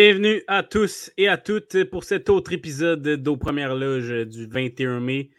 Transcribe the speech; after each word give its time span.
Bienvenue 0.00 0.44
à 0.46 0.62
tous 0.62 1.10
et 1.16 1.26
à 1.26 1.36
toutes 1.36 1.82
pour 1.82 2.04
cet 2.04 2.30
autre 2.30 2.52
épisode 2.52 3.02
d'Aux 3.02 3.36
Premières 3.36 3.74
Loges 3.74 4.28
du 4.28 4.46
21 4.46 5.00
mai. 5.00 5.30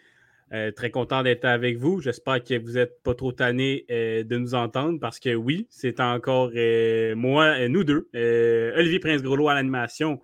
Euh, 0.52 0.71
très 0.71 0.91
content 0.91 1.23
d'être 1.23 1.46
avec 1.46 1.78
vous. 1.78 2.02
J'espère 2.02 2.44
que 2.44 2.59
vous 2.59 2.73
n'êtes 2.73 3.02
pas 3.02 3.16
trop 3.16 3.32
tannés 3.32 3.86
euh, 3.90 4.26
de 4.26 4.38
nous 4.38 4.55
entendre 4.55 5.00
parce 5.00 5.17
que 5.17 5.34
oui, 5.34 5.66
c'est 5.70 6.02
encore 6.02 6.52
euh, 6.58 7.16
moi, 7.16 7.70
nous 7.70 7.86
deux, 7.86 8.09
Olivier 8.14 9.00
Prince-Grelot 9.00 9.48
à 9.48 9.53
l'animation 9.53 10.20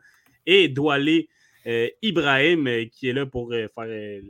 et 0.45 0.67
Doualé 0.67 1.29
Ibrahim 2.02 2.90
qui 2.91 3.07
est 3.07 3.13
là 3.13 3.26
pour 3.26 3.54
faire 3.54 3.70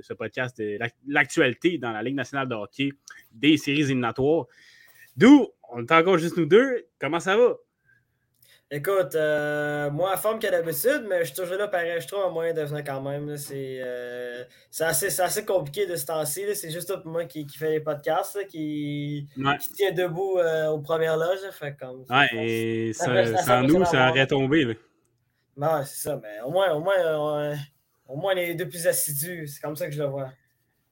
ce 0.03 0.13
podcast 0.13 0.55
de 0.59 0.77
l'actualité 1.07 1.79
dans 1.79 1.91
la 1.91 2.03
Ligue 2.03 2.13
nationale 2.13 2.47
de 2.47 2.53
hockey 2.53 2.91
des 3.31 3.57
séries 3.57 3.81
éliminatoires. 3.81 4.45
D'où, 5.17 5.47
on 5.73 5.83
est 5.83 5.91
encore 5.91 6.19
juste 6.19 6.37
nous 6.37 6.45
deux. 6.45 6.85
Comment 6.99 7.19
ça 7.19 7.35
va? 7.35 7.57
Écoute, 8.75 9.15
euh, 9.15 9.89
moi, 9.89 10.11
à 10.11 10.17
forme 10.17 10.37
qu'à 10.37 10.51
d'habitude, 10.51 11.05
mais 11.07 11.19
je 11.19 11.27
suis 11.27 11.33
toujours 11.33 11.55
là 11.55 11.69
pareil. 11.69 12.01
Je 12.01 12.07
trouve 12.09 12.25
un 12.25 12.29
moyen 12.29 12.53
de 12.53 12.61
venir 12.61 12.83
quand 12.83 12.99
même. 12.99 13.29
Euh, 13.29 14.43
c'est 14.69 14.83
assez, 14.83 15.21
assez, 15.21 15.45
compliqué 15.45 15.87
de 15.87 15.95
ce 15.95 16.05
temps-ci. 16.05 16.43
C'est 16.55 16.71
juste 16.71 16.93
pour 17.01 17.09
moi 17.09 17.23
qui, 17.23 17.47
qui 17.47 17.57
fait 17.57 17.71
les 17.71 17.79
podcasts, 17.79 18.45
qui, 18.47 19.29
qui, 19.61 19.71
tient 19.71 19.93
debout 19.93 20.39
euh, 20.39 20.67
aux 20.71 20.79
premières 20.79 21.15
loges. 21.15 21.49
Fait 21.51 21.73
comme, 21.79 22.03
ouais, 22.09 22.27
et 22.33 22.91
sans 22.91 23.63
nous, 23.63 23.85
ça 23.85 24.09
aurait 24.09 24.27
tombé. 24.27 24.65
Là. 25.55 25.85
c'est 25.85 26.09
ça. 26.09 26.19
Mais 26.21 26.41
au 26.45 26.51
moins, 26.51 26.73
au 26.73 26.81
moins, 26.81 27.55
au 28.09 28.17
moins, 28.17 28.33
les 28.33 28.55
deux 28.55 28.67
plus 28.67 28.85
assidus. 28.87 29.47
C'est 29.47 29.61
comme 29.61 29.77
ça 29.77 29.85
que 29.85 29.93
je 29.93 30.03
le 30.03 30.09
vois. 30.09 30.31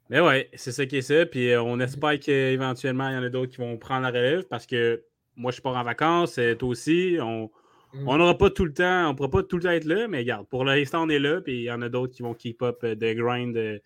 Mais 0.10 0.22
ouais, 0.22 0.50
c'est 0.54 0.72
ça 0.72 0.86
qui 0.86 1.00
est 1.00 1.02
ça. 1.02 1.26
Puis 1.26 1.54
on 1.58 1.82
espère 1.82 2.18
qu'éventuellement, 2.18 3.10
il 3.10 3.16
y 3.16 3.18
en 3.18 3.24
a 3.24 3.30
d'autres 3.30 3.52
qui 3.52 3.58
vont 3.58 3.78
prendre 3.78 4.04
la 4.04 4.08
relève 4.08 4.44
parce 4.44 4.66
que 4.66 5.04
moi, 5.36 5.52
je 5.52 5.60
pars 5.60 5.76
en 5.76 5.84
vacances, 5.84 6.40
toi 6.58 6.70
aussi. 6.70 7.18
On. 7.20 7.52
On 7.94 8.18
n'aura 8.18 8.38
pas 8.38 8.50
tout 8.50 8.66
le 8.66 8.74
temps, 8.74 9.08
on 9.08 9.10
ne 9.12 9.14
pourra 9.14 9.30
pas 9.30 9.44
tout 9.44 9.58
le 9.58 9.64
temps 9.64 9.70
être 9.70 9.86
là, 9.86 10.08
mais 10.08 10.20
regarde, 10.20 10.48
pour 10.48 10.66
l'instant, 10.66 11.04
on 11.04 11.10
est 11.10 11.20
là, 11.20 11.42
puis 11.42 11.54
il 11.54 11.64
y 11.64 11.72
en 11.72 11.82
a 11.82 11.90
d'autres 11.90 12.14
qui 12.14 12.24
vont 12.24 12.34
keep 12.34 12.62
up 12.64 12.80
euh, 12.84 12.96
de 12.96 13.14
grind 13.14 13.56
euh, 13.56 13.80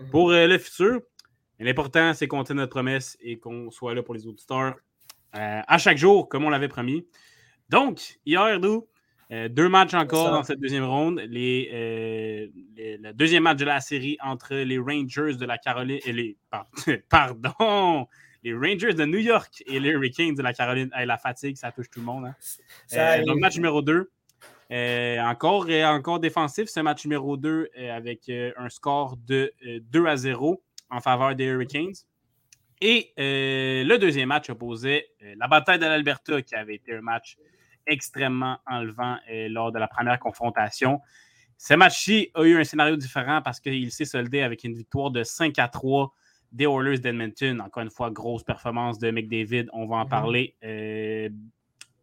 mm. 0.00 0.10
pour 0.10 0.30
euh, 0.30 0.46
le 0.46 0.58
futur. 0.58 1.00
L'important, 1.58 2.12
c'est 2.14 2.28
qu'on 2.28 2.44
tienne 2.44 2.58
notre 2.58 2.70
promesse 2.70 3.16
et 3.20 3.38
qu'on 3.38 3.70
soit 3.70 3.94
là 3.94 4.02
pour 4.02 4.14
les 4.14 4.26
auditeurs 4.26 4.76
à 5.32 5.76
chaque 5.78 5.98
jour, 5.98 6.28
comme 6.28 6.44
on 6.44 6.50
l'avait 6.50 6.68
promis. 6.68 7.06
Donc, 7.68 8.18
hier, 8.24 8.58
nous, 8.60 8.88
deux 9.30 9.68
matchs 9.68 9.92
encore 9.94 10.30
dans 10.30 10.42
cette 10.42 10.58
deuxième 10.58 10.84
ronde. 10.84 11.20
Les, 11.28 12.48
le 12.76 13.12
deuxième 13.12 13.42
match 13.42 13.58
de 13.58 13.64
la 13.64 13.80
série 13.80 14.16
entre 14.22 14.54
les 14.54 14.78
Rangers 14.78 15.36
de 15.36 15.44
la 15.44 15.58
Caroline 15.58 15.98
et 16.04 16.12
les. 16.12 16.36
Pardon! 17.08 18.06
les 18.48 18.54
Rangers 18.54 18.94
de 18.94 19.04
New 19.04 19.18
York 19.18 19.62
et 19.66 19.78
les 19.80 19.90
Hurricanes 19.90 20.34
de 20.34 20.42
la 20.42 20.52
Caroline. 20.52 20.90
la 20.92 21.18
fatigue, 21.18 21.56
ça 21.56 21.72
touche 21.72 21.90
tout 21.90 22.00
le 22.00 22.06
monde. 22.06 22.26
Hein. 22.26 22.34
Euh, 22.94 23.24
donc, 23.24 23.38
match 23.38 23.56
numéro 23.56 23.82
2. 23.82 24.10
Euh, 24.70 25.20
encore, 25.20 25.66
euh, 25.68 25.84
encore 25.84 26.20
défensif, 26.20 26.68
ce 26.68 26.80
match 26.80 27.04
numéro 27.04 27.36
2 27.36 27.70
avec 27.90 28.30
un 28.30 28.68
score 28.68 29.16
de 29.16 29.52
2 29.64 30.06
à 30.06 30.16
0 30.16 30.62
en 30.90 31.00
faveur 31.00 31.34
des 31.34 31.44
Hurricanes. 31.44 31.94
Et 32.80 33.12
le 33.16 33.96
deuxième 33.96 34.28
match 34.28 34.50
opposait 34.50 35.08
la 35.36 35.48
bataille 35.48 35.78
de 35.78 35.86
l'Alberta, 35.86 36.42
qui 36.42 36.54
avait 36.54 36.76
été 36.76 36.94
un 36.94 37.00
match 37.00 37.36
extrêmement 37.86 38.58
enlevant 38.66 39.18
lors 39.48 39.72
de 39.72 39.78
la 39.78 39.88
première 39.88 40.18
confrontation. 40.18 41.00
Ce 41.56 41.74
match-ci 41.74 42.30
a 42.34 42.44
eu 42.44 42.56
un 42.56 42.62
scénario 42.62 42.96
différent 42.96 43.42
parce 43.42 43.58
qu'il 43.58 43.90
s'est 43.90 44.04
soldé 44.04 44.42
avec 44.42 44.62
une 44.62 44.74
victoire 44.74 45.10
de 45.10 45.24
5 45.24 45.58
à 45.58 45.66
3 45.66 46.14
des 46.52 46.66
Oilers 46.66 46.98
d'Edmonton. 46.98 47.60
Encore 47.60 47.82
une 47.82 47.90
fois, 47.90 48.10
grosse 48.10 48.42
performance 48.42 48.98
de 48.98 49.10
McDavid. 49.10 49.66
On 49.72 49.86
va 49.86 49.96
en 49.96 50.04
mhm. 50.04 50.08
parler 50.08 50.54
euh, 50.64 51.28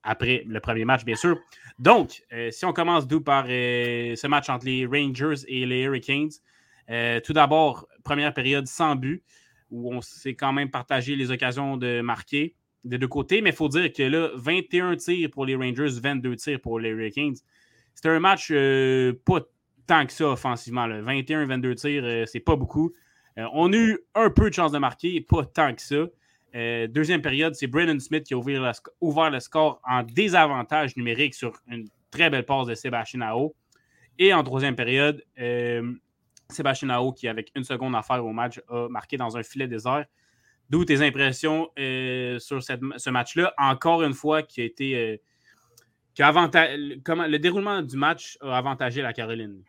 après 0.04 0.44
le 0.48 0.60
premier 0.60 0.86
match, 0.86 1.04
bien 1.04 1.16
sûr. 1.16 1.38
Donc, 1.80 2.24
euh, 2.32 2.52
si 2.52 2.66
on 2.66 2.74
commence 2.74 3.08
d'où 3.08 3.22
par 3.22 3.46
euh, 3.50 4.16
ce 4.16 4.28
match 4.28 4.50
entre 4.50 4.66
les 4.66 4.86
Rangers 4.86 5.44
et 5.48 5.66
les 5.66 5.84
Hurricanes, 5.84 6.30
tout 7.24 7.34
d'abord, 7.34 7.88
première 8.04 8.34
période 8.34 8.68
sans 8.68 8.96
but, 8.96 9.24
où 9.72 9.92
on 9.92 10.02
s'est 10.02 10.36
quand 10.36 10.54
même 10.54 10.70
partagé 10.70 11.16
les 11.16 11.32
occasions 11.32 11.78
de 11.78 12.02
marquer 12.02 12.54
des 12.84 13.00
deux 13.00 13.08
côtés. 13.08 13.42
Mais 13.42 13.50
il 13.50 13.56
faut 13.56 13.70
dire 13.70 13.92
que 13.92 14.04
là, 14.04 14.30
21 14.36 14.96
tirs 14.98 15.30
pour 15.32 15.48
les 15.48 15.56
Rangers, 15.56 16.00
22 16.00 16.36
tirs 16.36 16.62
pour 16.62 16.80
les 16.80 16.90
Hurricanes. 16.90 17.38
C'était 17.96 18.10
un 18.10 18.20
match 18.20 18.54
pas 19.26 19.40
tant 19.88 20.06
que 20.06 20.14
ça 20.14 20.28
offensivement. 20.28 20.88
21-22 20.88 21.76
tirs, 21.76 22.28
c'est 22.28 22.40
pas 22.40 22.56
beaucoup. 22.56 22.94
Euh, 23.38 23.48
on 23.54 23.72
a 23.74 23.76
eu 23.76 24.00
un 24.14 24.30
peu 24.30 24.50
de 24.50 24.56
chance 24.56 24.72
de 24.72 24.78
marquer, 24.78 25.22
pas 25.22 25.46
tant 25.46 25.74
que 25.74 25.82
ça. 25.82 26.06
Euh, 26.56 26.88
deuxième 26.88 27.22
période, 27.22 27.54
c'est 27.54 27.68
Brennan 27.68 28.00
Smith 28.00 28.24
qui 28.24 28.34
a 28.34 28.38
ouvert 28.38 29.30
le, 29.30 29.40
score 29.40 29.82
en 29.84 30.04
désavantage 30.04 30.96
numérique 30.96 31.34
sur 31.34 31.54
une 31.68 31.90
très 32.12 32.30
belle 32.30 32.46
passe 32.46 32.68
de 32.68 32.76
Sébastien 32.76 33.22
Ao. 33.22 33.54
Et 34.18 34.34
en 34.34 34.44
troisième 34.44 34.76
période, 34.76 35.22
euh, 35.38 35.94
Sébastien 36.50 36.90
Ao, 36.90 37.12
qui 37.12 37.28
avec 37.28 37.52
une 37.56 37.66
seconde 37.66 37.96
à 37.96 38.02
faire 38.02 38.26
au 38.26 38.32
match, 38.32 38.62
a 38.70 38.88
marqué 38.88 39.18
dans 39.18 39.36
un 39.36 39.44
filet 39.44 39.68
désert. 39.68 40.06
D'où 40.70 40.86
tes 40.86 41.06
impressions 41.06 41.70
sur 41.76 42.64
ce 42.64 43.10
match-là, 43.10 43.54
encore 43.58 44.02
une 44.02 44.14
fois, 44.14 44.42
qui 44.42 44.62
a 44.62 44.64
été. 44.64 45.22
comment, 46.18 47.28
le 47.28 47.38
déroulement 47.38 47.84
du 47.84 47.98
match 47.98 48.40
a 48.42 48.58
avantagé 48.58 49.04
la 49.04 49.14
Caroline? 49.14 49.62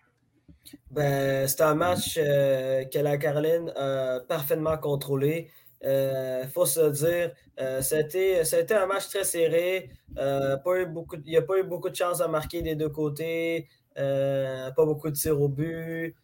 Ben, 0.91 1.47
c'est 1.47 1.61
un 1.61 1.75
match 1.75 2.19
euh, 2.19 2.85
que 2.85 2.99
la 2.99 3.19
Caroline 3.19 3.71
a 3.77 4.21
parfaitement 4.29 4.77
contrôlé. 4.79 5.51
Il 5.83 5.89
euh, 5.89 6.47
faut 6.49 6.67
se 6.67 6.89
dire, 6.91 7.33
euh, 7.61 7.83
ça, 7.83 7.97
a 7.97 8.01
été, 8.01 8.41
un 8.75 8.87
match 8.87 9.09
très 9.09 9.25
serré. 9.25 9.91
pas 10.15 10.85
beaucoup, 10.87 11.17
il 11.25 11.31
n'y 11.31 11.37
a 11.37 11.43
pas 11.43 11.59
eu 11.59 11.65
beaucoup 11.65 11.91
de 11.91 11.97
chances 11.97 12.21
à 12.21 12.29
marquer 12.29 12.63
des 12.63 12.75
deux 12.75 12.89
côtés. 12.89 13.69
pas 13.95 14.85
beaucoup 14.85 15.11
de 15.11 15.17
tirs 15.17 15.41
au 15.41 15.49
but. 15.49 16.15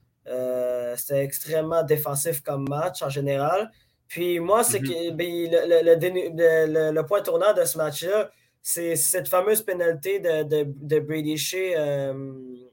C'était 0.97 1.25
extrêmement 1.25 1.83
défensif 1.83 2.43
comme 2.43 2.69
match 2.69 3.03
en 3.03 3.09
général. 3.09 3.71
Puis 4.09 4.41
moi, 4.41 4.63
c'est 4.65 4.81
mm-hmm. 4.81 5.11
que 5.11 6.31
ben, 6.31 6.95
le, 6.95 7.03
point 7.03 7.23
tournant 7.23 7.53
de 7.55 7.65
ce 7.65 7.79
match-là, 7.79 8.31
c'est 8.63 8.95
cette 8.97 9.29
fameuse 9.29 9.63
pénalité 9.63 10.21
de, 10.21 10.65
de, 10.65 10.99
Brady 11.01 11.37
Shea 11.37 12.15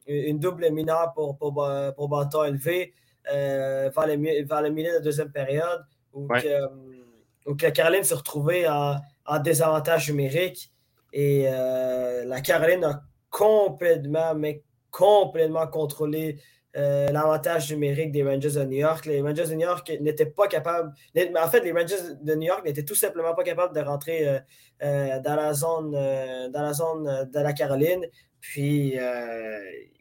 une 0.10 0.40
double 0.40 0.70
mineure 0.72 1.14
pour, 1.14 1.38
pour, 1.38 1.70
pour 1.96 2.10
bâton 2.10 2.44
élevé 2.44 2.94
euh, 3.32 3.90
vers, 3.96 4.08
le, 4.08 4.46
vers, 4.46 4.62
le, 4.62 4.70
milieu 4.70 4.90
de 4.90 4.96
la 4.96 5.02
deuxième 5.02 5.32
période 5.32 5.86
où, 6.14 6.28
que, 6.28 7.70
Caroline 7.70 8.04
s'est 8.04 8.16
retrouvée 8.16 8.68
en, 8.68 8.96
en, 9.26 9.40
désavantage 9.40 10.10
numérique 10.10 10.72
et 11.14 11.46
euh, 11.48 12.26
la 12.26 12.42
Caroline 12.42 12.84
a 12.84 13.04
complètement, 13.30 14.34
mais 14.34 14.64
complètement 14.90 15.68
contrôlé 15.68 16.40
euh, 16.76 17.10
l'avantage 17.12 17.72
numérique 17.72 18.12
des 18.12 18.24
Rangers 18.24 18.52
de 18.52 18.64
New 18.64 18.78
York. 18.78 19.06
Les 19.06 19.22
Rangers 19.22 19.48
de 19.48 19.54
New 19.54 19.68
York 19.68 19.92
n'étaient 20.02 20.26
pas 20.26 20.48
capables. 20.48 20.92
En 21.38 21.48
fait, 21.50 21.62
les 21.62 21.72
Rangers 21.72 22.16
de 22.22 22.36
New 22.36 22.48
York 22.48 22.66
n'étaient 22.66 22.86
tout 22.86 22.96
simplement 22.96 23.36
pas 23.36 23.44
capables 23.44 23.76
de 23.76 23.82
rentrer 23.82 24.40
dans, 24.80 25.36
la 25.36 25.54
zone, 25.54 25.92
dans 25.92 26.62
la 26.62 26.74
zone 26.74 27.30
de 27.32 27.40
la 27.40 27.54
Caroline. 27.54 28.06
Puis, 28.40 28.96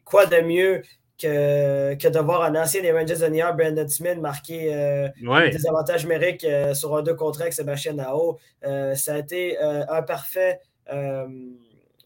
quoi 0.09 0.27
de 0.27 0.41
mieux 0.41 0.83
que, 1.21 1.95
que 1.95 2.09
de 2.09 2.19
voir 2.21 2.43
un 2.43 2.55
ancien 2.55 2.81
des 2.81 2.93
Rangers 2.93 3.17
de 3.17 3.27
New 3.27 3.39
York, 3.39 3.57
Brandon 3.57 3.89
Smith, 3.89 4.19
marquer 4.19 4.73
euh, 4.73 5.09
des 5.51 5.67
avantages 5.67 6.05
numériques 6.05 6.45
euh, 6.45 6.75
sur 6.75 6.97
un 6.97 7.03
deux 7.03 7.15
contre 7.15 7.41
avec 7.43 7.53
Sébastien 7.53 7.95
Nao. 7.95 8.39
Euh, 8.65 8.95
ça 8.95 9.15
a 9.15 9.19
été 9.19 9.59
un 9.59 10.03
parfait. 10.03 10.61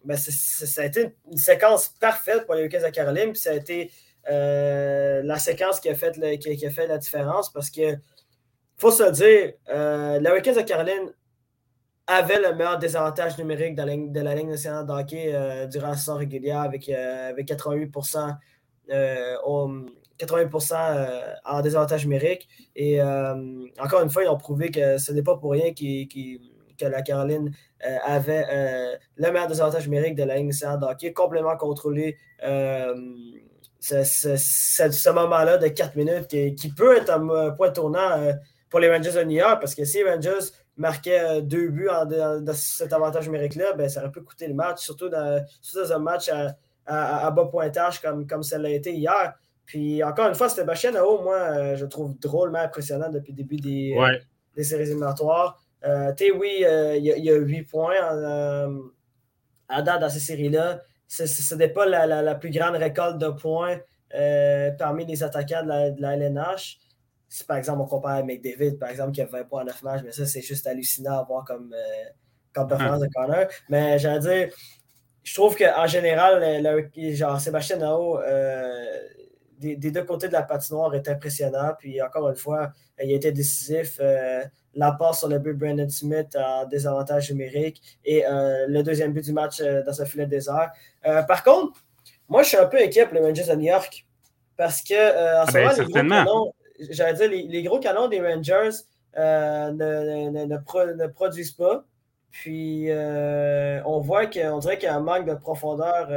Ben, 0.05 0.17
ça 0.17 0.83
a 0.83 0.85
été 0.87 1.15
une 1.31 1.37
séquence 1.37 1.89
parfaite 2.01 2.45
pour 2.47 2.55
les 2.55 2.63
Hurricanes 2.63 2.83
de 2.83 2.89
Caroline. 2.89 3.33
Puis 3.33 3.41
ça 3.41 3.51
a 3.51 3.55
été 3.55 3.91
la 4.27 5.39
séquence 5.39 5.79
qui 5.79 5.89
a, 5.89 5.95
fait 5.95 6.39
qui, 6.39 6.67
a 6.67 6.71
fait 6.71 6.87
la 6.87 6.99
différence 6.99 7.53
parce 7.53 7.71
que 7.71 7.97
faut 8.79 8.91
se 8.91 9.11
dire, 9.11 9.53
les 9.69 10.29
Hurricanes 10.29 10.57
de 10.57 10.63
Caroline 10.63 11.13
avait 12.13 12.41
le 12.41 12.55
meilleur 12.55 12.79
désavantage 12.79 13.39
numérique 13.39 13.75
de 13.75 13.83
la, 13.83 13.97
de 13.97 14.21
la 14.21 14.35
de 14.85 14.93
hockey 14.93 15.33
euh, 15.35 15.67
durant 15.67 15.89
la 15.89 15.97
saison 15.97 16.17
régulière 16.17 16.61
avec, 16.61 16.89
euh, 16.89 17.31
avec 17.31 17.49
88%, 17.49 18.37
80 20.19 20.51
euh, 20.73 21.35
en 21.45 21.61
désavantage 21.61 22.05
numérique. 22.05 22.49
Et 22.77 23.03
encore 23.03 24.03
une 24.03 24.11
fois, 24.11 24.25
ils 24.25 24.29
ont 24.29 24.37
prouvé 24.37 24.71
que 24.71 24.99
ce 24.99 25.13
n'est 25.13 25.23
pas 25.23 25.37
pour 25.37 25.53
rien 25.53 25.73
que 25.73 26.87
la 26.87 27.03
Caroline 27.03 27.53
avait 28.05 28.99
le 29.17 29.31
meilleur 29.31 29.49
désavantage 29.49 29.89
numérique 29.89 30.15
de 30.15 30.25
la 30.25 30.37
Ligue 30.37 30.47
nationale 30.47 30.79
de 30.81 31.09
complètement 31.11 31.57
contrôlé. 31.57 32.17
ce, 33.81 34.05
ce, 34.05 35.11
moment-là 35.11 35.59
de 35.59 35.69
4 35.69 35.97
minutes 35.97 36.29
qui, 36.29 36.73
peut 36.73 36.97
être 36.97 37.11
un 37.11 37.51
point 37.51 37.71
tournant 37.71 38.33
pour 38.69 38.81
les 38.81 38.91
Rangers 38.91 39.13
de 39.13 39.25
New 39.25 39.37
York 39.37 39.59
parce 39.61 39.75
que 39.75 39.85
si 39.85 39.99
les 39.99 40.11
Rangers 40.11 40.51
marquait 40.77 41.21
euh, 41.21 41.41
deux 41.41 41.69
buts 41.69 41.89
en, 41.89 42.07
dans, 42.07 42.55
cet 42.55 42.93
avantage 42.93 43.27
numérique-là, 43.27 43.75
ben, 43.75 43.89
ça 43.89 44.01
aurait 44.01 44.11
pu 44.11 44.23
coûter 44.23 44.47
le 44.47 44.55
match, 44.55 44.81
surtout 44.81 45.09
dans, 45.09 45.45
un 45.91 45.99
match 45.99 46.31
à, 46.87 47.31
bas 47.31 47.47
pointage 47.47 48.01
comme, 48.01 48.27
comme 48.27 48.43
ça 48.43 48.59
l'a 48.59 48.71
été 48.71 48.93
hier. 48.93 49.35
Puis 49.65 50.03
encore 50.03 50.29
une 50.29 50.35
fois, 50.35 50.49
Sébastien 50.49 50.93
Nao, 50.93 51.23
moi, 51.23 51.37
euh, 51.37 51.77
je 51.77 51.87
trouve 51.87 52.19
drôlement 52.19 52.59
impressionnant 52.59 53.11
depuis 53.11 53.33
le 53.33 53.37
début 53.37 53.57
des, 53.57 53.97
des 54.57 54.65
séries 54.65 54.85
éliminatoires. 54.85 55.63
Euh, 55.85 56.13
oui, 56.37 56.59
il 56.59 57.05
y, 57.05 57.31
a 57.31 57.35
8 57.35 57.63
points 57.65 57.97
en, 58.03 58.81
à 59.69 59.83
date 59.83 60.01
dans 60.01 60.09
ces 60.09 60.21
séries-là. 60.21 60.81
ce 61.09 61.55
n'est 61.55 61.69
pas 61.69 61.87
la, 61.87 62.35
plus 62.35 62.51
grande 62.51 62.77
récolte 62.77 63.19
de 63.19 63.29
points 63.29 63.79
parmi 64.79 65.07
les 65.07 65.23
attaquants 65.23 65.63
de 65.63 66.01
la, 66.01 66.17
LNH. 66.17 66.79
Si 67.33 67.45
par 67.45 67.57
exemple 67.57 67.81
on 67.81 67.87
compare 67.87 68.13
avec 68.13 68.27
McDavid, 68.27 68.79
par 68.79 68.91
exemple, 68.91 69.13
qui 69.13 69.23
a 69.23 69.27
20 69.27 69.45
points 69.45 69.63
en 69.63 69.65
9 69.65 69.83
matchs, 69.83 70.03
mais 70.05 70.13
ça, 70.13 70.27
c'est 70.27 70.43
juste 70.43 70.67
hallucinant 70.67 71.19
à 71.19 71.23
voir 71.23 71.45
comme, 71.45 71.75
comme 72.53 72.69
performance 72.69 73.01
de 73.01 73.09
corner. 73.09 73.49
Mais 73.71 73.99
j'allais 73.99 74.21
dire, 74.21 74.55
je 75.23 75.35
trouve 75.35 75.57
qu'en 75.57 75.87
général, 75.87 76.63
genre 77.15 77.41
Sébastien 77.41 77.77
Nao, 77.77 78.21
des, 79.63 79.91
deux 79.91 80.05
côtés 80.05 80.29
de 80.29 80.33
la 80.33 80.43
patinoire 80.43 80.95
est 80.95 81.09
impressionnant. 81.09 81.73
Puis 81.79 82.01
encore 82.03 82.29
une 82.29 82.37
fois, 82.37 82.73
il 83.03 83.13
a 83.13 83.17
été 83.17 83.33
décisif. 83.33 83.99
Euh, 84.01 84.45
la 84.75 84.93
passe 84.93 85.21
sur 85.21 85.29
le 85.29 85.39
but 85.39 85.53
Brandon 85.53 85.89
Smith 85.89 86.37
en 86.37 86.67
désavantage 86.67 87.31
numérique 87.31 87.83
et 88.05 88.25
euh, 88.27 88.67
le 88.69 88.83
deuxième 88.83 89.13
but 89.13 89.25
du 89.25 89.33
match 89.33 89.61
euh, 89.61 89.83
dans 89.85 89.93
ce 89.93 90.05
filet 90.05 90.27
désert. 90.27 90.73
par 91.03 91.45
contre, 91.45 91.85
moi, 92.29 92.43
je 92.43 92.49
suis 92.49 92.57
un 92.57 92.67
peu 92.67 92.79
inquiet 92.79 93.05
pour 93.05 93.15
les 93.15 93.21
Rangers 93.21 93.45
de 93.45 93.55
New 93.55 93.67
York 93.67 94.07
parce 94.57 94.83
que 94.83 95.43
en 95.43 95.47
ce 95.47 95.59
ah, 95.59 95.85
ben, 95.93 96.25
moment, 96.25 96.55
j'allais 96.91 97.15
dire, 97.15 97.29
les, 97.51 97.63
gros 97.63 97.79
canons 97.79 98.09
des 98.09 98.21
Rangers 98.21 98.71
ne, 99.17 100.47
ne, 100.47 101.07
produisent 101.07 101.53
pas. 101.53 101.85
Puis 102.31 102.89
on 103.85 104.01
voit 104.01 104.27
qu'on 104.27 104.59
dirait 104.59 104.79
qu'il 104.79 104.89
y 104.89 104.93
a 104.93 104.97
un 104.97 105.01
manque 105.01 105.27
de 105.27 105.35
profondeur 105.35 106.09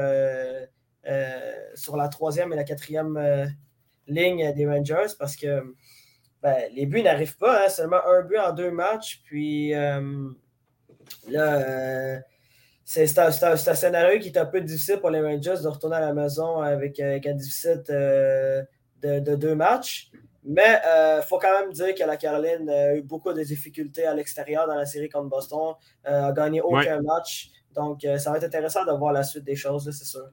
euh, 1.08 1.54
sur 1.76 1.98
la 1.98 2.08
troisième 2.08 2.52
et 2.54 2.56
la 2.56 2.64
quatrième 2.64 3.16
euh, 3.16 3.46
ligne 4.08 4.52
des 4.54 4.66
Rangers 4.66 5.14
parce 5.20 5.36
que 5.36 5.76
ben, 6.42 6.56
les 6.74 6.88
buts 6.88 7.04
n'arrivent 7.04 7.38
pas, 7.38 7.64
hein, 7.64 7.70
seulement 7.70 8.04
un 8.08 8.24
but 8.24 8.40
en 8.40 8.54
deux 8.54 8.72
matchs. 8.72 9.22
Puis 9.24 9.76
euh, 9.76 10.30
là, 11.30 12.22
c'est 12.84 13.20
un, 13.20 13.32
scénario 13.56 14.20
qui 14.20 14.30
est 14.30 14.38
un 14.38 14.48
peu 14.48 14.62
difficile 14.62 14.98
pour 14.98 15.12
les 15.12 15.22
Rangers 15.22 15.62
de 15.62 15.68
retourner 15.68 15.98
à 15.98 16.00
la 16.00 16.14
maison 16.14 16.60
avec, 16.60 17.00
un 17.00 17.20
déficit 17.20 17.86
de, 17.92 18.66
deux 19.36 19.56
matchs. 19.56 20.10
Mais 20.46 20.80
il 20.86 21.24
faut 21.28 21.40
quand 21.40 21.60
même 21.60 21.72
dire 21.72 21.96
que 21.96 22.04
la 22.04 22.18
Caroline 22.18 22.70
a 22.70 22.96
eu 22.96 23.02
beaucoup 23.02 23.34
de 23.34 23.42
difficultés 23.42 24.06
à 24.06 24.14
l'extérieur 24.14 24.68
dans 24.68 24.76
la 24.76 24.86
série 24.86 25.10
contre 25.10 25.30
Boston, 25.30 25.74
a 26.04 26.32
gagné 26.32 26.62
aucun 26.62 27.02
match. 27.02 27.50
Donc, 27.74 28.02
ça 28.18 28.32
va 28.32 28.38
être 28.38 28.44
intéressant 28.44 28.86
de 28.86 28.92
voir 28.92 29.12
la 29.12 29.24
suite 29.24 29.44
des 29.44 29.56
choses, 29.56 29.90
c'est 29.92 30.06
sûr. 30.06 30.30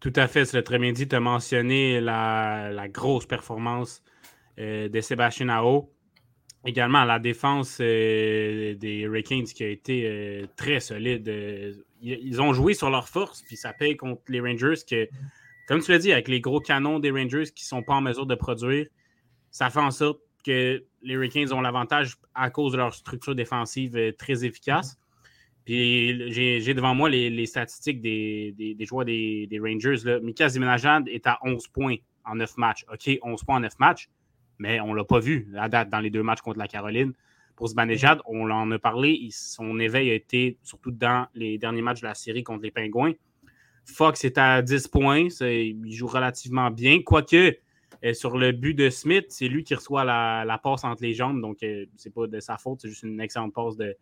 Tout 0.00 0.12
à 0.14 0.28
fait, 0.28 0.44
c'est 0.44 0.62
très 0.62 0.78
bien 0.78 0.92
dit. 0.92 1.08
Tu 1.08 1.16
as 1.16 1.20
mentionné 1.20 2.00
la, 2.00 2.86
grosse 2.88 3.26
performance 3.26 4.02
euh, 4.58 4.88
de 4.88 5.00
Sébastien 5.00 5.48
Ao. 5.48 5.90
Également, 6.64 7.04
la 7.04 7.18
défense 7.18 7.78
euh, 7.80 8.74
des 8.74 9.00
Hurricanes 9.00 9.44
qui 9.44 9.64
a 9.64 9.68
été 9.68 10.06
euh, 10.06 10.46
très 10.56 10.80
solide. 10.80 11.28
ils 12.00 12.40
ont 12.40 12.52
joué 12.52 12.74
sur 12.74 12.90
leur 12.90 13.08
force, 13.08 13.42
puis 13.42 13.56
ça 13.56 13.72
paye 13.72 13.96
contre 13.96 14.22
les 14.28 14.40
Rangers 14.40 14.74
que, 14.88 15.08
comme 15.68 15.80
tu 15.80 15.92
l'as 15.92 15.98
dit, 15.98 16.12
avec 16.12 16.28
les 16.28 16.40
gros 16.40 16.60
canons 16.60 16.98
des 16.98 17.10
Rangers 17.10 17.44
qui 17.54 17.62
ne 17.64 17.68
sont 17.68 17.82
pas 17.82 17.94
en 17.94 18.00
mesure 18.00 18.24
de 18.24 18.34
produire, 18.34 18.86
ça 19.50 19.68
fait 19.68 19.80
en 19.80 19.90
sorte 19.90 20.18
que 20.44 20.82
les 21.02 21.14
Hurricanes 21.14 21.52
ont 21.52 21.60
l'avantage 21.60 22.16
à 22.34 22.48
cause 22.48 22.72
de 22.72 22.78
leur 22.78 22.94
structure 22.94 23.34
défensive 23.34 24.14
très 24.18 24.46
efficace. 24.46 24.98
Puis 25.66 26.32
j'ai 26.32 26.72
devant 26.72 26.94
moi 26.94 27.10
les, 27.10 27.44
statistiques 27.44 28.00
des, 28.00 28.76
joueurs 28.80 29.04
des, 29.04 29.60
Rangers. 29.62 29.98
Là. 30.04 30.20
Mika 30.20 30.48
Zimenajad 30.48 31.06
est 31.06 31.26
à 31.26 31.38
11 31.42 31.68
points 31.68 31.96
en 32.24 32.36
9 32.36 32.56
matchs. 32.56 32.86
OK, 32.90 33.18
11 33.20 33.44
points 33.44 33.56
en 33.56 33.60
9 33.60 33.78
matchs, 33.78 34.08
mais 34.58 34.80
on 34.80 34.92
ne 34.92 34.96
l'a 34.96 35.04
pas 35.04 35.20
vu 35.20 35.52
à 35.58 35.68
date 35.68 35.90
dans 35.90 36.00
les 36.00 36.08
deux 36.08 36.22
matchs 36.22 36.40
contre 36.40 36.58
la 36.58 36.68
Caroline. 36.68 37.12
Pour 37.56 37.68
Zibanejad, 37.68 38.20
on 38.24 38.50
en 38.50 38.70
a 38.70 38.78
parlé. 38.78 39.28
son 39.32 39.78
éveil 39.78 40.10
a 40.10 40.14
été 40.14 40.56
surtout 40.62 40.92
dans 40.92 41.26
les 41.34 41.58
derniers 41.58 41.82
matchs 41.82 42.00
de 42.00 42.06
la 42.06 42.14
série 42.14 42.42
contre 42.42 42.62
les 42.62 42.70
Pingouins. 42.70 43.12
Fox 43.88 44.24
est 44.24 44.38
à 44.38 44.62
10 44.62 44.88
points. 44.88 45.28
Il 45.40 45.92
joue 45.92 46.06
relativement 46.06 46.70
bien. 46.70 47.02
Quoique, 47.02 47.56
euh, 48.04 48.12
sur 48.12 48.38
le 48.38 48.52
but 48.52 48.74
de 48.74 48.90
Smith, 48.90 49.26
c'est 49.28 49.48
lui 49.48 49.64
qui 49.64 49.74
reçoit 49.74 50.04
la, 50.04 50.60
passe 50.62 50.84
entre 50.84 51.02
les 51.02 51.14
jambes. 51.14 51.40
Donc, 51.40 51.62
euh, 51.62 51.86
c'est 51.96 52.12
pas 52.12 52.26
de 52.26 52.40
sa 52.40 52.58
faute. 52.58 52.80
C'est 52.82 52.88
juste 52.88 53.02
une 53.02 53.20
excellente 53.20 53.54
passe 53.54 53.76
de, 53.76 53.96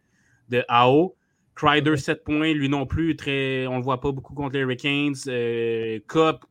de 0.49 0.65
AO. 0.69 1.17
Crider, 1.55 1.97
7 1.97 2.23
points, 2.23 2.53
lui 2.53 2.69
non 2.69 2.85
plus, 2.85 3.17
très, 3.17 3.67
on 3.67 3.73
ne 3.73 3.77
le 3.79 3.83
voit 3.83 3.99
pas 3.99 4.13
beaucoup 4.13 4.35
contre 4.35 4.55
les 4.55 4.61
Hurricanes. 4.61 5.15
Euh, 5.29 5.99
Cup, 6.07 6.45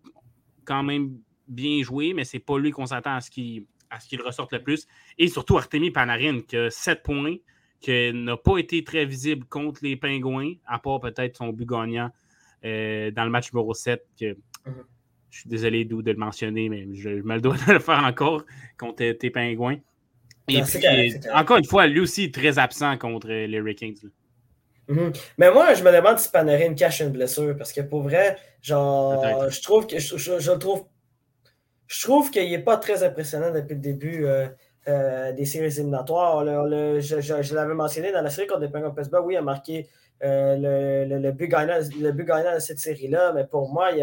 quand 0.64 0.82
même 0.82 1.20
bien 1.48 1.84
joué, 1.84 2.14
mais 2.14 2.24
c'est 2.24 2.40
pas 2.40 2.58
lui 2.58 2.72
qu'on 2.72 2.88
s'attend 2.88 3.16
à 3.16 3.22
ce 3.22 3.30
qu'il 3.30 3.68
ressorte 4.26 4.52
le 4.54 4.64
plus. 4.64 4.88
Et 5.20 5.28
surtout 5.28 5.58
Artemi 5.58 5.92
Panarin, 5.92 6.42
qui 6.42 6.58
a 6.58 6.72
7 6.72 7.04
points, 7.04 7.36
qui 7.82 8.14
n'a 8.14 8.36
pas 8.36 8.58
été 8.58 8.84
très 8.84 9.06
visible 9.06 9.46
contre 9.46 9.82
les 9.84 9.96
Pingouins, 9.96 10.54
à 10.66 10.80
part 10.80 11.00
peut-être 11.00 11.38
son 11.38 11.50
but 11.50 11.68
gagnant 11.68 12.10
euh, 12.65 13.12
dans 13.12 13.23
le 13.23 13.29
match 13.29 13.53
numéro 13.53 13.73
7. 13.73 14.03
Que, 14.19 14.33
mhm. 14.65 14.83
Je 15.29 15.39
suis 15.41 15.50
désolé 15.50 15.83
de 15.83 16.12
le 16.12 16.17
mentionner, 16.17 16.69
mais 16.69 16.88
je, 16.94 17.09
me 17.09 17.35
le 17.35 17.41
dois 17.41 17.56
de 17.67 17.73
le 17.73 17.79
faire 17.79 18.03
encore 18.03 18.44
contre 18.77 19.12
tes 19.12 19.29
Pingouins. 19.29 19.77
Et 20.47 20.62
puis, 20.62 21.19
encore 21.33 21.57
une 21.57 21.65
fois, 21.65 21.88
lui 21.88 22.00
aussi 22.00 22.31
très 22.31 22.59
absent 22.59 22.97
contre 22.97 23.27
les 23.27 23.57
Hurricanes. 23.57 23.95
Mhm. 24.88 25.12
Mais 25.38 25.51
moi, 25.51 25.73
je 25.73 25.83
me 25.83 25.91
demande 25.91 26.19
si 26.19 26.29
Panarin 26.29 26.73
cache 26.75 27.01
une 27.01 27.09
blessure 27.09 27.57
parce 27.57 27.73
que 27.73 27.81
pour 27.81 28.03
vrai, 28.03 28.38
genre, 28.62 29.50
je 29.50 29.62
trouve 29.62 29.88
que 29.88 30.00
je, 30.00 30.17
je, 30.17 30.51
trouve 30.51 30.85
je 31.88 32.01
trouve 32.03 32.31
qu'il 32.31 32.50
n'est 32.50 32.59
pas 32.59 32.77
très 32.77 33.03
impressionnant 33.03 33.51
depuis 33.51 33.75
le 33.75 33.81
début 33.81 34.25
euh, 34.25 34.47
euh, 34.88 35.31
des 35.33 35.45
séries 35.45 35.75
éliminatoires. 35.77 36.45
je, 36.45 37.53
l'avais 37.56 37.73
mentionné 37.73 38.12
dans 38.12 38.21
la 38.21 38.29
série 38.29 38.47
contre 38.47 38.62
les 38.62 38.69
Penguins 38.69 38.91
Pittsburgh, 38.91 39.25
oui, 39.25 39.33
il 39.35 39.38
a 39.38 39.41
marqué 39.41 39.88
euh, 40.23 41.06
le, 41.06 41.19
le, 41.19 41.31
but 41.31 41.47
gagnant, 41.47 41.79
le 42.00 42.12
but 42.12 42.25
gagnant 42.25 42.56
de 42.56 42.59
cette 42.59 42.79
série-là, 42.79 43.33
mais 43.33 43.45
pour 43.45 43.69
moi, 43.71 43.91
il 43.91 44.01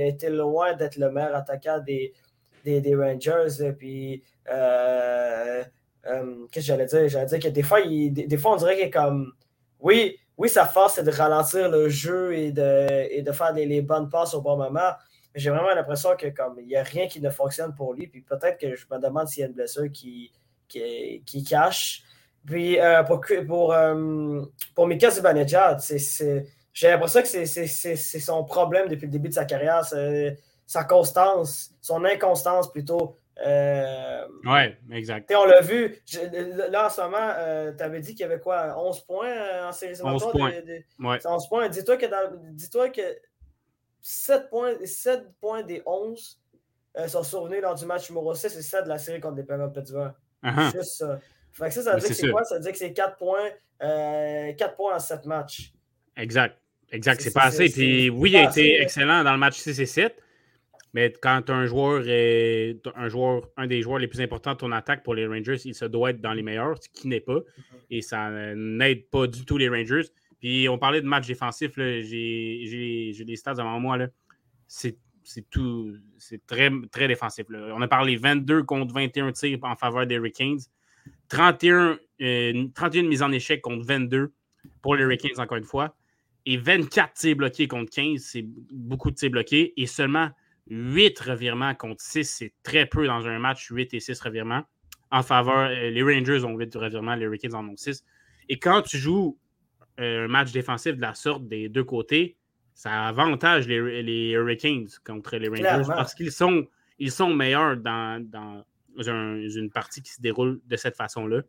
a, 0.00 0.06
été 0.06 0.30
loin 0.30 0.74
d'être 0.74 0.96
le 0.96 1.10
meilleur 1.10 1.34
attaquant 1.34 1.80
des, 1.80 2.12
des, 2.64 2.94
Rangers. 2.94 3.72
Puis, 3.78 4.22
qu'est-ce 4.46 5.66
que 6.52 6.60
j'allais 6.60 6.86
dire? 6.86 7.08
J'allais 7.08 7.26
dire 7.26 7.40
que 7.40 7.48
des 7.48 7.62
fois, 7.62 7.80
il, 7.80 8.12
des 8.12 8.36
fois 8.38 8.52
on 8.52 8.56
dirait 8.56 8.76
qu'il 8.76 8.84
est 8.86 8.90
comme 8.90 9.32
oui, 9.80 10.18
oui, 10.36 10.48
sa 10.48 10.66
force, 10.66 10.94
c'est 10.94 11.04
de 11.04 11.10
ralentir 11.10 11.68
le 11.70 11.88
jeu 11.88 12.34
et 12.34 12.50
de, 12.50 13.22
de 13.22 13.32
faire 13.32 13.52
les, 13.52 13.82
bonnes 13.82 14.08
passes 14.08 14.34
au 14.34 14.40
bon 14.40 14.56
moment. 14.56 14.92
Mais 15.34 15.40
j'ai 15.40 15.50
vraiment 15.50 15.74
l'impression 15.74 16.16
que 16.16 16.28
comme 16.28 16.58
il 16.58 16.66
n'y 16.66 16.76
a 16.76 16.82
rien 16.82 17.06
qui 17.06 17.20
ne 17.20 17.30
fonctionne 17.30 17.74
pour 17.74 17.94
lui. 17.94 18.06
Puis 18.06 18.22
peut-être 18.22 18.58
que 18.58 18.74
je 18.74 18.86
me 18.90 18.98
demande 18.98 19.28
s'il 19.28 19.42
y 19.42 19.44
a 19.44 19.48
une 19.48 19.52
blessure 19.52 19.90
qui, 19.92 20.32
qui, 20.68 21.44
cache. 21.48 22.02
Puis 22.46 22.78
euh, 22.78 23.02
pour, 23.04 23.22
pour, 23.46 23.72
euh, 23.72 24.42
pour 24.74 24.86
Mika 24.86 25.10
Zibanejad, 25.10 25.80
j'ai 26.72 26.88
l'impression 26.88 27.22
que 27.22 27.28
c'est 27.28 28.20
son 28.20 28.44
problème 28.44 28.88
depuis 28.88 29.06
le 29.06 29.12
début 29.12 29.28
de 29.28 29.34
sa 29.34 29.44
carrière, 29.44 29.84
sa 30.66 30.84
constance, 30.84 31.74
son 31.80 32.04
inconstance 32.04 32.70
plutôt. 32.70 33.16
Euh, 33.44 34.26
ouais, 34.44 34.78
exact. 34.92 35.32
On 35.36 35.44
l'a 35.44 35.60
vu. 35.60 35.96
là, 36.70 36.86
en 36.86 36.90
ce 36.90 37.00
moment, 37.00 37.16
euh, 37.36 37.72
tu 37.76 37.82
avais 37.82 38.00
dit 38.00 38.12
qu'il 38.12 38.20
y 38.20 38.24
avait 38.24 38.38
quoi 38.38 38.78
11 38.78 39.00
points 39.00 39.28
euh, 39.28 39.68
en 39.68 39.72
série 39.72 40.00
11 40.02 40.30
points. 40.30 40.52
11 41.24 41.48
points. 41.48 41.68
Dis-toi 41.68 41.96
que, 41.96 42.06
dis 42.52 42.70
que 42.70 43.18
7, 44.00 44.50
points, 44.50 44.74
7 44.84 45.32
points 45.40 45.62
des 45.62 45.82
11 45.84 46.40
sont 47.08 47.22
survenus 47.24 47.60
lors 47.60 47.74
du 47.74 47.86
match 47.86 48.08
numéro 48.10 48.34
6 48.34 48.56
et 48.56 48.62
7 48.62 48.84
de 48.84 48.88
la 48.88 48.98
série 48.98 49.20
contre 49.20 49.36
les 49.36 49.42
Penguins 49.42 49.68
Pittsburgh. 49.68 50.12
Uh 50.44 50.70
Juste 50.72 50.98
ça. 50.98 51.18
Fait 51.54 51.68
que 51.68 51.74
ça, 51.74 51.82
ça 51.82 51.94
veut 51.94 52.00
dire 52.00 52.08
que 52.08 52.14
c'est 52.14 52.30
quoi? 52.30 52.44
Ça 52.44 52.56
veut 52.56 52.62
dire 52.62 52.72
que 52.72 52.78
c'est 52.78 52.92
4 52.92 53.16
points, 53.16 53.50
4 53.80 54.76
points 54.76 54.96
en 54.96 54.98
7 54.98 55.24
matchs. 55.24 55.72
Exact. 56.16 56.58
Exact. 56.90 57.20
C'est 57.20 57.32
pas 57.32 57.44
assez. 57.44 57.68
Puis 57.70 58.10
oui, 58.10 58.30
il 58.32 58.36
a 58.36 58.50
été 58.50 58.82
excellent 58.82 59.24
dans 59.24 59.32
le 59.32 59.38
match 59.38 59.56
6 59.58 59.80
et 59.80 59.86
7. 59.86 60.20
Mais 60.92 61.12
quand 61.12 61.50
un 61.50 61.66
joueur 61.66 62.04
est 62.06 62.80
un 62.94 63.08
joueur, 63.08 63.48
un 63.56 63.66
des 63.66 63.82
joueurs 63.82 63.98
les 63.98 64.06
plus 64.06 64.20
importants 64.20 64.52
de 64.52 64.58
ton 64.58 64.70
attaque 64.70 65.02
pour 65.02 65.14
les 65.14 65.26
Rangers, 65.26 65.56
il 65.64 65.74
se 65.74 65.84
doit 65.86 66.10
être 66.10 66.20
dans 66.20 66.32
les 66.32 66.42
meilleurs, 66.42 66.80
ce 66.80 66.88
qui 66.88 67.08
n'est 67.08 67.20
pas. 67.20 67.38
Mm-hmm. 67.38 67.86
Et 67.90 68.00
ça 68.00 68.30
n'aide 68.54 69.08
pas 69.10 69.26
du 69.26 69.44
tout 69.44 69.58
les 69.58 69.68
Rangers. 69.68 70.04
Puis 70.38 70.68
on 70.68 70.78
parlait 70.78 71.00
de 71.00 71.06
match 71.06 71.26
défensif, 71.26 71.72
j'ai 71.76 73.12
les 73.26 73.36
stats 73.36 73.54
devant 73.54 73.80
moi. 73.80 73.98
C'est 74.68 74.98
tout. 75.50 75.94
C'est 76.18 76.46
très, 76.46 76.70
très 76.92 77.08
défensif. 77.08 77.46
On 77.50 77.82
a 77.82 77.88
parlé 77.88 78.16
22 78.16 78.62
contre 78.62 78.94
21 78.94 79.32
tirs 79.32 79.58
en 79.62 79.74
faveur 79.74 80.06
des 80.06 80.14
Hurricanes. 80.14 80.60
31, 81.28 81.98
31 82.74 83.02
mises 83.04 83.22
en 83.22 83.32
échec 83.32 83.60
contre 83.62 83.84
22 83.86 84.32
pour 84.82 84.96
les 84.96 85.02
Hurricanes, 85.02 85.38
encore 85.38 85.58
une 85.58 85.64
fois. 85.64 85.96
Et 86.46 86.56
24 86.56 87.14
tirs 87.14 87.36
bloqués 87.36 87.68
contre 87.68 87.90
15, 87.90 88.20
c'est 88.20 88.44
beaucoup 88.70 89.10
de 89.10 89.16
tirs 89.16 89.30
bloqués. 89.30 89.72
Et 89.80 89.86
seulement 89.86 90.30
8 90.68 91.18
revirements 91.20 91.74
contre 91.74 92.02
6, 92.02 92.24
c'est 92.24 92.52
très 92.62 92.86
peu 92.86 93.06
dans 93.06 93.26
un 93.26 93.38
match, 93.38 93.68
8 93.70 93.94
et 93.94 94.00
6 94.00 94.20
revirements. 94.20 94.62
En 95.10 95.22
faveur, 95.22 95.70
euh, 95.70 95.90
les 95.90 96.02
Rangers 96.02 96.44
ont 96.44 96.56
8 96.56 96.74
revirements, 96.76 97.14
les 97.14 97.24
Hurricanes 97.24 97.54
en 97.54 97.68
ont 97.68 97.76
6. 97.76 98.04
Et 98.48 98.58
quand 98.58 98.82
tu 98.82 98.98
joues 98.98 99.38
euh, 100.00 100.24
un 100.24 100.28
match 100.28 100.52
défensif 100.52 100.96
de 100.96 101.00
la 101.00 101.14
sorte 101.14 101.46
des 101.48 101.68
deux 101.68 101.84
côtés, 101.84 102.36
ça 102.74 103.06
avantage 103.06 103.68
les, 103.68 104.02
les 104.02 104.30
Hurricanes 104.30 104.88
contre 105.06 105.36
les 105.36 105.48
Rangers 105.48 105.84
parce 105.86 106.14
qu'ils 106.14 106.32
sont, 106.32 106.66
ils 106.98 107.12
sont 107.12 107.32
meilleurs 107.32 107.76
dans, 107.76 108.22
dans 108.28 108.64
une 108.96 109.70
partie 109.70 110.02
qui 110.02 110.12
se 110.12 110.20
déroule 110.20 110.60
de 110.66 110.76
cette 110.76 110.96
façon-là. 110.96 111.42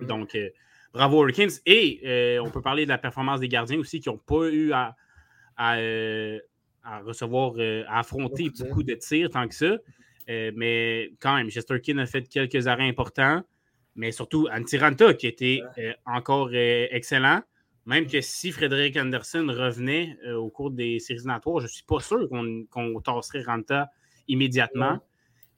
Mm. 0.00 0.06
Donc, 0.06 0.34
euh, 0.34 0.50
bravo 0.92 1.22
Hurricanes. 1.22 1.50
Et 1.66 2.38
on 2.42 2.50
peut 2.50 2.62
parler 2.62 2.84
de 2.84 2.90
la 2.90 2.98
performance 2.98 3.40
des 3.40 3.48
gardiens 3.48 3.78
aussi 3.78 4.00
qui 4.00 4.08
n'ont 4.08 4.18
pas 4.18 4.48
eu 4.48 4.72
à 4.72 4.96
à, 5.58 7.00
recevoir, 7.00 7.54
à 7.88 8.00
affronter 8.00 8.50
beaucoup 8.58 8.82
de 8.82 8.94
tirs 8.94 9.30
tant 9.30 9.48
que 9.48 9.54
ça. 9.54 9.78
mais 10.28 11.12
quand 11.18 11.34
même, 11.34 11.50
Chesterkin 11.50 11.98
a 11.98 12.06
fait 12.06 12.28
quelques 12.28 12.66
arrêts 12.66 12.88
importants. 12.88 13.42
Mais 13.94 14.12
surtout, 14.12 14.46
Antiranta 14.52 15.14
qui 15.14 15.26
était 15.26 15.62
encore 16.04 16.50
excellent. 16.52 17.42
Même 17.86 18.08
que 18.08 18.20
si 18.20 18.50
Frédéric 18.50 18.96
Anderson 18.96 19.46
revenait 19.48 20.18
au 20.34 20.50
cours 20.50 20.72
des 20.72 20.98
séries 20.98 21.20
éliminatoires, 21.20 21.60
je 21.60 21.66
ne 21.66 21.70
suis 21.70 21.84
pas 21.84 22.00
sûr 22.00 22.28
qu'on 22.28 23.00
tasserait 23.00 23.42
Ranta 23.42 23.90
immédiatement. 24.28 25.00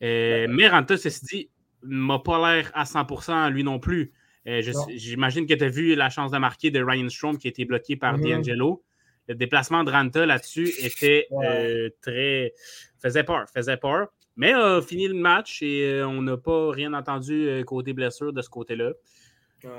Mais 0.01 0.69
Ranta, 0.69 0.97
ceci 0.97 1.25
dit, 1.25 1.51
m'a 1.83 2.19
pas 2.19 2.57
l'air 2.57 2.71
à 2.75 2.85
100% 2.85 3.51
lui 3.51 3.65
non 3.65 3.79
plus. 3.79 4.13
Euh, 4.47 4.63
j'imagine 4.89 5.47
que 5.47 5.55
tu 5.55 5.65
as 5.65 5.69
vu 5.69 5.95
la 5.95 6.09
chance 6.09 6.31
de 6.31 6.39
marquer 6.39 6.71
de 6.71 6.83
Ryan 6.83 7.09
Strom 7.09 7.39
qui 7.39 7.49
a 7.49 7.51
été 7.51 7.65
bloqué 7.65 7.97
par 7.97 8.19
mm-hmm. 8.19 8.37
D'Angelo. 8.37 8.85
Le 9.29 9.35
déplacement 9.35 9.85
de 9.85 9.91
Ranta 9.91 10.25
là-dessus 10.25 10.71
était 10.79 11.27
euh, 11.33 11.91
très. 12.01 12.55
faisait 13.03 13.25
peur, 13.25 13.45
faisait 13.53 13.77
peur. 13.77 14.09
Mais 14.37 14.53
a 14.53 14.81
fini 14.81 15.09
le 15.09 15.15
match 15.15 15.63
et 15.63 15.85
euh, 15.85 16.07
on 16.07 16.23
n'a 16.23 16.37
pas 16.37 16.71
rien 16.71 16.95
entendu 16.95 17.63
côté 17.67 17.93
blessure 17.93 18.33
de 18.33 18.41
ce 18.41 18.49
côté-là. 18.49 18.93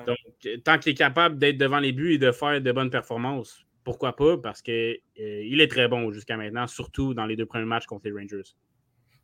Donc, 0.05 0.17
tant 0.65 0.77
qu'il 0.77 0.91
est 0.91 0.95
capable 0.95 1.39
d'être 1.39 1.57
devant 1.57 1.79
les 1.79 1.93
buts 1.93 2.13
et 2.13 2.17
de 2.17 2.31
faire 2.33 2.61
de 2.61 2.71
bonnes 2.73 2.89
performances, 2.89 3.65
pourquoi 3.85 4.13
pas? 4.15 4.37
Parce 4.37 4.61
qu'il 4.61 4.99
est 5.15 5.71
très 5.71 5.87
bon 5.87 6.11
jusqu'à 6.11 6.35
maintenant, 6.35 6.67
surtout 6.67 7.13
dans 7.13 7.25
les 7.25 7.37
deux 7.37 7.45
premiers 7.45 7.65
matchs 7.65 7.85
contre 7.85 8.05
les 8.05 8.11
Rangers. 8.11 8.51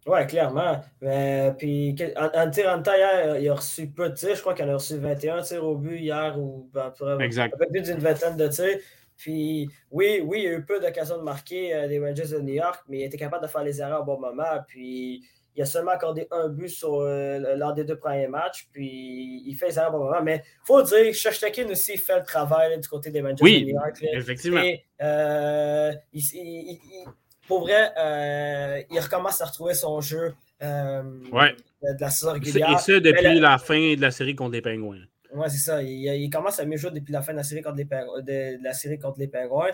Oui, 0.05 0.27
clairement. 0.27 0.81
Mais, 1.01 1.53
puis, 1.57 1.95
en, 2.15 2.49
tir 2.51 2.69
en 2.69 2.83
hier, 2.83 3.39
il 3.39 3.49
a 3.49 3.55
reçu 3.55 3.87
peu 3.87 4.09
de 4.09 4.13
tirs. 4.13 4.35
Je 4.35 4.41
crois 4.41 4.53
qu'il 4.53 4.65
en 4.65 4.69
a 4.69 4.75
reçu 4.75 4.97
21 4.97 5.41
tirs 5.41 5.63
au 5.63 5.75
but 5.77 5.99
hier, 5.99 6.39
ou 6.39 6.69
ben, 6.71 6.93
exact. 7.19 7.55
un 7.55 7.57
peu 7.57 7.65
plus 7.71 7.81
d'une 7.81 7.97
vingtaine 7.97 8.37
de 8.37 8.47
tirs. 8.47 8.77
Puis, 9.17 9.69
oui, 9.91 10.21
oui, 10.23 10.39
il 10.39 10.43
y 10.43 10.47
a 10.47 10.51
eu 10.51 10.65
peu 10.65 10.79
d'occasions 10.79 11.17
de 11.17 11.23
marquer 11.23 11.73
euh, 11.73 11.87
des 11.87 11.99
Rangers 11.99 12.27
de 12.27 12.39
New 12.39 12.53
York, 12.53 12.83
mais 12.87 12.99
il 12.99 13.03
était 13.03 13.17
capable 13.17 13.43
de 13.43 13.49
faire 13.49 13.63
les 13.63 13.81
erreurs 13.81 14.01
au 14.01 14.05
bon 14.05 14.19
moment. 14.19 14.61
Puis, 14.67 15.23
il 15.55 15.61
a 15.61 15.65
seulement 15.65 15.91
accordé 15.91 16.27
un 16.31 16.49
but 16.49 16.67
sur, 16.67 16.99
euh, 16.99 17.55
lors 17.55 17.73
des 17.73 17.85
deux 17.85 17.97
premiers 17.97 18.27
matchs, 18.27 18.67
puis 18.73 19.41
il 19.45 19.55
fait 19.55 19.69
les 19.69 19.77
erreurs 19.79 19.95
au 19.95 19.99
bon 19.99 20.03
moment. 20.05 20.21
Mais 20.21 20.43
il 20.43 20.65
faut 20.65 20.81
dire, 20.83 21.13
Shashtakin 21.13 21.69
aussi 21.69 21.97
fait 21.97 22.19
le 22.19 22.25
travail 22.25 22.77
du 22.79 22.87
côté 22.87 23.09
des 23.09 23.21
Rangers 23.21 23.43
de 23.43 23.65
New 23.65 23.73
York. 23.73 24.03
effectivement. 24.13 24.61
Euh, 25.01 25.93
il, 26.11 26.21
pour 27.47 27.61
vrai, 27.61 27.91
euh, 27.97 28.81
il 28.89 28.99
recommence 28.99 29.41
à 29.41 29.45
retrouver 29.45 29.73
son 29.73 30.01
jeu 30.01 30.33
euh, 30.61 31.03
de 31.03 32.01
la 32.01 32.09
saison 32.09 32.33
régulière. 32.33 32.71
Et 32.71 32.77
ça 32.77 32.99
depuis 32.99 33.39
la... 33.39 33.57
fin 33.57 33.95
de 33.95 34.01
la 34.01 34.11
série 34.11 34.35
contre 34.35 34.53
les 34.53 34.61
Pingouins. 34.61 35.05
Oui, 35.33 35.45
c'est 35.49 35.57
ça. 35.57 35.83
Il, 35.83 36.29
commence 36.29 36.59
à 36.59 36.65
mieux 36.65 36.77
jouer 36.77 36.91
depuis 36.91 37.11
la 37.11 37.21
fin 37.21 37.33
de 37.33 37.37
la 37.37 37.43
série 37.43 37.61
contre 37.61 37.77
les, 37.77 37.85
de, 37.85 38.63
la 38.63 38.73
série 38.73 38.97
contre 38.99 39.19
les 39.19 39.27
Pingouins. 39.27 39.71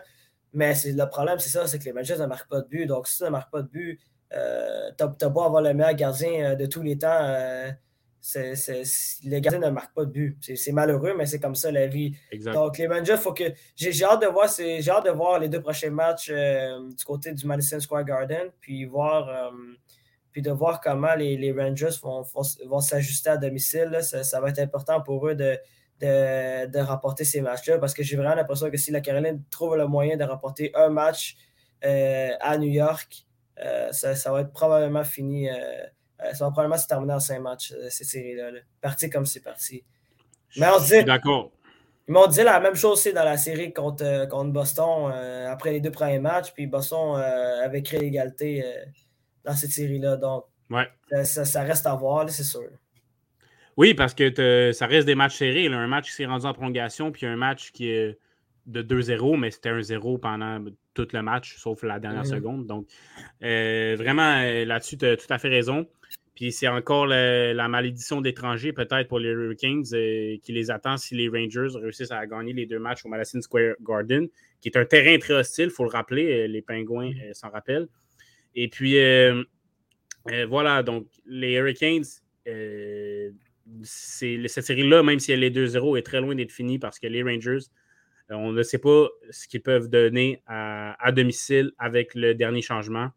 Mais 0.53 0.73
le 0.85 1.05
problème, 1.05 1.39
c'est 1.39 1.49
ça, 1.49 1.67
c'est 1.67 1.79
que 1.79 1.85
les 1.85 1.91
Rangers 1.91 2.17
ne 2.17 2.25
marquent 2.25 2.49
pas 2.49 2.61
de 2.61 2.67
but. 2.67 2.85
Donc, 2.85 3.07
si 3.07 3.17
tu 3.17 3.23
ne 3.23 3.29
marques 3.29 3.51
pas 3.51 3.61
de 3.61 3.69
but, 3.69 3.99
euh, 4.33 4.91
tu 4.97 5.25
as 5.25 5.29
beau 5.29 5.41
avoir 5.41 5.61
le 5.61 5.73
meilleur 5.73 5.93
gardien 5.93 6.55
de 6.55 6.65
tous 6.65 6.81
les 6.81 6.97
temps 6.97 7.27
les 8.35 9.41
gardiens 9.41 9.59
ne 9.59 9.69
marquent 9.69 9.93
pas 9.93 10.05
de 10.05 10.11
but. 10.11 10.37
C'est 10.55 10.71
malheureux, 10.71 11.15
mais 11.17 11.25
c'est 11.25 11.39
comme 11.39 11.55
ça 11.55 11.71
la 11.71 11.87
vie. 11.87 12.15
Donc, 12.53 12.77
les 12.77 12.87
Rangers, 12.87 13.17
faut 13.17 13.33
que. 13.33 13.45
J'ai 13.75 14.03
hâte 14.03 14.21
de 14.21 14.27
voir 14.27 14.45
hâte 14.45 15.05
de 15.05 15.11
voir 15.11 15.39
les 15.39 15.49
deux 15.49 15.61
prochains 15.61 15.89
matchs 15.89 16.29
euh, 16.31 16.89
du 16.89 17.03
côté 17.03 17.33
du 17.33 17.45
Madison 17.47 17.79
Square 17.79 18.05
Garden, 18.05 18.49
puis 18.59 18.85
voir 18.85 19.27
euh, 19.29 19.49
puis 20.31 20.41
de 20.41 20.51
voir 20.51 20.79
comment 20.79 21.13
les, 21.15 21.51
Rangers 21.51 21.97
vont, 22.01 22.23
vont, 22.65 22.79
s'ajuster 22.79 23.31
à 23.31 23.37
domicile. 23.37 23.97
Ça, 24.01 24.39
va 24.39 24.49
être 24.49 24.59
important 24.59 25.01
pour 25.01 25.27
eux 25.27 25.35
de, 25.35 25.57
de, 25.99 26.79
remporter 26.79 27.25
ces 27.25 27.41
matchs-là, 27.41 27.79
parce 27.79 27.93
que 27.93 28.01
j'ai 28.01 28.15
vraiment 28.15 28.35
l'impression 28.35 28.69
que 28.69 28.77
si 28.77 28.91
la 28.91 29.01
Caroline 29.01 29.43
trouve 29.49 29.75
le 29.75 29.87
moyen 29.87 30.15
de 30.15 30.23
remporter 30.23 30.71
un 30.73 30.89
match 30.89 31.35
euh, 31.83 32.29
à 32.39 32.57
New 32.57 32.69
York, 32.69 33.25
ça, 33.91 34.15
ça, 34.15 34.31
va 34.31 34.41
être 34.41 34.53
probablement 34.53 35.03
fini 35.03 35.49
ça 36.33 36.45
va 36.45 36.51
probablement 36.51 36.77
se 36.77 36.87
terminer 36.87 37.13
en 37.13 37.19
cinq 37.19 37.39
matchs, 37.39 37.71
euh, 37.71 37.87
cette 37.89 38.07
série-là. 38.07 38.51
Parti 38.79 39.09
comme 39.09 39.25
c'est 39.25 39.41
parti. 39.41 39.83
Mais 40.57 40.67
on 40.75 40.79
dit. 40.79 41.03
D'accord. 41.03 41.51
Ils 42.07 42.13
m'ont 42.13 42.27
dit 42.27 42.43
la 42.43 42.59
même 42.59 42.75
chose 42.75 42.93
aussi 42.93 43.13
dans 43.13 43.23
la 43.23 43.37
série 43.37 43.71
contre, 43.73 44.03
euh, 44.03 44.25
contre 44.25 44.51
Boston 44.51 45.11
après 45.47 45.71
les 45.71 45.79
deux 45.79 45.91
premiers 45.91 46.19
matchs. 46.19 46.51
Puis 46.53 46.67
Boston 46.67 47.15
avait 47.15 47.81
créé 47.83 47.99
l'égalité 47.99 48.65
dans 49.45 49.53
cette 49.53 49.71
série-là. 49.71 50.17
Donc, 50.17 50.45
ouais. 50.69 50.89
ça, 51.23 51.61
reste 51.61 51.85
à 51.85 51.95
voir, 51.95 52.29
c'est 52.29 52.43
sûr. 52.43 52.69
Oui, 53.77 53.93
parce 53.93 54.13
que 54.13 54.71
ça 54.73 54.87
reste 54.87 55.05
des 55.05 55.15
matchs 55.15 55.37
serrés. 55.37 55.67
Un 55.67 55.87
match 55.87 56.07
qui 56.09 56.13
s'est 56.13 56.25
rendu 56.25 56.45
en 56.45 56.53
prolongation, 56.53 57.11
puis 57.11 57.25
un 57.25 57.37
match 57.37 57.71
qui 57.71 57.89
est 57.89 58.17
de 58.65 58.81
2-0, 58.81 59.37
mais 59.37 59.51
c'était 59.51 59.69
un 59.69 59.81
0 59.81 60.17
pendant 60.17 60.59
tout 60.93 61.07
le 61.13 61.21
match, 61.21 61.55
sauf 61.57 61.83
la 61.83 61.99
dernière 61.99 62.25
seconde. 62.25 62.67
Donc, 62.67 62.87
vraiment, 63.41 64.41
là-dessus, 64.65 64.97
tu 64.97 65.05
as 65.05 65.17
tout 65.17 65.31
à 65.31 65.37
fait 65.37 65.49
raison. 65.49 65.87
Puis 66.35 66.51
c'est 66.51 66.67
encore 66.67 67.05
la, 67.05 67.67
malédiction 67.67 68.19
d'étrangers, 68.21 68.73
peut-être, 68.73 69.07
pour 69.07 69.19
les 69.19 69.29
Hurricanes, 69.29 69.83
euh, 69.93 70.37
qui 70.41 70.53
les 70.53 70.71
attend 70.71 70.97
si 70.97 71.13
les 71.13 71.27
Rangers 71.29 71.67
réussissent 71.75 72.11
à 72.11 72.25
gagner 72.25 72.53
les 72.53 72.65
deux 72.65 72.79
matchs 72.79 73.05
au 73.05 73.09
Madison 73.09 73.41
Square 73.41 73.75
Garden, 73.81 74.27
qui 74.59 74.69
est 74.69 74.77
un 74.77 74.85
terrain 74.85 75.19
très 75.19 75.33
hostile, 75.35 75.65
il 75.65 75.71
faut 75.71 75.83
le 75.83 75.89
rappeler. 75.89 76.31
Euh, 76.31 76.47
les 76.47 76.63
Pingouins 76.63 77.11
euh, 77.11 77.33
s'en 77.33 77.49
rappellent. 77.49 77.87
Et 78.55 78.69
puis, 78.69 78.97
voilà, 80.47 80.83
donc 80.83 81.05
les 81.25 81.53
Hurricanes, 81.53 82.03
cette 83.83 84.65
série-là, 84.65 85.03
même 85.03 85.19
si 85.19 85.31
elle 85.31 85.43
est 85.43 85.55
2-0, 85.55 85.97
est 85.97 86.01
très 86.01 86.21
loin 86.21 86.33
d'être 86.35 86.51
finie 86.51 86.79
parce 86.79 86.99
que 86.99 87.07
les 87.07 87.23
Rangers, 87.23 87.59
on 88.31 88.51
ne 88.51 88.63
sait 88.63 88.77
pas 88.77 89.07
ce 89.29 89.47
qu'ils 89.47 89.61
peuvent 89.61 89.89
donner 89.89 90.41
à 90.47 91.11
domicile 91.11 91.71
avec 91.77 92.15
le 92.15 92.33
dernier 92.33 92.61
changement. 92.61 93.11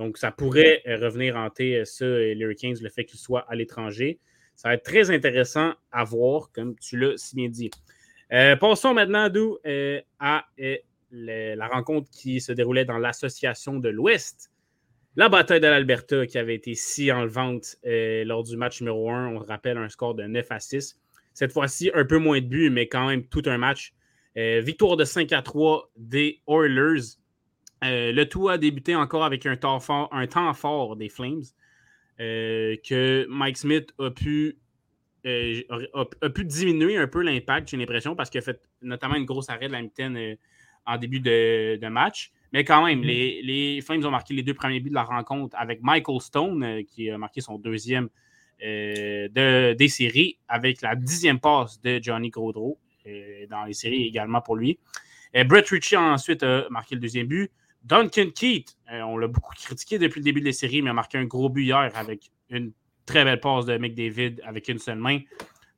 Donc, 0.00 0.16
ça 0.16 0.30
pourrait 0.30 0.82
euh, 0.86 0.96
revenir 0.96 1.36
hanter 1.36 1.76
euh, 1.76 1.84
ça, 1.84 2.06
les 2.06 2.34
Hurricanes, 2.34 2.76
le 2.80 2.88
fait 2.88 3.04
qu'ils 3.04 3.20
soient 3.20 3.44
à 3.50 3.54
l'étranger. 3.54 4.18
Ça 4.56 4.70
va 4.70 4.74
être 4.74 4.82
très 4.82 5.10
intéressant 5.10 5.74
à 5.92 6.04
voir, 6.04 6.50
comme 6.54 6.74
tu 6.78 6.96
l'as 6.96 7.18
si 7.18 7.36
bien 7.36 7.50
dit. 7.50 7.70
Euh, 8.32 8.56
passons 8.56 8.94
maintenant, 8.94 9.28
à 10.18 10.46
la 11.10 11.68
rencontre 11.68 12.08
qui 12.10 12.40
se 12.40 12.50
déroulait 12.52 12.86
dans 12.86 12.96
l'Association 12.96 13.78
de 13.78 13.90
l'Ouest. 13.90 14.50
La 15.16 15.28
bataille 15.28 15.60
de 15.60 15.66
l'Alberta 15.66 16.26
qui 16.26 16.38
avait 16.38 16.54
été 16.54 16.74
si 16.74 17.12
enlevante 17.12 17.76
lors 17.84 18.44
du 18.44 18.56
match 18.56 18.80
numéro 18.80 19.10
1. 19.10 19.34
On 19.34 19.38
rappelle 19.38 19.76
un 19.76 19.90
score 19.90 20.14
de 20.14 20.22
9 20.22 20.46
à 20.50 20.60
6. 20.60 20.98
Cette 21.34 21.52
fois-ci, 21.52 21.90
un 21.92 22.06
peu 22.06 22.16
moins 22.16 22.40
de 22.40 22.46
buts, 22.46 22.70
mais 22.70 22.88
quand 22.88 23.06
même 23.06 23.26
tout 23.26 23.42
un 23.44 23.58
match. 23.58 23.92
Victoire 24.36 24.96
de 24.96 25.04
5 25.04 25.32
à 25.32 25.42
3 25.42 25.90
des 25.96 26.40
Oilers. 26.46 27.16
Euh, 27.82 28.12
le 28.12 28.28
tout 28.28 28.48
a 28.48 28.58
débuté 28.58 28.94
encore 28.94 29.24
avec 29.24 29.46
un 29.46 29.56
temps 29.56 29.80
fort, 29.80 30.96
des 30.96 31.08
Flames 31.08 31.42
euh, 32.20 32.76
que 32.86 33.26
Mike 33.30 33.56
Smith 33.56 33.94
a 33.98 34.10
pu, 34.10 34.58
euh, 35.26 35.62
a, 35.94 36.28
pu 36.28 36.44
diminuer 36.44 36.98
un 36.98 37.06
peu 37.06 37.22
l'impact, 37.22 37.70
j'ai 37.70 37.78
l'impression, 37.78 38.14
parce 38.14 38.28
qu'il 38.28 38.38
a 38.38 38.42
fait 38.42 38.60
notamment 38.82 39.14
une 39.14 39.24
grosse 39.24 39.48
arrêt 39.48 39.68
de 39.68 39.72
la 39.72 39.80
mitaine 39.80 40.36
en 40.86 40.98
début 40.98 41.20
de, 41.20 41.88
match. 41.88 42.32
Mais 42.52 42.64
quand 42.64 42.84
même, 42.84 43.00
mm-hmm. 43.00 43.44
les, 43.44 43.80
Flames 43.80 44.04
ont 44.04 44.10
marqué 44.10 44.34
les 44.34 44.42
deux 44.42 44.54
premiers 44.54 44.80
buts 44.80 44.90
de 44.90 44.94
la 44.94 45.04
rencontre 45.04 45.56
avec 45.58 45.82
Michael 45.82 46.20
Stone, 46.20 46.84
qui 46.84 47.08
a 47.08 47.16
marqué 47.16 47.40
son 47.40 47.58
deuxième 47.58 48.10
de, 48.60 49.72
des 49.72 49.88
séries, 49.88 50.36
avec 50.48 50.82
la 50.82 50.94
dixième 50.96 51.40
passe 51.40 51.80
de 51.80 51.98
Johnny 52.02 52.28
Gaudreau 52.28 52.78
dans 53.48 53.64
les 53.64 53.72
séries 53.72 54.06
également 54.06 54.40
pour 54.40 54.56
lui. 54.56 54.78
Brett 55.46 55.68
Ritchie 55.68 55.96
a 55.96 56.02
ensuite 56.02 56.44
marqué 56.70 56.94
le 56.94 57.00
deuxième 57.00 57.26
but. 57.26 57.50
Duncan 57.82 58.30
Keith, 58.34 58.76
euh, 58.92 59.00
on 59.02 59.16
l'a 59.16 59.26
beaucoup 59.26 59.54
critiqué 59.54 59.98
depuis 59.98 60.20
le 60.20 60.24
début 60.24 60.40
de 60.40 60.46
la 60.46 60.52
série, 60.52 60.82
mais 60.82 60.90
a 60.90 60.92
marqué 60.92 61.18
un 61.18 61.24
gros 61.24 61.48
but 61.48 61.64
hier 61.64 61.90
avec 61.94 62.30
une 62.50 62.72
très 63.06 63.24
belle 63.24 63.40
passe 63.40 63.64
de 63.64 63.76
McDavid 63.78 64.36
avec 64.44 64.68
une 64.68 64.78
seule 64.78 64.98
main. 64.98 65.20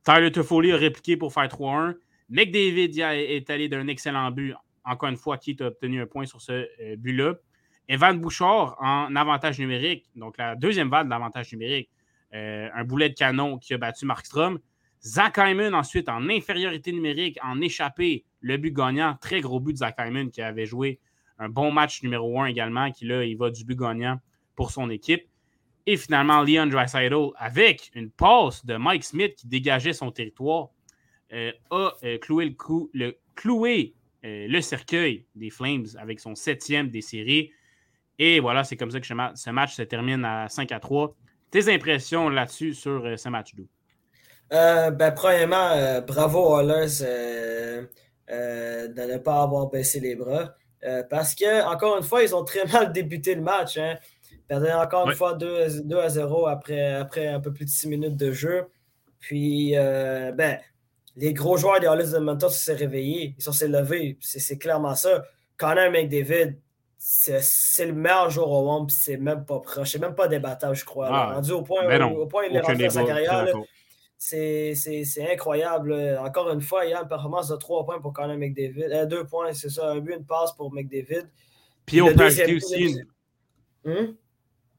Tyler 0.03 0.31
Toffoli 0.31 0.73
a 0.73 0.77
répliqué 0.77 1.15
pour 1.15 1.33
faire 1.33 1.47
3-1. 1.47 1.95
McDavid 2.29 2.99
est 2.99 3.49
allé 3.49 3.69
d'un 3.69 3.87
excellent 3.87 4.31
but. 4.31 4.53
Encore 4.83 5.09
une 5.09 5.17
fois, 5.17 5.37
Keith 5.37 5.61
a 5.61 5.67
obtenu 5.67 6.01
un 6.01 6.05
point 6.05 6.25
sur 6.25 6.41
ce 6.41 6.51
euh, 6.51 6.95
but-là. 6.97 7.35
Evan 7.87 8.19
Bouchard 8.19 8.75
en 8.79 9.15
avantage 9.15 9.59
numérique, 9.59 10.09
donc 10.15 10.37
la 10.37 10.55
deuxième 10.55 10.89
vague 10.89 11.09
d'avantage 11.09 11.51
numérique. 11.51 11.89
Euh, 12.33 12.69
un 12.73 12.83
boulet 12.83 13.09
de 13.09 13.13
canon 13.13 13.57
qui 13.59 13.73
a 13.73 13.77
battu 13.77 14.05
Markstrom. 14.05 14.59
Zach 15.05 15.37
Hyman 15.37 15.73
ensuite 15.75 16.07
en 16.07 16.29
infériorité 16.29 16.91
numérique, 16.93 17.37
en 17.43 17.59
échappé, 17.59 18.23
le 18.39 18.57
but 18.57 18.73
gagnant. 18.73 19.17
Très 19.19 19.41
gros 19.41 19.59
but 19.59 19.73
de 19.73 19.77
Zach 19.79 19.95
Hyman 19.99 20.29
qui 20.29 20.41
avait 20.41 20.65
joué 20.65 20.99
un 21.39 21.49
bon 21.49 21.71
match 21.71 22.03
numéro 22.03 22.39
un 22.39 22.45
également, 22.45 22.91
qui 22.91 23.05
là, 23.05 23.23
il 23.25 23.37
va 23.37 23.49
du 23.49 23.65
but 23.65 23.77
gagnant 23.77 24.19
pour 24.55 24.71
son 24.71 24.89
équipe. 24.89 25.27
Et 25.85 25.97
finalement, 25.97 26.41
Leon 26.41 26.67
Dreisaitl, 26.67 27.31
avec 27.35 27.91
une 27.93 28.09
passe 28.09 28.65
de 28.65 28.77
Mike 28.77 29.03
Smith 29.03 29.35
qui 29.35 29.47
dégageait 29.47 29.91
son 29.91 30.11
territoire, 30.11 30.69
euh, 31.33 31.51
a 31.71 31.91
euh, 32.03 32.17
cloué, 32.19 32.45
le, 32.45 32.55
le, 32.93 33.17
cloué 33.35 33.93
euh, 34.23 34.47
le 34.47 34.61
cercueil 34.61 35.25
des 35.35 35.49
Flames 35.49 35.87
avec 35.97 36.21
son 36.21 36.35
septième 36.35 36.89
des 36.89 37.01
séries. 37.01 37.51
Et 38.19 38.39
voilà, 38.39 38.63
c'est 38.63 38.77
comme 38.77 38.91
ça 38.91 39.01
que 39.01 39.07
ce 39.07 39.49
match 39.49 39.73
se 39.73 39.81
termine 39.81 40.23
à 40.23 40.47
5 40.47 40.71
à 40.71 40.79
3. 40.79 41.13
Tes 41.51 41.73
impressions 41.73 42.29
là-dessus 42.29 42.73
sur 42.73 43.19
ce 43.19 43.29
match 43.29 43.53
d'où? 44.53 44.95
ben, 44.95 45.11
premièrement, 45.11 46.01
bravo 46.07 46.55
Hollers 46.55 47.01
de 48.29 49.11
ne 49.11 49.17
pas 49.17 49.43
avoir 49.43 49.67
baissé 49.67 49.99
les 49.99 50.15
bras. 50.15 50.55
parce 51.09 51.35
que, 51.35 51.65
encore 51.65 51.97
une 51.97 52.03
fois, 52.03 52.23
ils 52.23 52.35
ont 52.35 52.43
très 52.43 52.65
mal 52.71 52.91
débuté 52.91 53.35
le 53.35 53.41
match. 53.41 53.77
Hein. 53.77 53.97
Perdaient 54.47 54.73
encore 54.73 55.09
une 55.09 55.15
fois 55.15 55.33
2, 55.33 55.81
2, 55.83 55.97
à 55.97 56.09
0 56.09 56.47
après, 56.47 56.93
après 56.93 57.27
un 57.27 57.39
peu 57.39 57.53
plus 57.53 57.65
de 57.65 57.69
6 57.69 57.87
minutes 57.87 58.17
de 58.17 58.31
jeu. 58.31 58.65
Puis, 59.19 59.73
ben, 59.73 60.59
les 61.15 61.33
gros 61.33 61.57
joueurs 61.57 61.79
des 61.79 61.87
Hollis 61.87 62.11
de 62.11 62.17
Edmonton 62.17 62.49
se 62.49 62.71
sont 62.71 62.77
réveillés, 62.77 63.35
ils 63.37 63.43
sont 63.43 63.51
s'est 63.51 63.67
levés. 63.67 64.17
C'est 64.21 64.57
clairement 64.57 64.95
ça. 64.95 65.23
Connor 65.57 65.91
McDavid, 65.91 66.55
c'est 66.97 67.85
le 67.85 67.93
meilleur 67.93 68.29
joueur 68.29 68.49
au 68.49 68.65
monde, 68.65 68.91
c'est 68.91 69.17
même 69.17 69.45
pas 69.45 69.59
proche. 69.59 69.91
C'est 69.91 69.99
même 69.99 70.15
pas 70.15 70.27
débattable, 70.27 70.75
je 70.75 70.85
crois. 70.85 71.09
Ah, 71.11 71.33
rendu 71.35 71.51
au 71.51 71.61
point, 71.61 71.83
au, 72.09 72.25
point 72.25 72.43
où 72.43 72.47
il 72.49 72.55
est 72.55 72.59
rentré 72.59 72.83
dans 72.83 72.89
sa 72.89 73.03
carrière. 73.03 73.45
C'est 74.23 75.31
incroyable. 75.31 75.93
Encore 76.19 76.51
une 76.51 76.61
fois, 76.61 76.85
il 76.85 76.91
y 76.91 76.93
a 76.93 77.01
une 77.01 77.07
performance 77.07 77.49
de 77.49 77.55
3 77.57 77.85
points 77.85 77.99
pour 77.99 78.13
Connor 78.13 78.37
McDavid. 78.37 79.07
2 79.07 79.15
euh, 79.15 79.23
points, 79.25 79.53
c'est 79.53 79.69
ça. 79.69 79.91
Un 79.91 79.99
but, 79.99 80.15
une 80.15 80.25
passe 80.25 80.53
pour 80.53 80.73
McDavid. 80.73 81.27
Puis 81.85 82.01
on 82.01 82.13
peut 82.13 82.23
ajouter 82.23 82.55
aussi 82.55 82.83
une... 82.83 83.05
Hmm? 83.83 84.15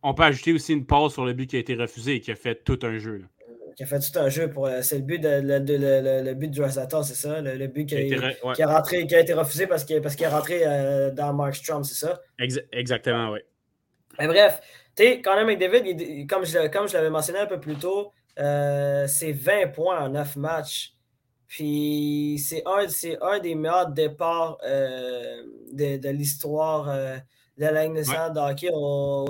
On 0.03 0.15
peut 0.15 0.23
ajouter 0.23 0.53
aussi 0.55 0.73
une 0.73 0.87
passe 0.87 1.13
sur 1.13 1.27
le 1.27 1.35
but 1.35 1.47
qui 1.47 1.57
a 1.57 1.59
été 1.59 1.75
refusé 1.75 2.15
et 2.15 2.21
qui 2.21 2.31
a 2.31 2.37
fait 2.37 2.65
tout 2.65 2.79
un 2.83 2.99
jeu. 2.99 3.19
Là 3.19 3.27
qui 3.77 3.83
a 3.83 3.87
fait 3.87 3.99
tout 3.99 4.19
un 4.19 4.29
jeu 4.29 4.49
pour. 4.49 4.67
Euh, 4.67 4.83
c'est 4.83 4.99
le 4.99 5.03
but 5.03 5.19
de, 5.19 5.41
le, 5.43 6.35
but 6.35 6.49
de 6.49 6.69
c'est 6.69 7.15
ça? 7.15 7.41
Le, 7.41 7.67
but 7.67 7.87
qui 7.87 7.97
a, 8.63 8.67
rentré, 8.69 9.05
qui 9.05 9.17
a 9.17 9.21
été 9.21 9.35
refusé 9.35 9.67
parce 9.67 9.85
qu'il 9.85 10.01
parce 10.01 10.21
est 10.21 10.29
rentré 10.29 10.63
euh, 10.65 11.11
dans 11.11 11.33
Mark 11.33 11.57
Strom, 11.57 11.83
c'est 11.83 12.07
ça? 12.07 12.21
exactement, 12.73 13.31
oui. 13.31 13.41
Mais 14.21 14.29
bref, 14.29 14.61
tu 14.95 15.03
sais, 15.03 15.21
Connor 15.21 15.45
McDavid, 15.45 16.27
comme 16.29 16.45
je, 16.45 16.69
comme 16.69 16.87
je 16.87 16.95
l'avais 16.95 17.11
mentionné 17.11 17.41
un 17.41 17.47
peu 17.47 17.59
plus 17.59 17.75
tôt, 17.75 18.13
euh, 18.39 19.07
c'est 19.07 19.33
20 19.33 19.69
points 19.69 20.05
en 20.05 20.09
9 20.11 20.37
matchs. 20.37 20.95
Puis 21.47 22.43
c'est 22.45 22.63
un, 22.67 22.87
un 23.23 23.39
des 23.39 23.55
meilleurs 23.55 23.91
départs 23.91 24.59
de, 24.63 25.97
de 25.99 26.09
l'histoire 26.09 26.87
de 26.87 27.67
la 27.67 27.87
Ligue 27.87 27.95
de 27.95 28.41
hockey 28.41 28.69
au, 28.73 29.27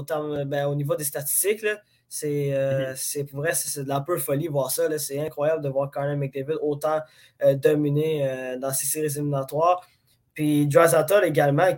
ben, 0.46 0.66
au, 0.66 0.74
niveau 0.74 0.96
des 0.96 1.04
statistiques. 1.04 1.62
Là. 1.62 1.76
Euh, 2.22 2.90
mhm. 2.90 2.94
C'est 2.96 3.24
pour 3.24 3.40
vrai, 3.40 3.52
c'est 3.54 3.82
de 3.82 3.88
la 3.88 4.00
peu 4.00 4.18
folie 4.18 4.48
voir 4.48 4.70
ça. 4.70 4.86
C'est 4.98 5.20
incroyable 5.20 5.62
de 5.62 5.68
voir 5.68 5.90
Connor 5.90 6.16
McDavid 6.16 6.58
autant 6.62 7.00
euh, 7.42 7.54
dominer 7.54 8.28
euh, 8.28 8.58
dans 8.58 8.72
ces 8.72 8.86
séries 8.86 9.06
éliminatoires. 9.06 9.86
Puis 10.34 10.66
Drazatol 10.66 11.24
également, 11.24 11.68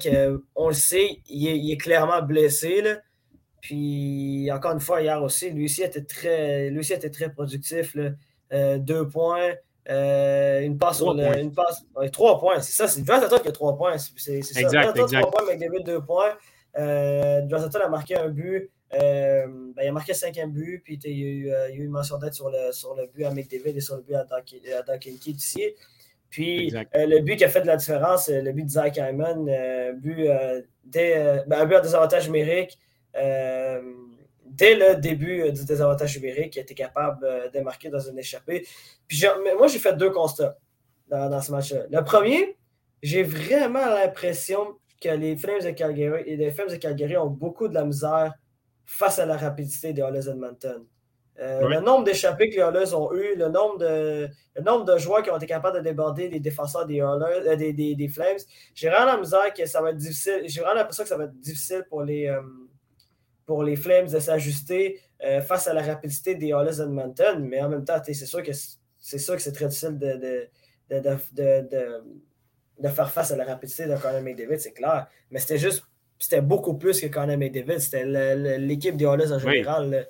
on 0.54 0.68
le 0.68 0.74
sait, 0.74 1.20
il 1.28 1.70
est, 1.72 1.76
clairement 1.76 2.22
blessé. 2.22 2.82
Puis 3.66 4.48
encore 4.52 4.74
une 4.74 4.80
fois, 4.80 5.02
hier 5.02 5.20
aussi, 5.20 5.50
lui 5.50 5.64
aussi 5.64 5.82
était 5.82 6.04
très, 6.04 6.70
lui 6.70 6.78
aussi 6.78 6.92
était 6.92 7.10
très 7.10 7.32
productif. 7.32 7.96
deux 8.52 9.08
points. 9.08 9.54
une 9.88 10.78
passe 10.78 10.98
sur 10.98 11.14
le, 11.14 11.36
une 11.40 11.52
passe, 11.52 11.84
trois 12.12 12.38
points, 12.38 12.60
c'est 12.60 12.74
ça, 12.74 12.86
c'est 12.86 13.02
Drazatol 13.02 13.42
qui 13.42 13.48
a 13.48 13.52
trois 13.52 13.76
points. 13.76 13.98
C'est 13.98 14.42
ça. 14.42 14.60
Exact, 14.60 14.96
exact. 14.96 15.20
Trois 15.20 15.32
points, 15.32 15.52
McDavid 15.52 15.82
deux 15.82 16.00
points. 16.00 16.36
Euh, 16.78 17.42
a 17.50 17.88
marqué 17.88 18.14
un 18.14 18.28
but. 18.28 18.70
Euh, 18.94 19.46
ben, 19.74 19.82
il 19.82 19.88
a 19.88 19.92
marqué 19.92 20.14
cinquième 20.14 20.52
but, 20.52 20.80
puis 20.84 20.94
il 21.02 21.18
y, 21.18 21.24
a 21.24 21.26
eu, 21.26 21.50
euh, 21.50 21.70
il 21.70 21.76
y 21.76 21.80
a 21.80 21.82
eu 21.82 21.86
une 21.86 21.90
mention 21.90 22.18
d'aide 22.18 22.34
sur 22.34 22.50
le, 22.50 22.70
sur 22.70 22.94
le 22.94 23.08
but 23.08 23.24
à 23.24 23.32
McDavid 23.32 23.76
et 23.76 23.80
sur 23.80 23.96
le 23.96 24.02
but 24.02 24.14
à 24.14 24.24
Duncan 24.24 25.16
Keith 25.20 25.42
ici. 25.42 25.74
Puis 26.30 26.72
euh, 26.72 26.84
le 26.94 27.18
but 27.20 27.36
qui 27.36 27.44
a 27.44 27.48
fait 27.48 27.62
de 27.62 27.66
la 27.66 27.76
différence, 27.76 28.28
le 28.28 28.52
but 28.52 28.64
de 28.64 28.70
Zach 28.70 28.96
Hyman, 28.96 29.44
but, 29.96 30.28
ben, 30.84 31.46
un 31.50 31.66
but 31.66 31.74
à 31.74 31.80
désavantage 31.80 32.26
numérique 32.26 32.78
dès 34.44 34.74
le 34.74 34.96
début 34.96 35.50
du 35.52 35.64
désavantage 35.64 36.16
numérique, 36.16 36.56
il 36.56 36.60
été 36.60 36.74
capable 36.74 37.50
de 37.52 37.60
marquer 37.60 37.88
dans 37.88 38.00
une 38.00 38.18
échappée. 38.18 38.66
Puis 39.06 39.24
moi, 39.58 39.66
j'ai 39.68 39.78
fait 39.78 39.96
deux 39.96 40.10
constats 40.10 40.56
dans, 41.08 41.28
dans 41.28 41.40
ce 41.40 41.52
match-là. 41.52 41.84
Le 41.90 42.04
premier, 42.04 42.56
j'ai 43.02 43.22
vraiment 43.22 43.86
l'impression 43.86 44.76
que 45.00 45.08
les 45.08 45.36
Flames 45.36 45.62
de 45.62 45.70
Calgary 45.70 46.22
et 46.26 46.36
les 46.36 46.50
Flames 46.50 46.68
de 46.68 46.76
Calgary 46.76 47.16
ont 47.16 47.26
beaucoup 47.26 47.68
de 47.68 47.74
la 47.74 47.84
misère 47.84 48.34
face 48.84 49.18
à 49.18 49.26
la 49.26 49.36
rapidité 49.36 49.92
des 49.92 50.02
Oilers 50.02 50.28
Edmonton. 50.28 50.84
Euh, 51.38 51.68
le 51.68 51.80
nombre 51.80 52.04
d'échappées 52.04 52.48
que 52.48 52.54
les 52.54 52.62
Oilers 52.62 52.94
ont 52.94 53.12
eu, 53.12 53.36
le 53.36 53.48
nombre, 53.48 53.76
de, 53.78 54.28
le 54.54 54.62
nombre 54.62 54.86
de 54.86 54.96
joueurs 54.96 55.22
qui 55.22 55.30
ont 55.30 55.36
été 55.36 55.46
capables 55.46 55.76
de 55.76 55.82
déborder 55.82 56.28
les 56.28 56.40
défenseurs 56.40 56.86
des, 56.86 57.02
euh, 57.02 57.56
des, 57.56 57.74
des, 57.74 57.94
des, 57.94 58.08
Flames, 58.08 58.38
j'ai 58.74 58.88
vraiment 58.88 59.04
la 59.04 59.18
misère 59.18 59.52
que 59.52 59.66
ça 59.66 59.82
va 59.82 59.90
être 59.90 59.98
difficile. 59.98 60.44
J'ai 60.46 60.60
vraiment 60.60 60.76
l'impression 60.76 61.02
que 61.02 61.10
ça 61.10 61.16
va 61.18 61.24
être 61.24 61.38
difficile 61.38 61.84
pour 61.90 62.02
les, 62.04 62.28
euh, 62.28 62.40
pour 63.46 63.62
les 63.62 63.76
Flames 63.76 64.08
de 64.08 64.18
s'ajuster 64.18 65.00
face 65.46 65.66
à 65.66 65.72
la 65.72 65.82
rapidité 65.82 66.34
des 66.34 66.48
Oilers 66.48 66.80
Edmonton. 66.80 67.42
Mais 67.48 67.60
en 67.62 67.68
même 67.68 67.84
temps, 67.84 68.00
c'est 68.04 68.14
sûr 68.14 68.42
que 68.42 68.52
c'est 68.98 69.18
sûr 69.18 69.36
que 69.36 69.42
c'est 69.42 69.52
très 69.52 69.66
difficile 69.66 69.98
de, 69.98 70.48
de, 70.90 70.98
de, 71.32 72.02
de, 72.80 72.88
faire 72.88 73.10
face 73.10 73.30
à 73.30 73.36
la 73.36 73.44
rapidité 73.44 73.86
de 73.86 73.96
Conor 73.96 74.20
McDavid, 74.20 74.58
c'est 74.58 74.72
clair. 74.72 75.06
Mais 75.30 75.38
c'était 75.38 75.58
juste 75.58 75.84
c'était 76.18 76.40
beaucoup 76.40 76.74
plus 76.74 77.00
que 77.00 77.06
Conor 77.06 77.36
McDavid. 77.36 77.78
C'était 77.78 78.04
l'équipe 78.58 78.96
des 78.96 79.04
Oilers 79.04 79.32
en 79.32 79.38
général. 79.38 80.06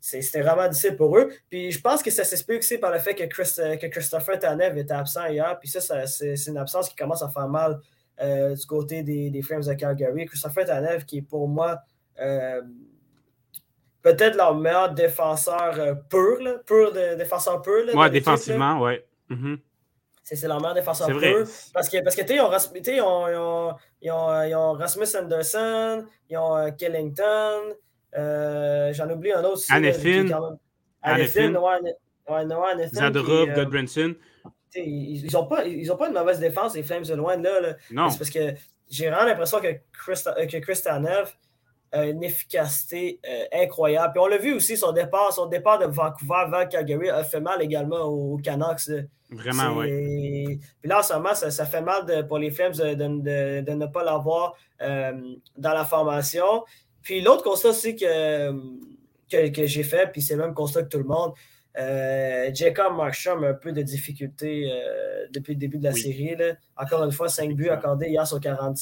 C'était 0.00 0.42
vraiment 0.42 0.68
difficile 0.68 0.96
pour 0.96 1.16
eux. 1.18 1.32
Puis 1.48 1.72
je 1.72 1.80
pense 1.80 2.02
que 2.02 2.10
ça 2.10 2.24
s'explique 2.24 2.60
aussi 2.60 2.78
par 2.78 2.92
le 2.92 2.98
fait 2.98 3.14
que, 3.14 3.24
euh, 3.24 3.76
que 3.76 3.86
Christopher 3.86 4.38
Tanev 4.38 4.78
était 4.78 4.94
absent 4.94 5.26
hier. 5.26 5.58
Puis 5.58 5.68
ça, 5.68 6.06
c'est 6.06 6.34
une 6.46 6.58
absence 6.58 6.88
qui 6.88 6.94
commence 6.94 7.22
à 7.22 7.28
faire 7.28 7.48
mal 7.48 7.80
euh, 8.20 8.54
du 8.54 8.66
côté 8.66 9.02
des, 9.02 9.30
des, 9.30 9.42
Flames 9.42 9.64
de 9.64 9.74
Calgary. 9.74 10.26
Christopher 10.26 10.64
Tanev, 10.64 11.04
qui 11.04 11.18
est 11.18 11.22
pour 11.22 11.48
moi 11.48 11.72
euh, 11.72 11.76
peut-être 14.02 14.36
leur 14.36 14.54
meilleur 14.54 14.94
défenseur 14.94 15.98
pur, 16.08 16.38
pur 16.64 16.92
de, 16.92 17.16
défenseur 17.16 17.62
pur. 17.62 17.84
Oui, 17.94 18.10
défensivement, 18.10 18.80
oui. 18.80 18.98
Mm-hmm. 19.30 19.58
C'est 20.22 20.48
leur 20.48 20.60
meilleur 20.60 20.74
défenseur 20.74 21.08
pur. 21.08 21.46
Parce 21.72 21.88
que, 21.88 22.02
parce 22.02 22.16
que 22.16 22.22
ils, 22.32 22.40
ont, 22.40 22.50
ils, 23.28 23.36
ont, 23.36 23.74
ils, 24.00 24.10
ont, 24.10 24.42
ils, 24.44 24.54
ont, 24.54 24.72
Rasmus 24.72 25.06
Anderson, 25.20 26.04
ils 26.28 26.36
ont 26.36 26.66
uh, 26.66 26.74
Kellington, 26.76 27.74
euh, 28.16 28.92
j'en 28.92 29.10
oublie 29.10 29.32
un 29.32 29.40
autre 29.40 29.52
aussi. 29.54 29.72
Annefin. 29.72 30.28
Annefin, 31.02 31.54
ouais. 31.54 32.88
Zadorov, 32.92 33.52
Godbranson. 33.54 34.14
Ils 34.74 35.32
n'ont 35.32 35.46
pas, 35.46 35.64
ils 35.64 35.90
ont 35.90 35.96
pas 35.96 36.08
une 36.08 36.14
mauvaise 36.14 36.38
défense, 36.38 36.74
les 36.74 36.82
Flames 36.82 37.04
de 37.04 37.14
loin 37.14 37.36
de 37.36 37.44
là. 37.44 37.60
là. 37.60 37.76
Non. 37.90 38.10
C'est 38.10 38.18
parce 38.18 38.30
que 38.30 38.54
j'ai 38.90 39.08
vraiment 39.08 39.24
l'impression 39.24 39.60
que 39.60 39.68
Chris, 39.92 40.22
que 40.24 40.58
Chris 40.58 40.80
Tanev, 40.82 41.32
une 41.92 42.22
efficacité 42.22 43.20
euh, 43.28 43.62
incroyable. 43.62 44.12
Puis 44.14 44.20
on 44.20 44.26
l'a 44.26 44.38
vu 44.38 44.54
aussi, 44.54 44.76
son 44.76 44.92
départ, 44.92 45.32
son 45.32 45.46
départ 45.46 45.78
de 45.78 45.86
Vancouver 45.86 46.44
vers 46.50 46.68
Calgary 46.68 47.08
a 47.08 47.24
fait 47.24 47.40
mal 47.40 47.62
également 47.62 48.02
aux 48.02 48.36
Canucks. 48.38 48.90
Vraiment, 49.30 49.78
oui. 49.78 50.58
Puis 50.80 50.88
là, 50.88 51.00
en 51.00 51.02
ce 51.02 51.14
moment, 51.14 51.34
ça, 51.34 51.66
fait 51.66 51.80
mal 51.80 52.26
pour 52.28 52.38
les 52.38 52.50
Flames 52.50 52.72
de, 52.72 53.74
ne 53.74 53.86
pas 53.86 54.04
l'avoir 54.04 54.54
euh, 54.82 55.12
dans 55.56 55.72
la 55.72 55.84
formation. 55.84 56.64
Puis 57.02 57.20
l'autre 57.20 57.42
constat 57.42 57.70
aussi 57.70 57.96
que, 57.96 58.50
que, 59.30 59.66
j'ai 59.66 59.82
fait, 59.82 60.10
puis 60.12 60.22
c'est 60.22 60.34
le 60.36 60.42
même 60.42 60.54
constat 60.54 60.82
que 60.82 60.88
tout 60.88 60.98
le 60.98 61.04
monde, 61.04 61.32
euh, 61.78 62.50
Jacob 62.54 62.96
Markstrom 62.96 63.44
a 63.44 63.48
un 63.48 63.54
peu 63.54 63.72
de 63.72 63.82
difficulté 63.82 64.70
euh, 64.70 65.26
depuis 65.30 65.54
le 65.54 65.58
début 65.58 65.78
de 65.78 65.84
la 65.84 65.92
série. 65.92 66.34
Encore 66.76 67.04
une 67.04 67.12
fois, 67.12 67.28
5 67.28 67.54
buts 67.54 67.68
accordés 67.68 68.08
hier 68.08 68.26
sur 68.26 68.40
40 68.40 68.78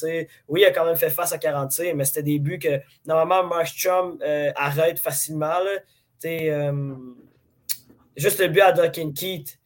Oui, 0.49 0.61
il 0.63 0.65
a 0.65 0.71
quand 0.71 0.85
même 0.85 0.97
fait 0.97 1.11
face 1.11 1.33
à 1.33 1.39
40 1.39 1.73
mais 1.95 2.05
c'était 2.05 2.23
des 2.23 2.39
buts 2.39 2.59
que 2.59 2.81
normalement 3.07 3.45
Markstrom 3.45 4.19
arrête 4.57 4.99
facilement. 4.99 5.61
juste 8.17 8.41
le 8.41 8.49
but 8.49 8.61
à 8.61 8.73
Duncan 8.73 9.13
Keith, 9.13 9.59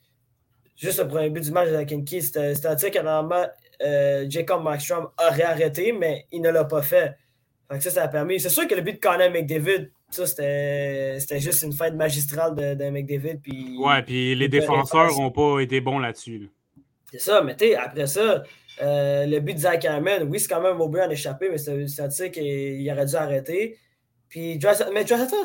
juste 0.78 1.00
le 1.00 1.08
premier 1.08 1.30
but 1.30 1.42
du 1.42 1.50
match 1.50 1.68
de 1.68 1.82
Kinky, 1.82 2.22
c'était 2.22 2.66
un 2.66 2.76
tir 2.76 2.90
que 2.90 3.00
normalement 3.00 3.46
euh, 3.82 4.26
Jacob 4.28 4.62
Markstrom 4.62 5.08
aurait 5.18 5.42
arrêté, 5.42 5.92
mais 5.92 6.26
il 6.32 6.40
ne 6.40 6.50
l'a 6.50 6.64
pas 6.64 6.82
fait. 6.82 7.16
ça, 7.80 7.90
ça 7.90 8.02
a 8.04 8.08
permis. 8.08 8.40
C'est 8.40 8.48
sûr 8.48 8.66
que 8.66 8.74
le 8.74 8.82
but 8.82 8.94
de 8.94 8.98
Connor 8.98 9.30
McDavid, 9.30 9.90
ça, 10.10 10.26
c'était 10.26 11.40
juste 11.40 11.62
une 11.62 11.72
fête 11.72 11.94
magistrale 11.94 12.54
de, 12.54 12.74
de 12.74 12.90
McDavid. 12.90 13.40
Puis, 13.42 13.76
ouais, 13.78 14.02
puis 14.02 14.34
les 14.34 14.48
défenseurs 14.48 15.12
n'ont 15.18 15.30
pas 15.30 15.60
été 15.60 15.80
bons 15.80 15.98
là-dessus. 15.98 16.50
C'est 17.10 17.20
ça, 17.20 17.42
mais 17.42 17.56
tu 17.56 17.74
après 17.74 18.06
ça, 18.06 18.42
euh, 18.82 19.26
le 19.26 19.40
but 19.40 19.54
de 19.54 19.60
Zach 19.60 19.84
Harmon, 19.84 20.26
oui, 20.28 20.40
c'est 20.40 20.48
quand 20.48 20.60
même 20.60 20.80
au 20.80 20.88
but 20.88 21.00
en 21.00 21.10
échappé, 21.10 21.48
mais 21.50 21.58
c'est 21.58 22.00
un 22.00 22.08
tir 22.08 22.30
qu'il 22.30 22.90
aurait 22.90 23.06
dû 23.06 23.16
arrêter. 23.16 23.78
Puis, 24.28 24.58
mais 24.92 25.06
Jonathan, 25.06 25.36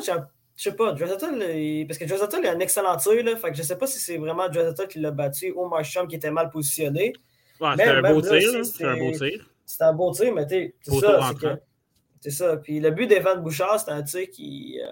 je 0.56 0.62
sais 0.62 0.76
pas, 0.76 0.92
Drazatol, 0.92 1.38
parce 1.86 1.98
que 1.98 2.04
Drazatol 2.04 2.44
est 2.44 2.50
un 2.50 2.60
excellent 2.60 2.96
tir, 2.96 3.24
là, 3.24 3.36
fait 3.36 3.50
que 3.50 3.56
je 3.56 3.62
sais 3.62 3.76
pas 3.76 3.86
si 3.86 3.98
c'est 3.98 4.18
vraiment 4.18 4.48
Drazatol 4.48 4.88
qui 4.88 5.00
l'a 5.00 5.10
battu 5.10 5.52
ou 5.56 5.66
Marshall 5.68 6.06
qui 6.06 6.16
était 6.16 6.30
mal 6.30 6.50
positionné. 6.50 7.12
Ouais, 7.60 7.70
c'était 7.76 7.88
un, 7.88 8.12
beau 8.12 8.20
tir, 8.20 8.64
c'était 8.64 8.84
un 8.84 8.96
beau 8.96 9.12
tir. 9.12 9.50
C'était 9.64 9.84
un 9.84 9.92
beau 9.92 10.12
tir, 10.12 10.34
mais 10.34 10.46
c'est 10.48 10.74
ça. 11.00 11.32
C'est 12.24 12.30
ça. 12.30 12.56
Puis 12.56 12.80
le 12.80 12.90
but 12.90 13.06
d'Evan 13.06 13.42
Bouchard, 13.42 13.78
c'était 13.78 13.92
un 13.92 14.02
tir 14.02 14.30
qui, 14.30 14.80
euh, 14.82 14.90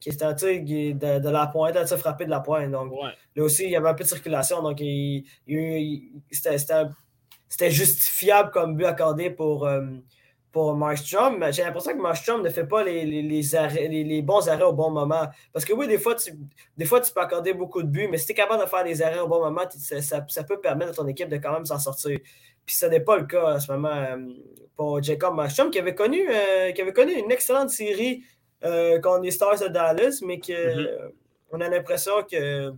qui 0.00 0.08
un 0.22 0.32
tir 0.32 0.62
de, 0.62 1.18
de, 1.18 1.28
la 1.28 1.46
pointe, 1.46 1.76
un 1.76 1.84
tir 1.84 1.98
frappé 1.98 2.24
de 2.24 2.30
la 2.30 2.40
pointe. 2.40 2.70
Donc 2.70 2.94
là 3.36 3.44
aussi, 3.44 3.64
il 3.64 3.70
y 3.72 3.76
avait 3.76 3.90
un 3.90 3.94
peu 3.94 4.04
de 4.04 4.08
circulation, 4.08 4.62
donc 4.62 4.78
il, 4.80 5.22
c'était 7.46 7.70
justifiable 7.70 8.50
comme 8.52 8.74
but 8.74 8.86
accordé 8.86 9.28
pour, 9.28 9.66
euh, 9.66 9.82
pour 10.50 10.74
Markstrom, 10.74 11.44
j'ai 11.52 11.62
l'impression 11.62 11.92
que 11.92 12.00
Markstrom 12.00 12.40
ne 12.40 12.48
fait 12.48 12.64
pas 12.64 12.82
les, 12.82 13.04
les, 13.04 14.22
bons 14.22 14.48
arrêts 14.48 14.64
au 14.64 14.72
bon 14.72 14.90
moment. 14.90 15.28
Parce 15.52 15.66
que 15.66 15.74
oui, 15.74 15.86
des 15.86 15.98
fois, 15.98 16.14
tu, 16.14 16.32
des 16.78 16.86
fois, 16.86 17.02
tu 17.02 17.12
peux 17.12 17.20
accorder 17.20 17.52
beaucoup 17.52 17.82
de 17.82 17.88
buts, 17.88 18.08
mais 18.10 18.16
si 18.16 18.24
tu 18.24 18.32
es 18.32 18.34
capable 18.34 18.64
de 18.64 18.68
faire 18.68 18.84
des 18.84 19.02
arrêts 19.02 19.20
au 19.20 19.28
bon 19.28 19.40
moment, 19.40 19.68
ça, 19.68 20.44
peut 20.44 20.58
permettre 20.58 20.92
à 20.92 20.94
ton 20.94 21.06
équipe 21.06 21.28
de 21.28 21.36
quand 21.36 21.52
même 21.52 21.66
s'en 21.66 21.78
sortir. 21.78 22.18
Puis 22.64 22.76
ce 22.76 22.86
n'est 22.86 23.00
pas 23.00 23.18
le 23.18 23.24
cas 23.26 23.56
en 23.56 23.60
ce 23.60 23.70
moment 23.70 23.88
euh, 23.90 24.16
pour 24.76 25.02
Jacob 25.02 25.34
Markstrom, 25.34 25.70
qui 25.70 25.78
avait 25.78 25.94
connu, 25.94 26.28
euh, 26.28 26.72
qui 26.72 26.80
avait 26.80 26.92
connu 26.92 27.12
une 27.12 27.30
excellente 27.30 27.70
série 27.70 28.22
euh, 28.64 29.00
contre 29.00 29.22
les 29.22 29.30
Stars 29.30 29.60
de 29.60 29.68
Dallas, 29.68 30.20
mais 30.24 30.38
qu'on 30.40 30.52
mm-hmm. 30.52 31.62
a 31.62 31.68
l'impression 31.68 32.22
que 32.30 32.72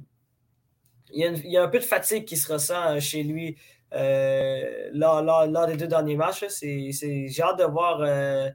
il 1.11 1.47
y, 1.47 1.57
a 1.57 1.63
un 1.63 1.69
peu 1.69 1.79
de 1.79 1.85
fatigue 1.85 2.25
qui 2.25 2.37
se 2.37 2.53
ressent 2.53 2.99
chez 2.99 3.23
lui. 3.23 3.57
Euh, 3.95 4.91
lors, 4.93 5.67
des 5.67 5.77
deux 5.77 5.87
derniers 5.87 6.17
matchs. 6.17 6.45
J'ai 6.61 7.43
hâte 7.43 7.59
de 7.59 7.65
voir. 7.65 8.01
Euh, 8.01 8.51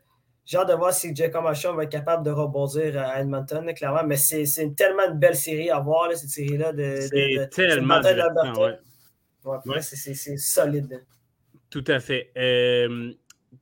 de 0.52 0.74
voir 0.74 0.92
si 0.92 1.16
Jacob 1.16 1.44
Machon 1.44 1.76
va 1.76 1.84
être 1.84 1.92
capable 1.92 2.26
de 2.26 2.32
rebondir 2.32 3.00
à 3.00 3.22
Edmonton, 3.22 3.72
clairement. 3.76 4.04
Mais 4.04 4.18
c'est 4.18 4.76
tellement 4.76 5.04
une 5.08 5.20
belle 5.20 5.36
série 5.36 5.70
à 5.70 5.80
voir, 5.80 6.12
cette 6.16 6.30
série-là. 6.30 6.74
C'est 6.76 7.50
tellement 7.52 8.02
ouais. 9.66 9.82
C'est 9.82 10.38
solide. 10.38 11.06
Tout 11.70 11.84
à 11.88 12.00
fait. 12.00 12.32
Euh, 12.36 13.14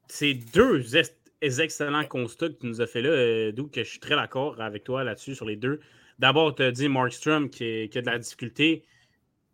c'est 0.07 0.33
deux 0.33 0.95
excellents 1.41 2.05
constats 2.05 2.49
que 2.49 2.53
tu 2.53 2.67
nous 2.67 2.81
as 2.81 2.87
fait 2.87 3.01
là, 3.01 3.51
d'où 3.51 3.67
que 3.67 3.83
je 3.83 3.89
suis 3.89 3.99
très 3.99 4.15
d'accord 4.15 4.59
avec 4.61 4.83
toi 4.83 5.03
là-dessus 5.03 5.35
sur 5.35 5.45
les 5.45 5.55
deux. 5.55 5.79
D'abord, 6.19 6.55
tu 6.55 6.63
as 6.63 6.71
dit 6.71 6.89
Markstrom 6.89 7.49
qui, 7.49 7.89
qui, 7.89 7.97
a 7.97 8.01
de 8.01 8.07
la 8.07 8.17
difficulté 8.17 8.83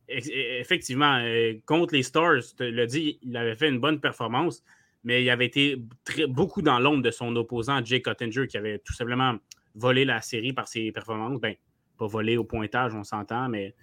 effectivement, 0.08 1.18
euh, 1.22 1.54
contre 1.66 1.94
les 1.94 2.04
Stars, 2.04 2.42
tu 2.58 2.72
l'as 2.72 2.86
dit, 2.86 3.20
il 3.22 3.36
avait 3.38 3.56
fait 3.56 3.70
une 3.70 3.80
bonne 3.80 4.00
performance, 4.00 4.64
mais 5.04 5.24
il 5.24 5.30
avait 5.30 5.46
été 5.46 5.82
beaucoup 6.28 6.62
dans 6.62 6.80
l'ombre 6.80 7.04
de 7.04 7.12
son 7.12 7.36
opposant, 7.36 7.84
Jake 7.84 8.04
Cottinger, 8.04 8.48
qui 8.48 8.58
avait 8.58 8.80
tout 8.80 8.94
simplement 8.94 9.36
volé 9.76 10.06
la 10.06 10.22
série 10.22 10.54
par 10.54 10.68
ses 10.68 10.92
performances. 10.92 11.40
Ben, 11.40 11.56
pas 11.98 12.08
volé 12.08 12.38
au 12.38 12.44
pointage, 12.44 12.94
on 12.94 13.04
s'entend, 13.04 13.50
mais 13.50 13.74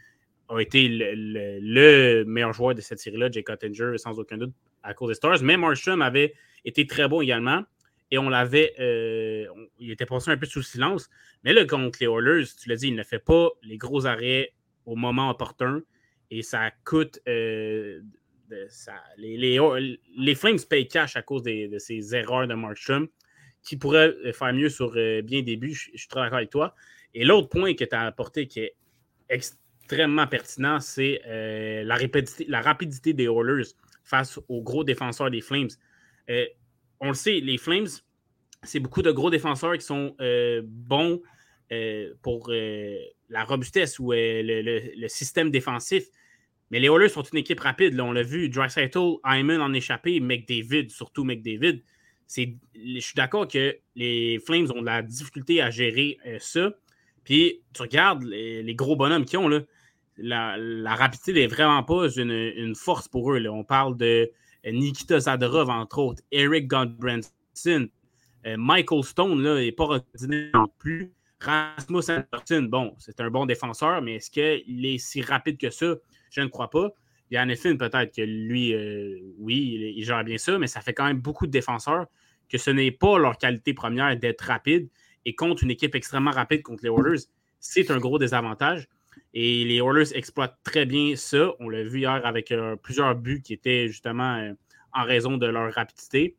a 0.48 0.58
été 0.60 0.88
le, 0.88 2.24
meilleur 2.24 2.52
joueur 2.52 2.74
de 2.74 2.80
cette 2.80 2.98
série-là, 2.98 3.30
Jake 3.30 3.46
Cottinger, 3.46 3.92
sans 3.96 4.18
aucun 4.18 4.36
doute, 4.36 4.52
à 4.82 4.94
cause 4.94 5.08
des 5.08 5.14
Stars. 5.14 5.42
Mais 5.42 5.56
Marshall 5.56 6.02
avait 6.02 6.34
été 6.64 6.86
très 6.86 7.08
bon 7.08 7.20
également. 7.20 7.64
Et 8.10 8.18
on 8.18 8.28
l'avait. 8.28 8.74
Euh, 8.80 9.46
il 9.78 9.90
était 9.90 10.06
passé 10.06 10.30
un 10.30 10.36
peu 10.36 10.46
sous 10.46 10.62
silence. 10.62 11.08
Mais 11.44 11.52
là, 11.52 11.64
contre 11.64 11.98
les 12.00 12.06
Oilers, 12.06 12.46
tu 12.60 12.68
l'as 12.68 12.76
dit, 12.76 12.88
il 12.88 12.96
ne 12.96 13.02
fait 13.02 13.20
pas 13.20 13.50
les 13.62 13.76
gros 13.76 14.06
arrêts 14.06 14.52
au 14.84 14.96
moment 14.96 15.30
opportun 15.30 15.82
et 16.30 16.42
ça 16.42 16.70
coûte. 16.84 17.20
Euh, 17.28 18.00
les, 19.16 20.34
Flames 20.34 20.58
payent 20.68 20.88
cash 20.88 21.16
à 21.16 21.22
cause 21.22 21.44
de 21.44 21.78
ces 21.78 22.16
erreurs 22.16 22.48
de 22.48 22.54
Markstrom 22.54 23.06
qui 23.62 23.76
pourrait 23.76 24.12
faire 24.32 24.52
mieux 24.52 24.70
sur 24.70 24.92
euh, 24.96 25.22
bien 25.22 25.42
début. 25.42 25.72
Je, 25.72 25.90
suis 25.96 26.08
très 26.08 26.20
d'accord 26.20 26.38
avec 26.38 26.50
toi. 26.50 26.74
Et 27.14 27.24
l'autre 27.24 27.48
point 27.48 27.74
que 27.74 27.84
tu 27.84 27.94
as 27.94 28.02
apporté 28.02 28.48
qui 28.48 28.60
est 28.60 28.74
extrêmement 29.28 30.26
pertinent, 30.26 30.80
c'est 30.80 31.20
la, 31.26 31.96
la 32.48 32.60
rapidité 32.60 33.12
des 33.12 33.24
Oilers 33.24 33.68
face 34.02 34.40
aux 34.48 34.62
gros 34.62 34.82
défenseurs 34.82 35.30
des 35.30 35.40
Flames. 35.40 35.68
On 37.00 37.08
le 37.08 37.14
sait, 37.14 37.40
les 37.40 37.58
Flames, 37.58 37.88
c'est 38.62 38.80
beaucoup 38.80 39.02
de 39.02 39.10
gros 39.10 39.30
défenseurs 39.30 39.76
qui 39.76 39.84
sont 39.84 40.14
bons 40.64 41.20
pour 42.22 42.50
la 42.50 43.44
robustesse 43.44 43.98
ou 43.98 44.12
le, 44.12 45.08
système 45.08 45.50
défensif. 45.50 46.04
Mais 46.70 46.78
les 46.78 46.88
Oilers 46.88 47.08
sont 47.08 47.22
une 47.22 47.38
équipe 47.38 47.60
rapide. 47.60 47.94
Là, 47.94 48.04
on 48.04 48.12
l'a 48.12 48.22
vu, 48.22 48.48
Dreisaitl, 48.48 49.16
Hyman 49.24 49.60
en 49.60 49.72
échappé, 49.72 50.20
McDavid, 50.20 50.90
surtout 50.90 51.24
McDavid. 51.24 51.82
Je 52.36 53.00
suis 53.00 53.14
d'accord 53.14 53.48
que 53.48 53.76
les 53.96 54.38
Flames 54.44 54.70
ont 54.74 54.80
de 54.80 54.86
la 54.86 55.02
difficulté 55.02 55.60
à 55.60 55.70
gérer 55.70 56.18
euh, 56.26 56.36
ça. 56.38 56.72
Puis 57.24 57.60
tu 57.74 57.82
regardes 57.82 58.22
les, 58.22 58.74
gros 58.74 58.96
bonhommes 58.96 59.24
qu'ils 59.24 59.38
ont, 59.38 59.50
la, 60.16 60.94
rapidité 60.94 61.32
n'est 61.32 61.46
vraiment 61.48 61.82
pas 61.82 62.08
une, 62.08 62.74
force 62.76 63.08
pour 63.08 63.32
eux. 63.32 63.44
On 63.48 63.64
parle 63.64 63.96
de 63.96 64.06
euh, 64.06 64.26
Nikita 64.64 65.20
Zadorov, 65.20 65.70
entre 65.70 65.98
autres, 65.98 66.22
Eric 66.30 66.66
Godbranson, 66.66 67.88
euh, 68.46 68.56
Michael 68.56 69.04
Stone 69.04 69.42
n'est 69.42 69.72
pas 69.72 69.84
ordinaire 69.84 70.50
non 70.54 70.68
plus. 70.78 71.12
Rasmus 71.40 72.02
Anderson, 72.08 72.62
bon, 72.68 72.94
c'est 72.98 73.18
un 73.20 73.30
bon 73.30 73.46
défenseur, 73.46 74.02
mais 74.02 74.16
est-ce 74.16 74.30
qu'il 74.30 74.84
est 74.84 74.98
si 74.98 75.22
rapide 75.22 75.58
que 75.58 75.70
ça? 75.70 75.94
Je 76.30 76.42
ne 76.42 76.48
crois 76.48 76.68
pas. 76.68 76.90
Il 77.30 77.38
y 77.38 77.76
peut-être 77.76 78.14
que 78.14 78.22
lui, 78.22 78.74
euh, 78.74 79.18
oui, 79.38 79.94
il, 79.96 80.04
gère 80.04 80.24
bien 80.24 80.36
ça, 80.36 80.58
mais 80.58 80.66
ça 80.66 80.80
fait 80.80 80.92
quand 80.92 81.04
même 81.04 81.20
beaucoup 81.20 81.46
de 81.46 81.52
défenseurs 81.52 82.06
que 82.48 82.58
ce 82.58 82.70
n'est 82.70 82.90
pas 82.90 83.18
leur 83.18 83.38
qualité 83.38 83.72
première 83.72 84.16
d'être 84.18 84.42
rapide. 84.42 84.88
Et 85.24 85.34
contre 85.34 85.62
une 85.62 85.70
équipe 85.70 85.94
extrêmement 85.94 86.32
rapide 86.32 86.62
contre 86.62 86.82
les 86.82 86.90
Oilers, 86.90 87.22
c'est 87.60 87.90
un 87.90 87.98
gros 87.98 88.18
désavantage. 88.18 88.88
Et 89.32 89.64
les 89.64 89.76
Oilers 89.76 90.16
exploitent 90.16 90.58
très 90.64 90.86
bien 90.86 91.14
ça. 91.16 91.52
On 91.60 91.68
l'a 91.68 91.82
vu 91.82 92.00
hier 92.00 92.24
avec 92.24 92.50
euh, 92.50 92.76
plusieurs 92.76 93.14
buts 93.14 93.42
qui 93.42 93.52
étaient 93.52 93.88
justement 93.88 94.36
euh, 94.36 94.52
en 94.92 95.04
raison 95.04 95.36
de 95.36 95.46
leur 95.46 95.72
rapidité. 95.72 96.36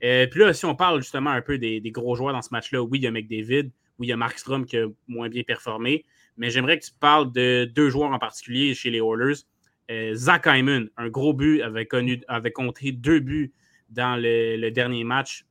puis 0.00 0.40
là, 0.40 0.52
si 0.52 0.64
on 0.64 0.74
parle 0.74 1.00
justement 1.00 1.30
un 1.30 1.42
peu 1.42 1.58
des, 1.58 1.80
gros 1.92 2.16
joueurs 2.16 2.32
dans 2.32 2.42
ce 2.42 2.50
match-là, 2.50 2.82
oui, 2.82 2.98
il 2.98 3.04
y 3.04 3.06
a 3.06 3.12
McDavid, 3.12 3.70
oui, 3.98 4.06
il 4.06 4.10
y 4.10 4.12
a 4.12 4.16
Markstrom 4.16 4.66
qui 4.66 4.76
a 4.76 4.86
moins 5.06 5.28
bien 5.28 5.44
performé, 5.44 6.04
mais 6.36 6.50
j'aimerais 6.50 6.78
que 6.78 6.84
tu 6.84 6.92
parles 6.98 7.32
de 7.32 7.70
deux 7.72 7.88
joueurs 7.88 8.10
en 8.10 8.18
particulier 8.18 8.74
chez 8.74 8.90
les 8.90 8.98
Oilers. 8.98 9.44
Euh, 9.90 10.14
Zach 10.14 10.46
Hyman, 10.46 10.88
un 10.96 11.08
gros 11.08 11.32
but, 11.32 11.62
avait, 11.62 11.86
connu, 11.86 12.20
avait 12.28 12.52
compté 12.52 12.92
deux 12.92 13.20
buts 13.20 13.52
dans 13.90 14.20
le, 14.20 14.70
dernier 14.70 15.04
match 15.04 15.44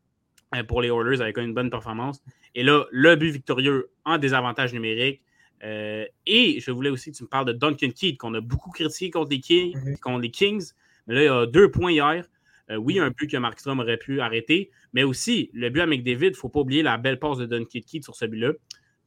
euh, 0.55 0.63
pour 0.63 0.81
les 0.81 0.89
Oilers, 0.89 1.21
avec 1.21 1.37
une 1.37 1.53
bonne 1.53 1.69
performance. 1.69 2.21
Et 2.55 2.63
là, 2.63 2.85
le 2.91 3.15
but 3.15 3.29
victorieux 3.29 3.91
en 4.05 4.17
désavantage 4.17 4.73
numérique. 4.73 5.21
Euh, 5.63 6.05
et 6.25 6.59
je 6.59 6.71
voulais 6.71 6.89
aussi 6.89 7.11
que 7.11 7.17
tu 7.17 7.23
me 7.23 7.29
parles 7.29 7.45
de 7.45 7.53
Duncan 7.53 7.89
Keith, 7.89 8.17
qu'on 8.17 8.33
a 8.33 8.41
beaucoup 8.41 8.71
critiqué 8.71 9.11
contre 9.11 9.31
les, 9.31 9.39
Kings, 9.39 9.75
mhm. 9.75 9.97
contre 9.97 10.19
les 10.19 10.31
Kings. 10.31 10.71
Mais 11.07 11.15
là, 11.15 11.21
il 11.21 11.25
y 11.25 11.29
a 11.29 11.45
deux 11.45 11.71
points 11.71 11.91
hier. 11.91 12.25
oui, 12.69 12.99
un 12.99 13.09
but 13.09 13.29
que 13.29 13.37
Markstrom 13.37 13.79
aurait 13.79 13.97
pu 13.97 14.19
arrêter, 14.21 14.71
mais 14.93 15.03
aussi 15.03 15.49
le 15.53 15.69
but 15.69 15.81
avec 15.81 16.03
David, 16.03 16.29
il 16.29 16.31
ne 16.31 16.35
faut 16.35 16.49
pas 16.49 16.61
oublier 16.61 16.83
la 16.83 16.97
belle 16.97 17.19
passe 17.19 17.37
de 17.37 17.45
Duncan 17.45 17.79
Keith 17.85 18.03
sur 18.03 18.15
ce 18.15 18.25
but-là. 18.25 18.53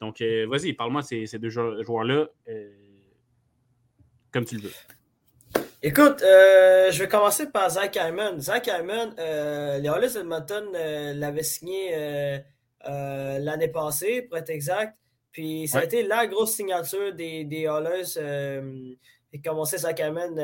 Donc, 0.00 0.20
euh, 0.20 0.46
vas-y, 0.48 0.72
parle-moi 0.74 1.02
de 1.02 1.26
ces, 1.26 1.38
deux 1.38 1.48
joueurs-là 1.48 2.26
euh, 2.48 2.70
comme 4.32 4.44
tu 4.44 4.56
le 4.56 4.62
veux. 4.62 4.72
Écoute, 5.82 6.22
euh, 6.22 6.90
je 6.90 6.98
vais 6.98 7.08
commencer 7.08 7.50
par 7.50 7.70
Zach 7.70 7.96
Hyman. 7.96 8.40
Zach 8.40 8.66
Hyman, 8.66 9.14
les 9.80 9.88
Hollis 9.88 10.16
Edmonton 10.18 10.64
l'avaient 10.72 11.42
signé 11.42 12.42
l'année 12.84 13.68
passée, 13.68 14.22
pour 14.22 14.36
être 14.36 14.50
exact. 14.50 14.98
Puis 15.36 15.68
ça 15.68 15.80
a 15.80 15.84
été 15.84 16.02
la 16.02 16.26
grosse 16.26 16.54
signature 16.54 17.12
des, 17.14 17.44
des 17.44 17.68
et 19.32 19.40
comme 19.44 19.58
on 19.58 19.66
sait, 19.66 19.76
Zach 19.76 20.00
Hyman 20.00 20.34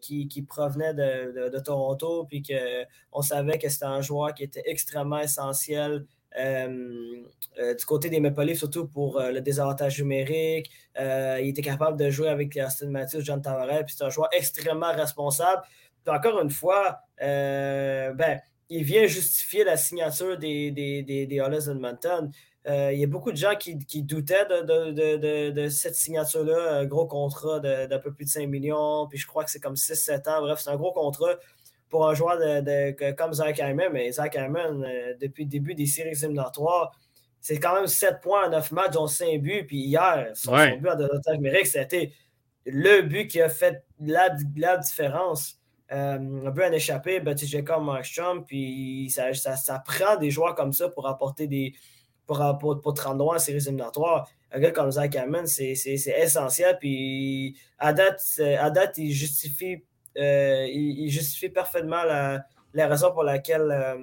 qui, 0.00 0.46
provenait 0.48 0.94
de, 0.94 1.48
de 1.48 1.58
Toronto, 1.58 2.26
puis 2.26 2.40
qu'on 2.40 3.22
savait 3.22 3.58
que 3.58 3.68
c'était 3.68 3.86
un 3.86 4.02
joueur 4.02 4.32
qui 4.32 4.44
était 4.44 4.62
extrêmement 4.66 5.18
essentiel 5.18 6.06
euh, 6.38 7.24
euh, 7.58 7.74
du 7.74 7.84
côté 7.84 8.08
des 8.08 8.20
Maple 8.20 8.42
Leafs, 8.42 8.58
surtout 8.58 8.86
pour 8.86 9.18
euh, 9.18 9.32
le 9.32 9.40
désavantage 9.40 9.98
numérique. 9.98 10.70
il 10.96 11.48
était 11.48 11.60
capable 11.60 11.98
de 11.98 12.08
jouer 12.08 12.28
avec 12.28 12.56
Austin 12.56 12.90
Matthews, 12.90 13.22
John 13.22 13.42
Tavares, 13.42 13.84
puis 13.84 13.96
c'est 13.98 14.04
un 14.04 14.10
joueur 14.10 14.28
extrêmement 14.30 14.92
responsable. 14.92 15.62
Puis 16.04 16.14
encore 16.14 16.40
une 16.40 16.50
fois, 16.50 17.00
ben, 17.18 18.40
il 18.68 18.84
vient 18.84 19.06
justifier 19.06 19.64
la 19.64 19.76
signature 19.76 20.38
des, 20.38 20.70
des, 20.70 21.02
des, 21.02 21.26
des 21.26 21.38
Edmonton. 21.68 22.30
Il 22.66 22.98
y 22.98 23.04
a 23.04 23.06
beaucoup 23.06 23.32
de 23.32 23.36
gens 23.36 23.54
qui, 23.56 24.02
doutaient 24.02 24.44
de, 24.46 25.68
cette 25.68 25.94
signature-là, 25.94 26.78
un 26.78 26.84
gros 26.86 27.06
contrat 27.06 27.60
d'un 27.60 27.98
peu 27.98 28.12
plus 28.12 28.26
de 28.26 28.30
5 28.30 28.46
millions, 28.46 29.06
puis 29.08 29.18
je 29.18 29.26
crois 29.26 29.44
que 29.44 29.50
c'est 29.50 29.60
comme 29.60 29.74
6-7 29.74 30.28
ans. 30.28 30.40
Bref, 30.42 30.60
c'est 30.62 30.70
un 30.70 30.76
gros 30.76 30.92
contrat 30.92 31.36
pour 31.90 32.08
un 32.08 32.14
joueur 32.14 32.38
de, 32.38 33.12
comme 33.12 33.32
Zach 33.34 33.58
Hyman, 33.58 33.88
mais 33.92 34.10
Zach 34.12 34.36
Hyman, 34.36 34.84
euh, 34.84 35.14
depuis 35.20 35.44
le 35.44 35.50
début 35.50 35.74
des 35.74 35.86
séries 35.86 36.10
éliminatoires, 36.22 36.92
c'est 37.40 37.58
quand 37.58 37.74
même 37.74 37.86
7 37.86 38.20
points 38.20 38.46
en 38.46 38.50
9 38.50 38.72
matchs, 38.72 38.92
dont 38.92 39.06
5 39.06 39.40
buts. 39.40 39.64
Puis 39.66 39.78
hier, 39.78 40.30
son, 40.34 40.52
but 40.52 40.88
en 40.88 40.96
désavantage 40.96 41.36
numérique, 41.36 41.66
c'était 41.66 42.12
le 42.64 43.02
but 43.02 43.26
qui 43.26 43.40
a 43.40 43.48
fait 43.48 43.84
la, 44.00 44.34
la 44.56 44.76
différence. 44.76 45.56
Euh, 45.92 46.46
un 46.46 46.52
peu 46.52 46.64
en 46.64 46.70
échappé, 46.70 47.20
Jacob 47.36 47.82
Markstrom, 47.82 48.44
puis 48.44 49.10
ça, 49.10 49.34
ça, 49.34 49.82
prend 49.84 50.16
des 50.16 50.30
joueurs 50.30 50.54
comme 50.54 50.72
ça 50.72 50.88
pour 50.88 51.08
apporter 51.08 51.48
des. 51.48 51.74
Pour, 52.30 52.58
pour, 52.58 52.80
pour 52.80 53.02
rendre 53.02 53.18
loin 53.18 53.36
en 53.36 53.38
séries 53.40 53.58
éliminatoires. 53.58 54.28
Un 54.52 54.60
gars 54.60 54.70
comme 54.70 54.90
Zach 54.92 55.14
Hyman, 55.14 55.46
c'est 55.46 55.72
essentiel. 55.72 56.78
Puis 56.78 57.56
à 57.78 57.92
date, 57.92 58.22
à 58.58 58.70
date, 58.70 58.98
il 58.98 59.12
justifie 59.12 59.82
euh, 60.16 60.66
il, 60.68 61.08
justifie 61.10 61.48
parfaitement 61.48 62.02
la, 62.04 62.86
raison 62.86 63.12
pour 63.12 63.24
laquelle 63.24 63.70
euh, 63.70 63.96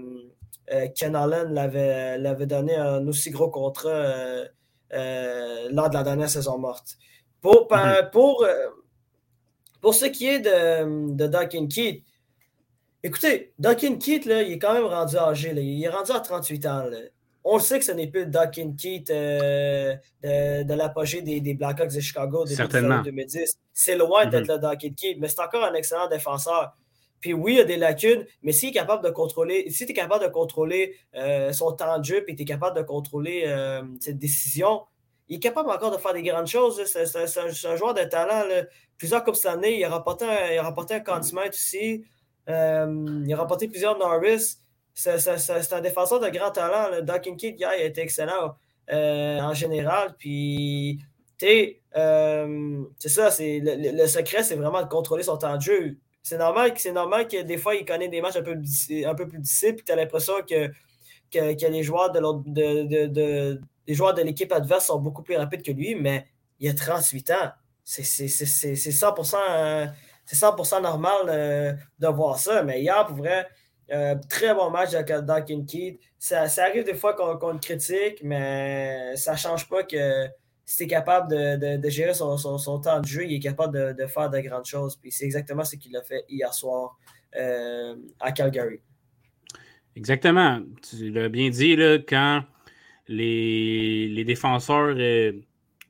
euh, 0.74 0.88
Ken 0.96 1.16
Allen 1.16 1.54
l'avait 1.54 2.46
donné 2.46 2.76
un 2.76 3.06
aussi 3.08 3.32
gros 3.32 3.50
contrat 3.50 4.44
lors 4.92 5.90
de 5.90 5.94
la 5.94 6.04
dernière 6.04 6.30
saison 6.30 6.58
morte. 6.58 6.98
Pour, 7.40 7.68
mhm. 7.72 8.10
pour, 8.12 8.46
pour 9.80 9.94
ce 9.94 10.06
qui 10.06 10.28
est 10.28 10.40
de, 10.40 11.14
de 11.14 11.28
Duncan 11.28 11.68
Keith, 11.68 12.04
Écoutez, 13.04 13.54
Duncan 13.60 13.96
Keith, 13.98 14.26
là, 14.26 14.42
il 14.42 14.54
est 14.54 14.60
quand 14.60 14.74
même 14.74 14.86
rendu 14.86 15.16
âgé. 15.18 15.54
Là. 15.54 15.62
Il 15.62 15.82
est 15.82 15.88
rendu 15.88 16.12
à 16.12 16.20
38 16.20 16.66
ans. 16.66 16.84
Là. 16.86 16.98
On 17.50 17.60
sait 17.60 17.80
que 17.80 17.86
ce 17.86 17.94
n'est 17.94 18.08
plus 18.08 18.26
le 18.26 18.32
Duncan 18.32 18.74
Keith 18.78 19.10
euh, 19.10 19.96
de, 20.22 20.64
de 20.64 20.74
l'apogée 20.74 21.22
des, 21.22 21.40
des, 21.40 21.54
Blackhawks 21.54 21.94
de 21.94 22.00
Chicago 22.02 22.44
de 22.44 23.04
2010. 23.04 23.58
C'est 23.72 23.96
loin 23.96 24.26
d'être 24.26 24.46
mm-hmm. 24.46 24.54
le 24.54 24.60
Duncan 24.60 24.90
Keith, 24.98 25.18
mais 25.20 25.30
c'est 25.30 25.42
encore 25.42 25.64
un 25.64 25.74
excellent 25.74 26.08
défenseur. 26.10 26.76
Puis 27.22 27.34
oui, 27.34 27.54
il 27.54 27.58
y 27.58 27.62
a 27.62 27.64
des 27.64 27.78
lacunes, 27.78 28.26
mais 28.44 28.52
s'il 28.52 28.70
est 28.70 28.74
capable 28.74 29.04
de 29.04 29.10
contrôler, 29.10 29.70
si 29.72 29.86
tu 29.86 29.92
es 29.92 29.96
capable 29.96 30.26
de 30.26 30.30
contrôler 30.30 30.96
euh, 31.16 31.52
son 31.54 31.72
temps 31.72 31.98
de 31.98 32.04
jeu 32.04 32.24
et 32.28 32.36
tu 32.36 32.44
es 32.44 32.46
capable 32.46 32.78
de 32.78 32.84
contrôler 32.84 33.44
euh, 33.48 33.82
ses 34.00 34.14
décisions, 34.14 34.84
il 35.30 35.38
est 35.38 35.40
capable 35.40 35.70
encore 35.70 35.92
de 35.92 35.98
faire 35.98 36.14
des 36.14 36.24
grandes 36.24 36.48
choses. 36.48 36.84
C'est 36.86 37.68
un, 37.68 37.76
joueur 37.76 37.94
de 37.94 38.04
talent. 38.04 38.44
Plusieurs 38.98 39.24
Coupes 39.24 39.36
cette 39.36 39.52
année, 39.52 39.80
il 39.80 39.84
a 39.84 39.90
remporté 39.90 40.26
un, 40.26 40.52
il 40.52 40.58
a 40.58 40.64
remporté 40.64 40.96
un 40.96 41.50
aussi. 41.50 42.06
Euh, 42.50 43.24
il 43.26 43.34
a 43.34 43.38
remporté 43.38 43.68
plusieurs 43.68 43.98
Norris. 43.98 44.58
C'est 44.98 45.74
un 45.74 45.82
défenseur 45.82 46.20
de 46.20 46.30
grand 46.30 46.52
talent. 46.52 46.90
Le 46.90 47.02
Duncan 47.02 47.36
Kidd, 47.36 47.56
il 47.60 47.66
a 47.66 47.78
été 47.78 48.02
excellent 48.02 48.56
en 48.92 49.54
général. 49.54 50.16
Puis, 50.18 51.00
tu 51.38 51.46
c'est 51.94 53.10
ça, 53.10 53.30
le, 53.40 53.98
le 53.98 54.08
secret, 54.08 54.44
c'est 54.44 54.56
vraiment 54.56 54.82
de 54.82 54.88
contrôler 54.88 55.24
son 55.24 55.38
temps 55.38 55.56
de 55.56 55.62
jeu 55.62 55.98
c'est 56.28 56.38
normal, 56.38 56.74
normal 56.94 57.28
que 57.28 57.42
des 57.42 57.58
fois, 57.58 57.76
il 57.76 57.86
connaît 57.86 58.10
des 58.10 58.20
matchs 58.20 58.36
un 58.36 58.42
peu, 58.42 58.52
un 59.06 59.16
peu 59.16 59.28
plus 59.30 59.40
difficiles, 59.40 59.76
puis 59.76 59.86
tu 59.86 59.94
as 59.94 59.96
l'impression 59.96 60.34
que, 60.48 60.68
que, 61.32 61.68
les 61.68 61.84
joueurs 61.84 62.12
de, 62.12 62.20
de, 63.08 63.62
les 63.88 63.94
joueurs 63.94 64.14
de 64.14 64.24
l'équipe 64.24 64.52
adverse 64.52 64.88
sont 64.88 65.00
beaucoup 65.00 65.24
plus 65.24 65.38
rapides 65.38 65.64
que 65.64 65.72
lui, 65.72 65.96
mais 65.96 66.28
il 66.60 66.70
a 66.70 66.74
38 66.74 67.32
ans. 67.32 67.52
C'est 67.86 68.02
100%, 68.04 69.94
100 70.26 70.82
normal 70.82 71.16
euh, 71.30 71.74
de 72.00 72.08
voir 72.08 72.38
ça. 72.40 72.62
Mais 72.64 72.82
hier, 72.82 73.06
pour 73.06 73.16
vrai, 73.16 73.48
euh, 73.92 74.16
très 74.30 74.54
bon 74.54 74.70
match 74.70 74.92
de 74.92 75.22
Duncan 75.22 75.64
Keith. 75.66 76.00
Ça, 76.20 76.48
ça, 76.48 76.66
arrive 76.66 76.84
des 76.84 76.94
fois 76.94 77.14
qu'on 77.14 77.54
le 77.54 77.60
critique, 77.60 78.22
mais 78.24 79.16
ça 79.16 79.34
ne 79.34 79.38
change 79.38 79.70
pas 79.70 79.84
que 79.84 80.28
si 80.68 80.84
tu 80.84 80.88
capable 80.88 81.30
de, 81.30 81.90
gérer 81.90 82.14
son, 82.14 82.38
temps 82.82 83.00
de 83.00 83.08
jeu, 83.08 83.26
il 83.26 83.36
est 83.36 83.40
capable 83.40 83.96
de, 83.96 84.06
faire 84.06 84.30
de 84.30 84.40
grandes 84.40 84.66
choses. 84.66 84.98
Puis 84.98 85.12
c'est 85.14 85.24
exactement 85.24 85.64
ce 85.64 85.78
qu'il 85.78 85.96
a 85.96 86.04
fait 86.04 86.26
hier 86.28 86.54
soir 86.54 86.98
euh, 87.38 87.96
à 88.20 88.34
Calgary. 88.34 88.82
Exactement. 89.96 90.62
Tu 90.88 91.10
l'as 91.10 91.30
bien 91.30 91.50
dit, 91.50 91.78
là, 91.78 92.00
quand 92.00 92.44
les, 93.08 94.26
défenseurs, 94.26 94.94
euh, 94.98 95.32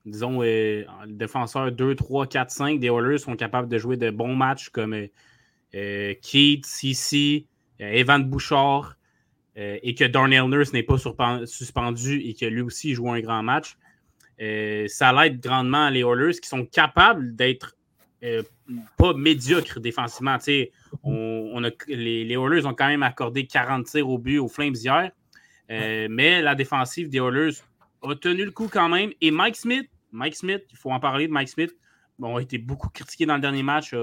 disons, 0.05 0.43
euh, 0.43 0.83
défenseurs 1.07 1.71
2, 1.71 1.95
3, 1.95 2.27
4, 2.27 2.51
5 2.51 2.79
des 2.79 2.87
Oilers 2.87 3.17
sont 3.17 3.35
capables 3.35 3.67
de 3.67 3.79
jouer 3.79 3.97
de 3.97 4.11
bons 4.11 4.35
matchs 4.35 4.69
comme 4.69 5.07
Keith, 5.71 6.65
Cici, 6.67 7.47
Evan 7.79 8.23
Bouchard, 8.23 8.95
et 9.55 9.95
que 9.95 10.03
Darnell 10.03 10.43
Nurse 10.49 10.71
n'est 10.71 10.83
pas 10.83 10.97
suspendu 11.45 12.21
et 12.21 12.35
que 12.35 12.45
lui 12.45 12.61
aussi 12.61 12.93
joue 12.93 13.09
un 13.11 13.19
grand 13.19 13.41
match 13.41 13.75
euh, 14.39 14.87
ça 14.87 15.11
l'aide 15.13 15.39
grandement 15.39 15.89
les 15.89 16.01
Oilers 16.01 16.39
qui 16.39 16.47
sont 16.47 16.65
capables 16.65 17.35
d'être 17.35 17.75
euh, 18.23 18.43
pas 18.97 19.13
médiocres 19.13 19.79
défensivement. 19.79 20.37
Les, 20.45 20.71
les, 21.87 22.35
Oilers 22.35 22.65
ont 22.65 22.73
quand 22.73 22.87
même 22.87 23.03
accordé 23.03 23.47
40 23.47 23.85
tirs 23.85 24.07
au 24.07 24.17
but 24.17 24.37
aux 24.37 24.47
Flames 24.47 24.75
hier, 24.75 25.11
euh, 25.71 26.07
mais 26.09 26.41
la 26.41 26.53
défensive 26.55 27.09
des 27.09 27.17
Oilers 27.17 27.55
a 28.03 28.15
tenu 28.15 28.45
le 28.45 28.51
coup 28.51 28.67
quand 28.71 28.89
même. 28.89 29.11
Et 29.21 29.31
Mike 29.31 29.55
Smith, 29.55 29.89
Mike 30.11 30.35
Smith, 30.35 30.63
il 30.69 30.77
faut 30.77 30.91
en 30.91 30.99
parler 30.99 31.27
de 31.27 31.33
Mike 31.33 31.49
Smith, 31.49 31.75
bon, 32.19 32.37
a 32.37 32.41
été 32.41 32.59
beaucoup 32.59 32.89
critiqué 32.89 33.25
dans 33.25 33.35
le 33.35 33.41
dernier 33.41 33.63
match, 33.63 33.95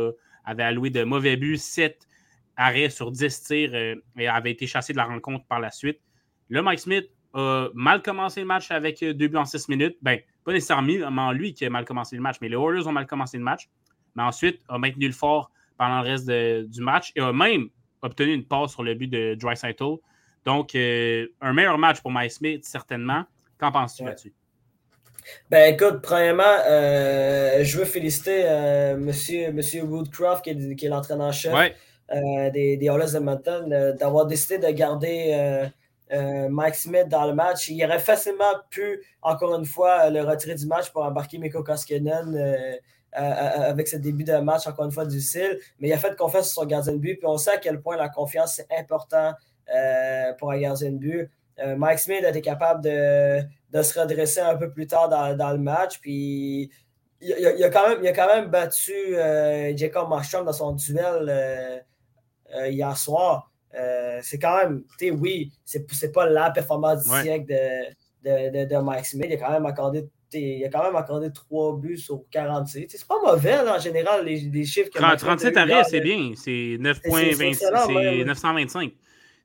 avait 0.45 0.65
alloué 0.65 0.91
de 0.91 1.05
mauvais 1.05 1.37
buts, 1.37 1.59
7 1.59 2.09
arrêts 2.57 2.91
sur 2.91 3.11
10 3.11 3.43
tirs 3.43 3.75
et 3.75 4.29
avait 4.29 4.53
été 4.53 4.67
chassé 4.67 4.93
de 4.93 4.99
la 4.99 5.05
rencontre 5.05 5.45
par 5.47 5.61
la 5.61 5.71
suite. 5.71 6.01
Le 6.49 6.63
Mike 6.63 6.81
Smith 6.81 7.07
a 7.35 7.69
mal 7.75 8.03
commencé 8.03 8.41
le 8.41 8.47
match 8.47 8.71
avec 8.71 9.03
euh, 9.03 9.13
deux 9.13 9.29
buts 9.29 9.37
en 9.37 9.45
six 9.45 9.69
minutes. 9.69 9.97
Ben, 10.03 10.21
pas 10.45 10.53
nécessairement 10.53 11.33
lui 11.33 11.53
qui 11.53 11.65
a 11.65 11.71
mal 11.71 11.85
commencé 11.85 12.17
le 12.17 12.23
match, 12.23 12.37
mais 12.41 12.49
les 12.49 12.57
Oilers 12.57 12.87
ont 12.87 12.93
mal 12.93 13.07
commencé 13.07 13.37
le 13.39 13.45
match. 13.45 13.69
Mais 14.15 14.23
ensuite, 14.23 14.61
a 14.69 14.79
maintenu 14.79 15.07
le 15.07 15.13
fort 15.13 15.51
pendant 15.77 16.01
le 16.03 16.09
reste 16.09 16.31
du 16.71 16.81
match 16.81 17.13
et 17.17 17.21
a 17.21 17.33
même 17.33 17.69
obtenu 18.03 18.33
une 18.33 18.45
passe 18.45 18.73
sur 18.73 18.85
le 18.85 18.95
but 18.95 19.09
de 19.09 19.35
Dry 19.35 19.55
Donc, 20.45 20.75
euh, 20.75 21.27
un 21.41 21.53
meilleur 21.53 21.79
match 21.79 22.01
pour 22.01 22.13
Mike 22.13 22.31
Smith, 22.31 22.65
certainement. 22.65 23.25
Qu'en 23.59 23.73
penses-tu 23.73 24.05
là-dessus? 24.05 24.33
Ben 25.51 25.73
écoute, 25.73 26.03
premièrement, 26.03 26.43
euh, 26.69 27.65
je 27.65 27.79
veux 27.79 27.87
féliciter 27.87 28.45
monsieur, 28.99 29.51
monsieur 29.53 29.83
Woodcroft, 29.83 30.45
qui 30.45 30.51
est, 30.51 30.89
l'entraîneur-chef 30.89 31.53
des, 32.11 32.77
des 32.77 32.87
Oilers 32.87 33.13
de 33.15 33.19
Mountain, 33.19 33.95
d'avoir 33.95 34.27
décidé 34.27 34.59
de 34.59 34.71
garder 34.71 35.71
euh, 36.13 36.49
Mike 36.49 36.75
Smith 36.75 37.09
dans 37.09 37.27
le 37.27 37.35
match. 37.35 37.69
Il 37.69 37.83
aurait 37.85 37.99
facilement 37.99 38.53
pu, 38.71 39.03
encore 39.23 39.55
une 39.59 39.65
fois, 39.65 40.11
le 40.11 40.23
retirer 40.23 40.55
du 40.55 40.67
match 40.67 40.91
pour 40.91 41.03
embarquer 41.03 41.39
Mikko 41.39 41.63
Koskinen 41.63 42.35
euh, 42.37 42.77
avec 43.15 43.89
ce 43.89 43.97
début 43.97 44.25
de 44.25 44.37
match, 44.37 44.67
encore 44.67 44.85
une 44.85 44.93
fois, 44.93 45.07
difficile. 45.07 45.59
Mais 45.79 45.89
il 45.89 45.93
a 45.93 45.99
fait 45.99 46.17
confiance 46.17 46.51
sur 46.51 46.63
son 46.63 46.67
gardien 46.67 46.93
de 46.93 46.99
but. 46.99 47.17
Puis 47.17 47.27
on 47.27 47.39
sait 47.39 47.53
à 47.53 47.59
quel 47.59 47.81
point 47.81 47.97
la 47.97 48.09
confiance, 48.09 48.57
c'est 48.57 48.69
important 48.79 49.33
euh, 49.75 50.33
pour 50.35 50.51
un 50.51 50.59
gardien 50.59 50.91
de 50.91 50.99
but. 50.99 51.31
Mike 51.77 52.01
Smith 52.01 52.25
a 52.25 52.31
été 52.31 52.41
capable 52.41 52.83
de, 52.83 53.41
se 53.81 54.01
redresser 54.01 54.41
un 54.41 54.57
peu 54.57 54.73
plus 54.73 54.89
tard 54.89 55.09
dans, 55.09 55.53
le 55.53 55.59
match. 55.59 56.01
Puis 56.01 56.69
il, 57.21 57.65
a, 57.65 57.71
quand 57.71 57.89
même, 57.89 57.99
il 58.03 58.09
a 58.09 58.13
quand 58.13 58.27
même 58.27 58.47
battu 58.47 58.93
Jacob 59.77 60.09
Marchand 60.09 60.43
dans 60.43 60.53
son 60.53 60.73
duel 60.73 61.85
hier 62.69 62.97
soir. 62.97 63.51
Euh, 63.77 64.21
c'est 64.23 64.39
quand 64.39 64.57
même, 64.57 64.85
tu 64.99 65.07
sais, 65.07 65.11
oui, 65.11 65.53
c'est 65.65 66.13
pas 66.13 66.29
la 66.29 66.51
performance 66.51 67.05
du 67.05 67.11
siècle 67.23 67.47
de, 67.47 68.51
de, 68.51 68.65
de, 68.67 68.77
Mike 68.81 69.05
Smith. 69.05 69.27
Il 69.29 69.35
a 69.35 69.37
quand 69.37 69.53
même 69.53 69.67
accordé 69.67 70.09
il 70.37 70.65
a 70.65 70.69
quand 70.69 70.83
même 70.83 70.97
accordé 70.97 71.31
3 71.33 71.77
buts 71.77 71.99
sur 71.99 72.25
46. 72.31 72.87
C'est 72.89 73.07
pas 73.07 73.21
mauvais 73.25 73.57
en 73.59 73.79
général, 73.79 74.25
les, 74.25 74.41
les 74.41 74.65
chiffres. 74.65 74.91
Que 74.91 75.17
37 75.17 75.57
arrêts, 75.57 75.85
c'est 75.85 76.01
bien. 76.01 76.33
C'est 76.37 76.77
9,925. 76.81 78.93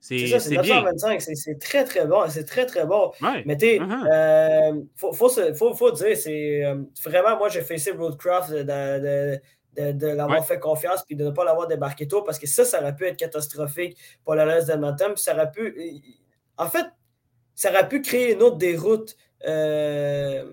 C'est 0.00 0.26
ça, 0.28 0.40
c'est 0.40 0.56
925. 0.56 1.20
C'est 1.20 1.58
très, 1.58 1.84
très 1.84 2.06
bon. 2.06 2.22
C'est 2.28 2.44
très, 2.44 2.64
très 2.66 2.86
bon. 2.86 3.12
Mais 3.44 3.56
tu 3.56 3.66
sais, 3.66 3.76
il 3.76 3.82
uh-huh. 3.82 4.08
euh, 4.10 4.72
faut, 4.96 5.12
faut, 5.12 5.28
faut, 5.28 5.74
faut, 5.74 5.92
dire, 5.92 6.16
c'est 6.16 6.64
euh, 6.64 6.76
vraiment, 7.04 7.36
moi, 7.36 7.50
j'ai 7.50 7.60
fait 7.60 7.76
Roadcraft 7.90 8.50
de, 8.50 8.62
de, 8.62 9.38
de, 9.76 10.06
l'avoir 10.06 10.44
fait 10.44 10.58
confiance 10.58 11.04
puis 11.04 11.16
de 11.16 11.24
ne 11.24 11.30
pas 11.30 11.44
l'avoir 11.44 11.68
débarqué 11.68 12.08
tôt 12.08 12.22
parce 12.22 12.38
que 12.38 12.46
ça, 12.46 12.64
ça 12.64 12.80
aurait 12.80 12.94
pu 12.94 13.06
être 13.06 13.16
catastrophique 13.16 13.96
pour 14.24 14.34
le 14.34 14.42
reste 14.42 14.66
d'Edmonton. 14.68 15.16
Ça 15.16 15.34
aurait 15.34 15.50
pu. 15.50 16.02
En 16.56 16.68
fait, 16.68 16.86
ça 17.54 17.70
aurait 17.70 17.88
pu 17.88 18.02
créer 18.02 18.32
une 18.32 18.42
autre 18.42 18.56
déroute 18.56 19.16
euh, 19.46 20.44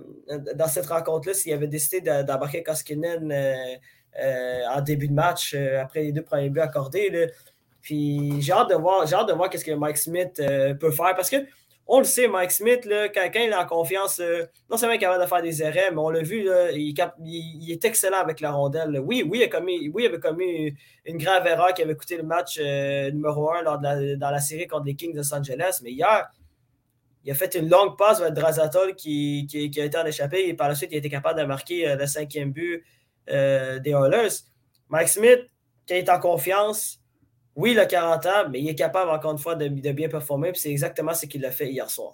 dans 0.56 0.68
cette 0.68 0.86
rencontre-là 0.86 1.34
s'il 1.34 1.52
avait 1.52 1.68
décidé 1.68 2.02
d'embarquer 2.02 2.64
Koskinen 2.64 3.32
euh, 3.32 3.54
euh, 4.20 4.62
en 4.70 4.82
début 4.82 5.10
de 5.10 5.14
match 5.14 5.54
après 5.56 6.04
les 6.04 6.12
deux 6.12 6.24
premiers 6.24 6.50
buts 6.50 6.62
accordés. 6.62 7.30
Puis 7.82 8.42
j'ai 8.42 8.52
hâte 8.54 8.70
de 8.70 8.76
voir, 8.76 9.06
j'ai 9.06 9.16
hâte 9.16 9.28
de 9.28 9.34
voir 9.34 9.50
qu'est-ce 9.50 9.66
que 9.66 9.72
Mike 9.72 9.98
Smith 9.98 10.42
peut 10.80 10.92
faire 10.92 11.16
parce 11.16 11.30
que 11.30 11.38
on 11.90 12.00
le 12.00 12.06
sait, 12.06 12.28
Mike 12.28 12.52
Smith, 12.52 12.86
là, 12.86 13.08
quand, 13.08 13.30
il 13.34 13.50
est 13.50 13.56
en 13.56 13.66
confiance, 13.66 14.20
euh, 14.20 14.46
non 14.70 14.76
seulement 14.76 14.94
il 14.94 14.98
est 14.98 15.00
capable 15.00 15.24
de 15.24 15.28
faire 15.28 15.42
des 15.42 15.64
erreurs, 15.64 15.92
mais 15.92 16.00
on 16.00 16.10
l'a 16.10 16.22
vu, 16.22 16.50
il, 16.74 17.72
est 17.72 17.86
excellent 17.86 18.18
avec 18.18 18.42
la 18.42 18.52
rondelle. 18.52 19.00
Oui, 19.00 19.24
oui, 19.28 19.42
il, 19.44 19.50
commis, 19.50 19.90
oui, 19.94 20.04
il 20.04 20.08
avait 20.08 20.20
commis 20.20 20.74
une 21.06 21.18
grave 21.18 21.48
erreur 21.48 21.74
qui 21.74 21.82
avait 21.82 21.96
coûté 21.96 22.18
le 22.18 22.24
match 22.24 22.60
euh, 22.62 23.10
numéro 23.12 23.52
1 23.52 23.62
lors 23.62 23.80
de 23.80 24.16
dans 24.16 24.32
la 24.32 24.40
série 24.40 24.68
contre 24.68 24.86
les 24.86 24.96
Kings 24.96 25.14
de 25.14 25.18
Los 25.18 25.34
Angeles. 25.34 25.80
Mais 25.82 25.92
hier, 25.92 26.30
il 27.24 27.32
a 27.32 27.36
fait 27.36 27.56
une 27.56 27.70
longue 27.70 27.98
passe 27.98 28.20
vers 28.20 28.34
Drazatol 28.34 28.94
qui, 28.96 29.48
qui, 29.50 29.80
a 29.80 29.86
été 29.86 29.98
en 29.98 30.06
échappé 30.06 30.48
et 30.50 30.54
par 30.54 30.68
la 30.68 30.76
suite, 30.76 30.92
il 30.92 30.96
a 30.96 31.00
été 31.00 31.10
capable 31.10 31.40
de 31.40 31.46
marquer 31.46 31.88
euh, 31.88 31.96
le 31.96 32.06
cinquième 32.06 32.52
but 32.52 32.84
des 33.28 33.92
Oilers. 33.92 34.44
Mike 34.90 35.10
Smith, 35.10 35.42
qui 35.86 35.94
est 35.94 36.10
en 36.10 36.18
confiance, 36.18 37.02
oui, 37.58 37.72
il 37.72 37.80
a 37.80 37.88
40 37.88 38.26
ans, 38.28 38.50
mais 38.52 38.62
il 38.62 38.70
est 38.70 38.76
capable, 38.76 39.10
encore 39.10 39.32
une 39.32 39.40
fois, 39.40 39.56
de, 39.56 39.68
bien 39.68 40.08
performer. 40.08 40.52
c'est 40.54 40.70
exactement 40.70 41.16
ce 41.16 41.26
qu'il 41.26 41.44
a 41.44 41.52
fait 41.52 41.72
hier 41.72 41.90
soir. 41.90 42.14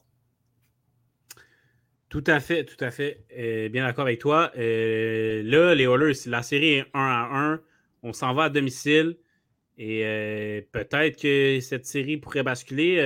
Tout 2.07 2.23
à 2.27 2.39
fait, 2.39 2.63
tout 2.63 2.81
à 2.81 2.91
fait. 2.91 3.25
Euh, 3.37 3.67
bien 3.67 3.85
d'accord 3.85 4.05
avec 4.05 4.19
toi. 4.19 4.51
Euh, 4.57 5.43
là, 5.43 5.75
les 5.75 5.83
Oilers, 5.83 6.13
la 6.27 6.43
série 6.43 6.75
est 6.75 6.81
1 6.81 6.85
à 6.93 7.29
1. 7.53 7.61
On 8.03 8.13
s'en 8.13 8.33
va 8.33 8.43
à 8.43 8.49
domicile. 8.49 9.17
Et 9.77 10.05
euh, 10.05 10.61
peut-être 10.71 11.21
que 11.21 11.59
cette 11.59 11.85
série 11.85 12.15
pourrait 12.15 12.43
basculer. 12.43 12.99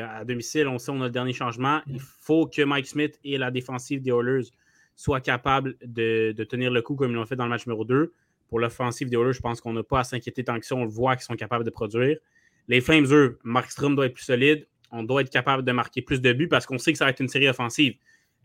à 0.00 0.24
domicile, 0.24 0.68
on 0.68 0.78
sait, 0.78 0.90
on 0.90 1.02
a 1.02 1.06
le 1.06 1.10
dernier 1.10 1.34
changement. 1.34 1.82
Il 1.86 2.00
faut 2.00 2.46
que 2.46 2.62
Mike 2.62 2.86
Smith 2.86 3.18
et 3.24 3.36
la 3.36 3.50
défensive 3.50 4.00
des 4.00 4.10
Oilers 4.10 4.48
soient 4.96 5.20
capables 5.20 5.76
de, 5.84 6.32
de 6.32 6.44
tenir 6.44 6.70
le 6.70 6.80
coup 6.80 6.94
comme 6.94 7.10
ils 7.10 7.14
l'ont 7.14 7.26
fait 7.26 7.36
dans 7.36 7.44
le 7.44 7.50
match 7.50 7.66
numéro 7.66 7.84
2 7.84 8.14
pour 8.54 8.60
l'offensive 8.60 9.10
des 9.10 9.16
Oilers, 9.16 9.32
je 9.32 9.40
pense 9.40 9.60
qu'on 9.60 9.72
n'a 9.72 9.82
pas 9.82 9.98
à 9.98 10.04
s'inquiéter 10.04 10.44
tant 10.44 10.60
que 10.60 10.64
ça. 10.64 10.76
On 10.76 10.84
le 10.84 10.88
voit 10.88 11.16
qu'ils 11.16 11.24
sont 11.24 11.34
capables 11.34 11.64
de 11.64 11.70
produire. 11.70 12.16
Les 12.68 12.80
Flames, 12.80 13.04
eux, 13.10 13.40
Markstrom 13.42 13.96
doit 13.96 14.06
être 14.06 14.14
plus 14.14 14.22
solide. 14.22 14.68
On 14.92 15.02
doit 15.02 15.22
être 15.22 15.30
capable 15.30 15.64
de 15.64 15.72
marquer 15.72 16.02
plus 16.02 16.20
de 16.20 16.32
buts 16.32 16.46
parce 16.46 16.64
qu'on 16.64 16.78
sait 16.78 16.92
que 16.92 16.98
ça 16.98 17.04
va 17.04 17.10
être 17.10 17.18
une 17.18 17.26
série 17.26 17.48
offensive. 17.48 17.96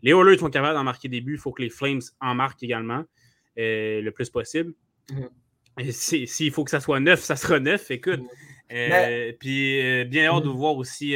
Les 0.02 0.10
Oilers 0.10 0.36
sont 0.36 0.50
capables 0.50 0.74
d'en 0.74 0.82
marquer 0.82 1.06
des 1.06 1.20
buts. 1.20 1.34
Il 1.34 1.38
faut 1.38 1.52
que 1.52 1.62
les 1.62 1.70
Flames 1.70 2.00
en 2.20 2.34
marquent 2.34 2.64
également 2.64 3.04
euh, 3.56 4.02
le 4.02 4.10
plus 4.10 4.30
possible. 4.30 4.74
Mm-hmm. 5.78 6.26
S'il 6.26 6.50
faut 6.50 6.64
que 6.64 6.72
ça 6.72 6.80
soit 6.80 6.98
neuf, 6.98 7.20
ça 7.20 7.36
sera 7.36 7.60
neuf. 7.60 7.92
Écoute, 7.92 8.22
Puis 8.68 10.04
bien 10.06 10.26
hâte 10.26 10.42
de 10.42 10.48
mm. 10.48 10.56
voir 10.56 10.74
aussi 10.74 11.14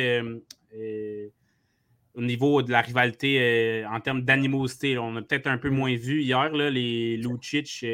au 2.14 2.22
niveau 2.22 2.62
de 2.62 2.70
la 2.70 2.80
rivalité 2.80 3.84
en 3.90 3.98
termes 3.98 4.22
d'animosité. 4.22 4.98
On 4.98 5.16
a 5.16 5.22
peut-être 5.22 5.48
un 5.48 5.58
peu 5.58 5.70
mm. 5.70 5.74
moins 5.74 5.96
vu 5.96 6.22
hier 6.22 6.52
là, 6.52 6.70
les 6.70 7.16
Lucic, 7.16 7.84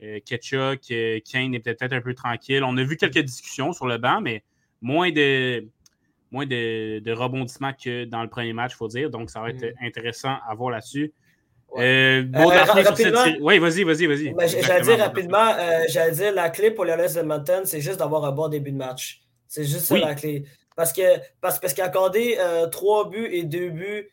Ketchuk, 0.00 0.80
Kane 1.24 1.54
étaient 1.54 1.74
peut-être 1.74 1.92
un 1.92 2.00
peu 2.00 2.14
tranquille. 2.14 2.62
On 2.64 2.76
a 2.76 2.82
vu 2.82 2.96
quelques 2.96 3.20
discussions 3.20 3.72
sur 3.72 3.86
le 3.86 3.98
banc, 3.98 4.20
mais 4.20 4.42
moins 4.82 5.10
de 5.10 5.66
moins 6.34 6.46
de, 6.46 7.12
rebondissements 7.12 7.72
que 7.72 8.04
dans 8.04 8.22
le 8.22 8.28
premier 8.28 8.52
match, 8.52 8.72
il 8.74 8.76
faut 8.76 8.88
dire. 8.88 9.08
Donc, 9.08 9.30
ça 9.30 9.40
va 9.40 9.50
être 9.50 9.64
mm. 9.64 9.84
intéressant 9.86 10.36
à 10.46 10.54
voir 10.54 10.70
là-dessus. 10.70 11.12
Euh, 11.76 12.24
euh, 12.36 13.36
oui, 13.40 13.58
vas-y, 13.58 13.82
vas-y, 13.82 14.06
vas-y. 14.06 14.32
Ben, 14.32 14.46
j'allais 14.46 14.82
dire 14.82 14.98
rapidement, 14.98 15.54
euh, 15.58 15.84
j'allais 15.88 16.12
dire 16.12 16.32
la 16.32 16.50
clé 16.50 16.70
pour 16.70 16.84
les 16.84 16.92
de 16.92 17.22
Mountain, 17.22 17.62
c'est 17.64 17.80
juste 17.80 17.98
d'avoir 17.98 18.24
un 18.24 18.32
bon 18.32 18.48
début 18.48 18.70
de 18.70 18.76
match. 18.76 19.22
C'est 19.48 19.64
juste 19.64 19.86
ça 19.86 19.96
la 19.96 20.14
clé. 20.14 20.44
Parce 20.76 20.92
que 20.92 21.02
parce, 21.40 21.58
parce 21.60 21.74
qu'accorder 21.74 22.38
trois 22.70 23.08
buts 23.08 23.28
et 23.30 23.44
deux 23.44 23.70
buts 23.70 24.08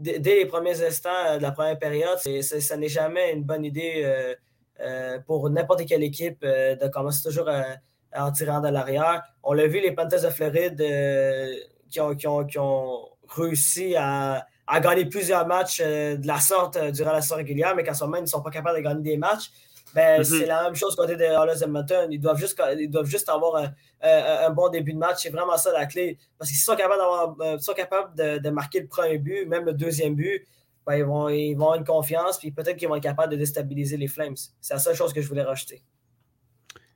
dès 0.00 0.34
les 0.36 0.46
premiers 0.46 0.82
instants 0.82 1.36
de 1.36 1.42
la 1.42 1.52
première 1.52 1.78
période, 1.78 2.18
ça 2.18 2.76
n'est 2.76 2.88
jamais 2.88 3.32
une 3.32 3.44
bonne 3.44 3.64
idée 3.64 4.34
pour 5.26 5.48
n'importe 5.50 5.86
quelle 5.86 6.02
équipe 6.02 6.42
de 6.42 6.88
commencer 6.88 7.22
toujours 7.22 7.48
en 8.16 8.32
tirant 8.32 8.60
de 8.60 8.68
l'arrière. 8.68 9.22
On 9.42 9.52
l'a 9.52 9.66
vu, 9.66 9.80
les 9.80 9.92
Panthers 9.92 10.22
de 10.22 10.30
Floride 10.30 10.82
qui 11.88 12.00
ont, 12.00 12.14
qui 12.14 12.58
ont 12.58 13.08
réussi 13.28 13.94
à 13.96 14.46
à 14.70 14.78
gagner 14.78 15.04
plusieurs 15.04 15.46
matchs 15.46 15.82
euh, 15.84 16.16
de 16.16 16.26
la 16.26 16.38
sorte 16.38 16.76
euh, 16.76 16.92
durant 16.92 17.12
la 17.12 17.20
saison 17.20 17.36
régulière, 17.36 17.74
mais 17.74 17.82
qu'en 17.82 17.92
ce 17.92 18.04
moment, 18.04 18.18
ils 18.18 18.22
ne 18.22 18.26
sont 18.26 18.40
pas 18.40 18.50
capables 18.50 18.78
de 18.78 18.82
gagner 18.82 19.02
des 19.02 19.16
matchs. 19.16 19.50
Ben, 19.92 20.18
mhm. 20.18 20.24
C'est 20.24 20.46
la 20.46 20.62
même 20.62 20.76
chose 20.76 20.94
côté 20.94 21.16
des 21.16 21.24
Oilers 21.24 21.64
Edmonton. 21.64 22.06
Ils 22.12 22.20
doivent 22.20 22.38
juste, 22.38 22.62
ils 22.78 22.88
doivent 22.88 23.06
juste 23.06 23.28
avoir 23.28 23.64
un, 24.00 24.50
bon 24.50 24.68
début 24.68 24.92
de 24.92 24.98
match. 24.98 25.22
C'est 25.22 25.30
vraiment 25.30 25.56
ça 25.56 25.72
la 25.72 25.86
clé. 25.86 26.16
Parce 26.38 26.50
qu'ils 26.50 26.60
sont 26.60 26.76
capables, 26.76 27.02
euh, 27.40 27.58
sont 27.58 27.74
capables 27.74 28.14
de, 28.16 28.50
marquer 28.50 28.80
le 28.80 28.86
premier 28.86 29.18
but, 29.18 29.44
même 29.46 29.64
le 29.64 29.72
deuxième 29.72 30.14
but, 30.14 30.46
ben, 30.86 30.94
ils, 30.94 31.04
vont, 31.04 31.28
ils 31.28 31.54
vont 31.54 31.64
avoir 31.64 31.78
une 31.78 31.84
confiance, 31.84 32.38
puis 32.38 32.52
peut-être 32.52 32.76
qu'ils 32.76 32.88
vont 32.88 32.94
être 32.94 33.02
capables 33.02 33.32
de 33.32 33.38
déstabiliser 33.38 33.96
les 33.96 34.06
Flames. 34.06 34.36
C'est 34.60 34.74
la 34.74 34.80
seule 34.80 34.94
chose 34.94 35.12
que 35.12 35.20
je 35.20 35.28
voulais 35.28 35.42
rajouter. 35.42 35.82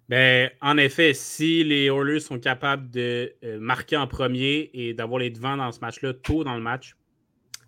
Ben, 0.09 0.51
en 0.61 0.77
effet, 0.77 1.13
si 1.13 1.65
les 1.65 1.87
Oilers 1.87 2.21
sont 2.21 2.39
capables 2.39 2.89
de 2.91 3.35
marquer 3.59 3.97
en 3.97 4.07
premier 4.07 4.71
et 4.75 4.95
d'avoir 4.95 5.19
les 5.19 5.31
devants 5.31 5.57
dans 5.57 5.73
ce 5.73 5.81
match-là 5.81 6.13
tôt 6.13 6.45
dans 6.45 6.55
le 6.55 6.61
match, 6.61 6.95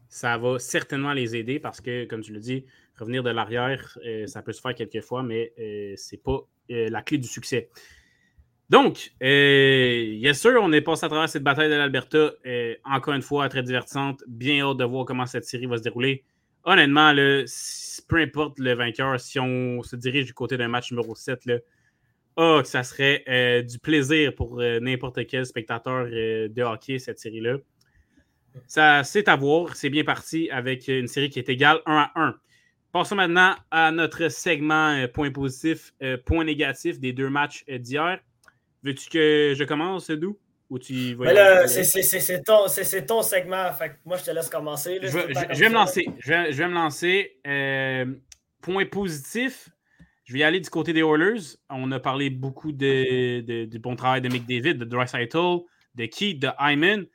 ça 0.09 0.37
va 0.39 0.59
certainement 0.59 1.13
les 1.13 1.37
aider 1.37 1.59
parce 1.59 1.81
que, 1.81 2.05
comme 2.05 2.21
tu 2.21 2.33
le 2.33 2.41
dis, 2.41 2.65
revenir 2.99 3.23
de 3.23 3.31
l'arrière, 3.31 3.99
euh, 4.05 4.27
ça 4.27 4.43
peut 4.43 4.53
se 4.53 4.61
faire 4.61 4.75
quelquefois, 4.75 5.23
mais 5.23 5.53
euh, 5.59 5.95
ce 5.97 6.15
n'est 6.15 6.21
pas 6.21 6.41
euh, 6.71 6.89
la 6.91 7.03
clé 7.03 7.19
du 7.19 7.29
succès. 7.29 7.69
Donc, 8.69 9.13
yes 9.21 10.41
sûr, 10.41 10.61
on 10.61 10.73
est 10.73 10.81
passé 10.81 11.07
à 11.07 11.09
travers 11.09 11.29
cette 11.29 11.45
bataille 11.45 11.69
de 11.71 11.75
l'Alberta. 11.75 12.33
encore 12.85 13.15
une 13.15 13.23
fois, 13.23 13.49
très 13.49 13.63
divertissante. 13.63 14.25
Bien 14.27 14.67
hâte 14.67 14.79
de 14.79 14.85
voir 14.85 15.05
comment 15.05 15.27
cette 15.27 15.45
série 15.45 15.67
va 15.67 15.79
se 15.79 15.85
dérouler. 15.85 16.25
Honnêtement, 16.65 17.15
peu 18.09 18.17
importe 18.17 18.59
le 18.59 18.75
vainqueur, 18.75 19.21
si 19.21 19.39
on 19.39 19.85
se 19.85 19.95
dirige 19.95 20.27
du 20.27 20.35
côté 20.35 20.57
d'un 20.57 20.67
match 20.67 20.91
numéro 20.91 21.15
7, 21.15 21.47
là, 21.47 21.59
oh, 22.35 22.61
ça 22.65 22.83
serait 22.83 23.63
du 23.63 23.79
plaisir 23.79 24.35
pour 24.35 24.57
n'importe 24.57 25.25
quel 25.29 25.47
spectateur 25.47 26.07
de 26.07 26.63
hockey, 26.63 26.99
cette 26.99 27.21
série-là. 27.21 27.59
Ça, 28.67 29.05
c'est 29.05 29.29
à 29.29 29.37
voir. 29.37 29.77
C'est 29.77 29.91
bien 29.91 30.05
parti 30.05 30.51
avec 30.51 30.89
une 30.89 31.09
série 31.09 31.31
qui 31.31 31.39
est 31.39 31.49
égale 31.49 31.81
1 31.87 31.97
à 31.97 32.13
1. 32.15 32.35
Passons 32.93 33.17
maintenant 33.17 33.55
à 33.71 33.93
notre 33.93 34.29
segment 34.29 34.89
euh, 34.95 35.07
point 35.07 35.31
positif, 35.31 35.93
euh, 36.03 36.17
point 36.17 36.45
négatif 36.45 36.99
des 36.99 37.13
deux 37.13 37.29
matchs 37.29 37.63
euh, 37.69 37.77
d'hier. 37.77 38.21
Veux-tu 38.83 39.11
que 39.11 39.55
je 39.55 39.65
commence, 39.65 40.11
Dou? 40.11 40.39
Ou 40.71 40.79
tu 40.79 41.17
c'est 41.67 42.43
ton, 42.43 42.67
ton, 43.07 43.23
segment. 43.23 43.71
moi, 44.05 44.17
je 44.17 44.25
te 44.25 44.31
laisse 44.31 44.49
commencer. 44.49 44.99
je, 45.03 45.09
vais 45.09 45.69
me 45.69 45.75
lancer. 45.75 46.07
Je 46.19 46.33
vais, 46.33 46.69
me 46.69 46.73
lancer. 46.73 47.39
point 48.63 48.87
positif, 48.87 49.69
je 50.25 50.33
vais 50.33 50.39
y 50.39 50.43
aller 50.43 50.61
du 50.61 50.71
côté 50.71 50.95
des 50.95 51.03
Oilers. 51.03 51.59
On 51.69 51.93
a 51.93 52.01
parlé 52.01 52.31
beaucoup 52.31 52.73
de, 52.73 53.65
du 53.67 53.79
bon 53.79 53.95
travail 53.95 54.23
de 54.23 54.29
McDavid, 54.29 54.75
de 54.75 54.85
Dreisaitl, 54.87 55.59
de 55.95 56.07
Keith, 56.07 56.41
de 56.41 56.49
Hyman 56.59 57.07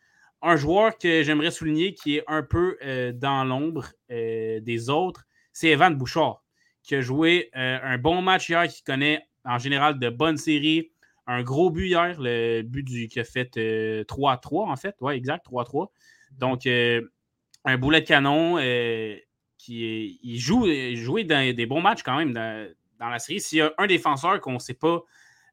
un 0.42 0.56
joueur 0.56 0.98
que 0.98 1.24
j'aimerais 1.24 1.52
souligner 1.52 1.94
qui 1.94 2.18
est 2.18 2.24
un 2.28 2.44
peu 2.44 2.78
euh, 2.84 3.12
dans 3.12 3.44
l'ombre 3.44 3.86
euh, 4.12 4.60
des 4.60 4.90
autres, 4.90 5.26
c'est 5.54 5.70
Evan 5.70 5.96
Bouchard, 5.96 6.44
qui 6.84 6.96
a 6.96 7.02
joué 7.02 7.50
euh, 7.56 7.80
un 7.82 7.98
bon 7.98 8.22
match 8.22 8.50
hier, 8.50 8.68
qui 8.68 8.84
connaît 8.84 9.24
en 9.46 9.58
général 9.58 10.00
de 10.00 10.10
bonnes 10.10 10.38
séries. 10.38 10.92
Un 11.28 11.44
gros 11.44 11.70
but 11.70 11.88
hier, 11.88 12.20
le 12.20 12.64
but 12.64 12.84
du, 12.84 13.08
qui 13.08 13.20
a 13.20 13.24
fait 13.24 13.56
3-3 13.56 14.70
en 14.70 14.76
fait. 14.76 14.96
Oui, 15.02 15.14
exact, 15.14 15.46
3-3. 15.46 15.88
Donc, 16.32 16.66
un 16.66 17.78
boulet 17.78 18.02
de 18.02 18.08
canon 18.08 18.58
qui 19.58 20.20
il 20.24 20.40
joue 20.40 20.66
dans 21.24 21.56
des 21.56 21.66
bons 21.68 21.82
matchs 21.82 22.04
quand 22.04 22.18
même 22.18 22.34
dans 22.34 23.10
la 23.10 23.20
série. 23.20 23.40
S'il 23.40 23.60
y 23.60 23.62
a 23.62 23.72
un 23.78 23.88
défenseur 23.88 24.42
qu'on 24.42 24.54
ne 24.54 24.60
sait 24.60 24.74
pas 24.74 25.04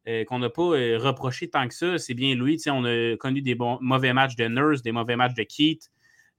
euh, 0.06 0.24
qu'on 0.24 0.38
n'a 0.38 0.48
pas 0.48 0.62
euh, 0.62 0.98
reproché 0.98 1.48
tant 1.50 1.66
que 1.68 1.74
ça, 1.74 1.98
c'est 1.98 2.14
bien 2.14 2.34
lui. 2.34 2.61
On 2.68 2.84
a 2.84 3.16
connu 3.16 3.42
des 3.42 3.54
mauvais 3.54 4.12
matchs 4.12 4.37
de 4.37 4.46
Nurse, 4.46 4.82
des 4.82 4.92
mauvais 4.92 5.16
matchs 5.16 5.34
de 5.34 5.42
Keith. 5.42 5.90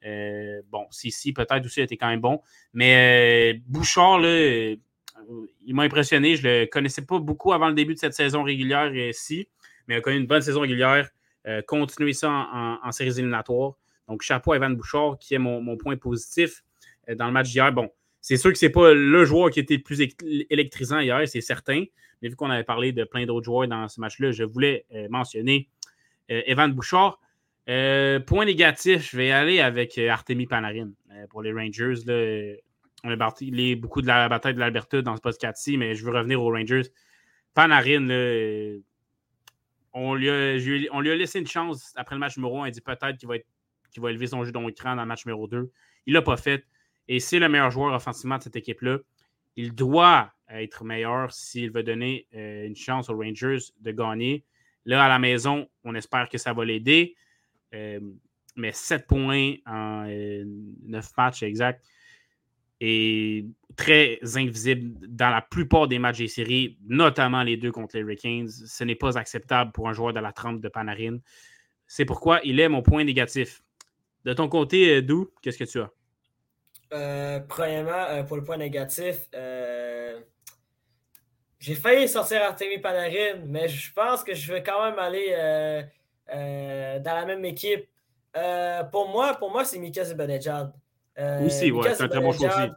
Euh, 0.06 0.62
bon, 0.70 0.88
si 0.92 1.34
peut-être 1.34 1.66
aussi, 1.66 1.82
a 1.82 1.84
été 1.84 1.98
quand 1.98 2.08
même 2.08 2.22
bon. 2.22 2.42
Mais 2.74 3.62
Bouchard, 3.68 4.20
là, 4.20 4.76
il 5.66 5.76
m'a 5.76 5.84
impressionné. 5.84 6.36
Je 6.36 6.48
ne 6.48 6.60
le 6.62 6.66
connaissais 6.66 7.06
pas 7.06 7.20
beaucoup 7.20 7.54
avant 7.54 7.68
le 7.68 7.76
début 7.76 7.94
de 7.94 8.00
cette 8.00 8.14
saison 8.14 8.44
régulière 8.44 8.96
ici, 8.96 9.48
mais 9.88 9.96
il 9.96 9.98
a 9.98 10.02
connu 10.02 10.18
une 10.18 10.28
bonne 10.28 10.42
saison 10.42 10.62
régulière. 10.62 11.10
continuer 11.68 12.14
ça 12.14 12.30
en, 12.84 12.92
séries 12.92 13.20
éliminatoires. 13.20 13.74
Donc, 14.08 14.24
chapeau 14.24 14.54
à 14.54 14.56
Evan 14.56 14.76
Bouchard, 14.76 15.18
qui 15.20 15.36
est 15.36 15.40
mon, 15.40 15.78
point 15.78 15.98
positif 15.98 16.64
dans 17.16 17.28
le 17.28 17.34
match 17.34 17.50
d'hier. 17.52 17.72
Bon, 17.72 17.92
c'est 18.30 18.38
sûr 18.38 18.52
que 18.52 18.60
ce 18.60 18.68
n'est 18.68 18.72
pas 18.72 18.94
le 18.94 19.26
joueur 19.26 19.50
qui 19.50 19.60
était 19.60 19.78
le 19.78 19.82
plus 19.82 20.00
électrisant 20.52 21.00
hier, 21.00 21.28
c'est 21.28 21.42
certain. 21.42 21.86
Mais 22.22 22.30
vu 22.30 22.36
qu'on 22.36 22.52
avait 22.52 22.64
parlé 22.64 22.92
de 22.92 23.04
plein 23.04 23.26
d'autres 23.26 23.46
joueurs 23.46 23.68
dans 23.68 23.88
ce 23.88 24.00
match-là, 24.00 24.30
je 24.30 24.44
voulais 24.44 24.86
euh, 24.94 25.08
mentionner 25.10 25.68
euh, 26.30 26.44
Evan 26.46 26.72
Bouchard. 26.72 27.20
Euh, 27.68 28.20
point 28.20 28.46
négatif, 28.46 29.10
je 29.10 29.18
vais 29.18 29.32
aller 29.32 29.62
avec 29.62 29.98
Artemi 29.98 30.46
Panarin 30.46 30.92
pour 31.32 31.42
les 31.42 31.52
Rangers. 31.52 31.96
on 33.04 33.10
a 33.10 33.76
beaucoup 33.76 34.04
de 34.04 34.08
la 34.08 34.30
bataille 34.30 34.54
de 34.54 34.60
l'Alberta 34.60 35.02
dans 35.02 35.16
ce 35.16 35.22
podcast-ci, 35.22 35.78
mais 35.78 35.96
je 35.96 36.06
veux 36.06 36.12
revenir 36.12 36.40
aux 36.40 36.52
Rangers. 36.52 36.84
Panarin, 37.56 38.10
on, 39.92 40.14
lui 40.14 40.30
a, 40.30 40.56
on 40.92 41.02
lui 41.02 41.10
a 41.10 41.16
laissé 41.16 41.40
une 41.40 41.48
chance 41.48 41.94
après 41.96 42.14
le 42.14 42.20
match 42.20 42.38
numéro 42.38 42.62
1. 42.62 42.68
Il 42.68 42.74
dit 42.74 42.82
peut-être 42.82 43.18
qu'il 43.18 43.28
va, 43.28 43.38
va 43.98 44.10
élever 44.12 44.28
son 44.28 44.44
jeu 44.44 44.52
dans 44.52 44.68
l'écran 44.68 44.96
dans 44.96 45.02
le 45.02 45.08
match 45.08 45.26
numéro 45.26 45.48
2. 45.48 45.72
Il 46.06 46.14
ne 46.14 46.20
l'a 46.20 46.22
pas 46.22 46.38
fait. 46.38 46.64
Et 47.10 47.20
c'est 47.20 47.40
le 47.40 47.50
meilleur 47.50 47.72
joueur 47.72 47.94
offensivement 47.94 48.38
de 48.38 48.44
cette 48.44 48.56
équipe-là. 48.56 49.00
Il 49.56 49.74
doit 49.74 50.32
être 50.48 50.86
meilleur 50.86 51.34
s'il 51.34 51.72
veut 51.72 51.82
donner 51.82 52.28
euh, 52.36 52.68
une 52.68 52.76
chance 52.76 53.10
aux 53.10 53.18
Rangers 53.18 53.58
de 53.82 53.92
gagner. 53.92 54.46
Là, 54.86 55.04
à 55.04 55.10
la 55.10 55.18
maison, 55.18 55.68
on 55.84 55.96
espère 55.96 56.30
que 56.30 56.38
ça 56.38 56.54
va 56.54 56.64
l'aider. 56.64 57.16
Euh, 57.74 58.00
mais 58.56 58.72
7 58.72 59.08
points 59.08 59.56
en 59.66 60.04
9 60.04 60.08
euh, 60.08 61.00
matchs 61.18 61.44
exact 61.44 61.84
est 62.80 63.46
très 63.76 64.20
invisible 64.36 65.08
dans 65.08 65.30
la 65.30 65.42
plupart 65.42 65.88
des 65.88 66.00
matchs 66.00 66.20
des 66.20 66.28
séries, 66.28 66.78
notamment 66.88 67.42
les 67.44 67.58
deux 67.58 67.72
contre 67.72 67.98
les 67.98 68.04
Hurricanes. 68.04 68.48
Ce 68.48 68.84
n'est 68.84 68.96
pas 68.96 69.18
acceptable 69.18 69.72
pour 69.72 69.90
un 69.90 69.94
joueur 69.94 70.14
de 70.14 70.20
la 70.20 70.32
trempe 70.32 70.62
de 70.62 70.70
Panarin. 70.70 71.18
C'est 71.88 72.06
pourquoi 72.06 72.40
il 72.44 72.60
est 72.60 72.70
mon 72.70 72.84
point 72.84 73.04
négatif. 73.04 73.64
De 74.26 74.34
ton 74.34 74.48
côté, 74.48 75.02
Dou, 75.02 75.32
qu'est-ce 75.42 75.58
que 75.58 75.64
tu 75.64 75.80
as? 75.80 75.92
Euh, 76.92 77.40
premièrement, 77.48 78.06
euh, 78.10 78.24
pour 78.24 78.38
le 78.38 78.44
point 78.44 78.58
négatif, 78.58 79.28
euh, 79.36 80.20
j'ai 81.60 81.76
failli 81.76 82.08
sortir 82.08 82.42
Artemi 82.42 82.80
Panarin, 82.80 83.42
mais 83.46 83.68
je 83.68 83.94
pense 83.94 84.24
que 84.24 84.34
je 84.34 84.52
vais 84.52 84.64
quand 84.64 84.84
même 84.84 84.98
aller 84.98 85.32
dans 86.28 87.14
la 87.16 87.26
même 87.26 87.46
équipe. 87.46 87.88
pour 88.92 89.10
moi, 89.10 89.36
pour 89.36 89.52
moi 89.52 89.66
c'est 89.66 89.78
Mika 89.78 90.04
Zibanejad. 90.04 90.74
aussi, 91.46 91.72
ouais, 91.72 91.94
c'est 91.94 92.04
un 92.04 92.08
très 92.08 92.22
bon 92.22 92.32
choix 92.32 92.50
aussi. 92.50 92.70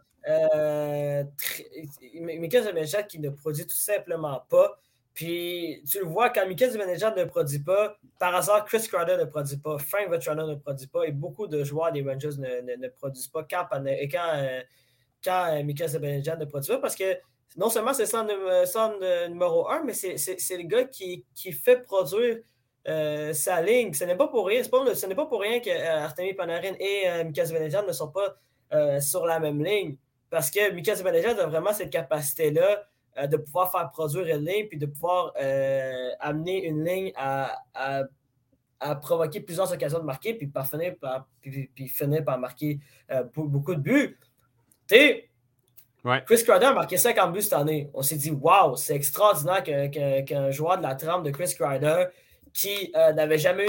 Mika 2.21 2.63
Zibanejad 2.63 3.07
qui 3.07 3.19
ne 3.19 3.31
produit 3.31 3.67
tout 3.67 3.77
simplement 3.77 4.45
pas. 4.49 4.79
Puis 5.15 5.83
tu 5.91 5.99
le 5.99 6.07
vois, 6.07 6.31
quand 6.31 6.47
Michael 6.47 6.71
Zibanejad 6.71 7.17
ne 7.17 7.25
produit 7.25 7.59
pas, 7.59 7.99
par 8.19 8.35
hasard, 8.35 8.65
Chris 8.65 8.89
Crowder 8.89 9.19
ne 9.19 9.25
produit 9.25 9.59
pas, 9.59 9.77
Frank 9.79 10.09
Vetrano 10.09 10.47
ne 10.47 10.55
produit 10.55 10.87
pas, 10.87 11.05
et 11.05 11.13
beaucoup 11.13 11.47
de 11.47 11.63
joueurs 11.65 11.93
des 11.93 12.03
Rangers 12.03 12.39
ne, 12.39 12.77
ne, 12.77 12.89
produisent 12.89 13.29
pas 13.29 13.45
quand, 13.49 13.67
et 13.87 14.09
quand, 14.09 14.33
euh, 14.35 14.63
quand 15.23 15.49
euh, 15.53 15.63
ne 15.63 16.45
produit 16.47 16.69
pas, 16.69 16.79
parce 16.79 16.97
que 16.97 17.19
non 17.59 17.69
seulement 17.69 17.93
c'est 17.93 18.07
son, 18.07 18.27
numéro 19.29 19.69
un, 19.69 19.85
mais 19.85 19.93
c'est 19.93 20.57
le 20.57 20.63
gars 20.63 20.85
qui, 20.85 21.27
qui 21.35 21.53
fait 21.53 21.83
produire 21.83 22.39
euh, 22.89 23.35
sa 23.35 23.61
ligne. 23.61 23.93
Ce 23.93 24.05
n'est 24.05 24.17
pas 24.17 24.29
pour 24.29 24.47
rien, 24.47 24.63
pas, 24.65 24.95
ce 24.95 25.07
n'est 25.07 25.15
pas 25.15 25.27
pour 25.27 25.43
rien 25.43 25.61
que 25.61 25.71
Artemi 25.71 26.33
Panarin 26.33 26.73
et 26.81 27.03
euh, 27.07 27.25
Michael 27.25 27.49
Zibanejad 27.49 27.87
ne 27.87 27.93
sont 27.93 28.11
pas 28.11 28.39
sur 29.01 29.27
la 29.27 29.39
même 29.39 29.63
ligne, 29.63 29.97
parce 30.31 30.51
que 30.51 30.73
Michael 30.73 30.97
Zibanejad 30.97 31.39
a 31.39 31.47
vraiment 31.47 31.75
cette 31.75 31.91
capacité-là 31.91 32.87
de 33.17 33.37
pouvoir 33.37 33.71
faire 33.71 33.91
produire 33.91 34.27
une 34.37 34.45
ligne 34.45 34.69
puis 34.69 34.79
de 34.79 34.87
pouvoir 34.87 35.33
amener 36.21 36.67
une 36.67 36.85
ligne 36.85 37.13
à, 37.17 37.57
provoquer 39.01 39.41
plusieurs 39.41 39.73
occasions 39.73 39.99
de 39.99 40.05
marquer 40.05 40.35
puis, 40.35 40.47
par 40.47 40.69
finir, 40.69 40.95
par, 41.01 41.29
puis, 41.41 41.71
finir 41.89 42.25
par 42.25 42.39
marquer 42.39 42.81
beaucoup 43.35 43.75
de 43.75 43.81
buts. 43.81 44.19
Tu 44.89 45.31
Chris 46.27 46.43
Kreider 46.45 46.67
a 46.67 46.75
marqué 46.75 46.97
50 46.97 47.33
buts 47.33 47.43
cette 47.43 47.53
année. 47.53 47.89
On 47.95 48.03
s'est 48.03 48.17
dit, 48.17 48.33
waouh, 48.33 48.77
c'est 48.77 48.97
extraordinaire 48.97 49.63
qu'un 49.63 50.51
joueur 50.51 50.79
de 50.79 50.83
la 50.83 50.95
trame 50.95 51.23
de 51.23 51.31
Chris 51.31 51.55
Kreider 51.57 52.07
qui 52.53 52.93
euh, 52.97 53.13
n'avait 53.13 53.39
jamais, 53.39 53.67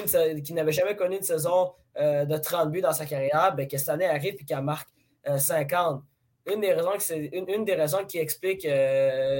jamais 0.71 0.95
connu 0.95 1.17
une 1.17 1.23
saison 1.23 1.73
euh, 1.97 2.25
de 2.25 2.37
30 2.37 2.71
buts 2.71 2.81
dans 2.81 2.91
sa 2.91 3.05
carrière, 3.05 3.55
ben, 3.55 3.67
que 3.67 3.77
cette 3.77 3.89
année 3.89 4.07
arrive 4.07 4.35
et 4.39 4.43
qu'il 4.43 4.59
marque 4.61 4.89
50. 5.37 6.03
Euh, 6.47 6.53
une 6.53 6.61
des 6.61 6.73
raisons, 6.73 6.91
une, 7.11 7.49
une, 7.49 7.65
des 7.65 7.75
raisons 7.75 8.05
qui 8.05 8.17
explique 8.17 8.67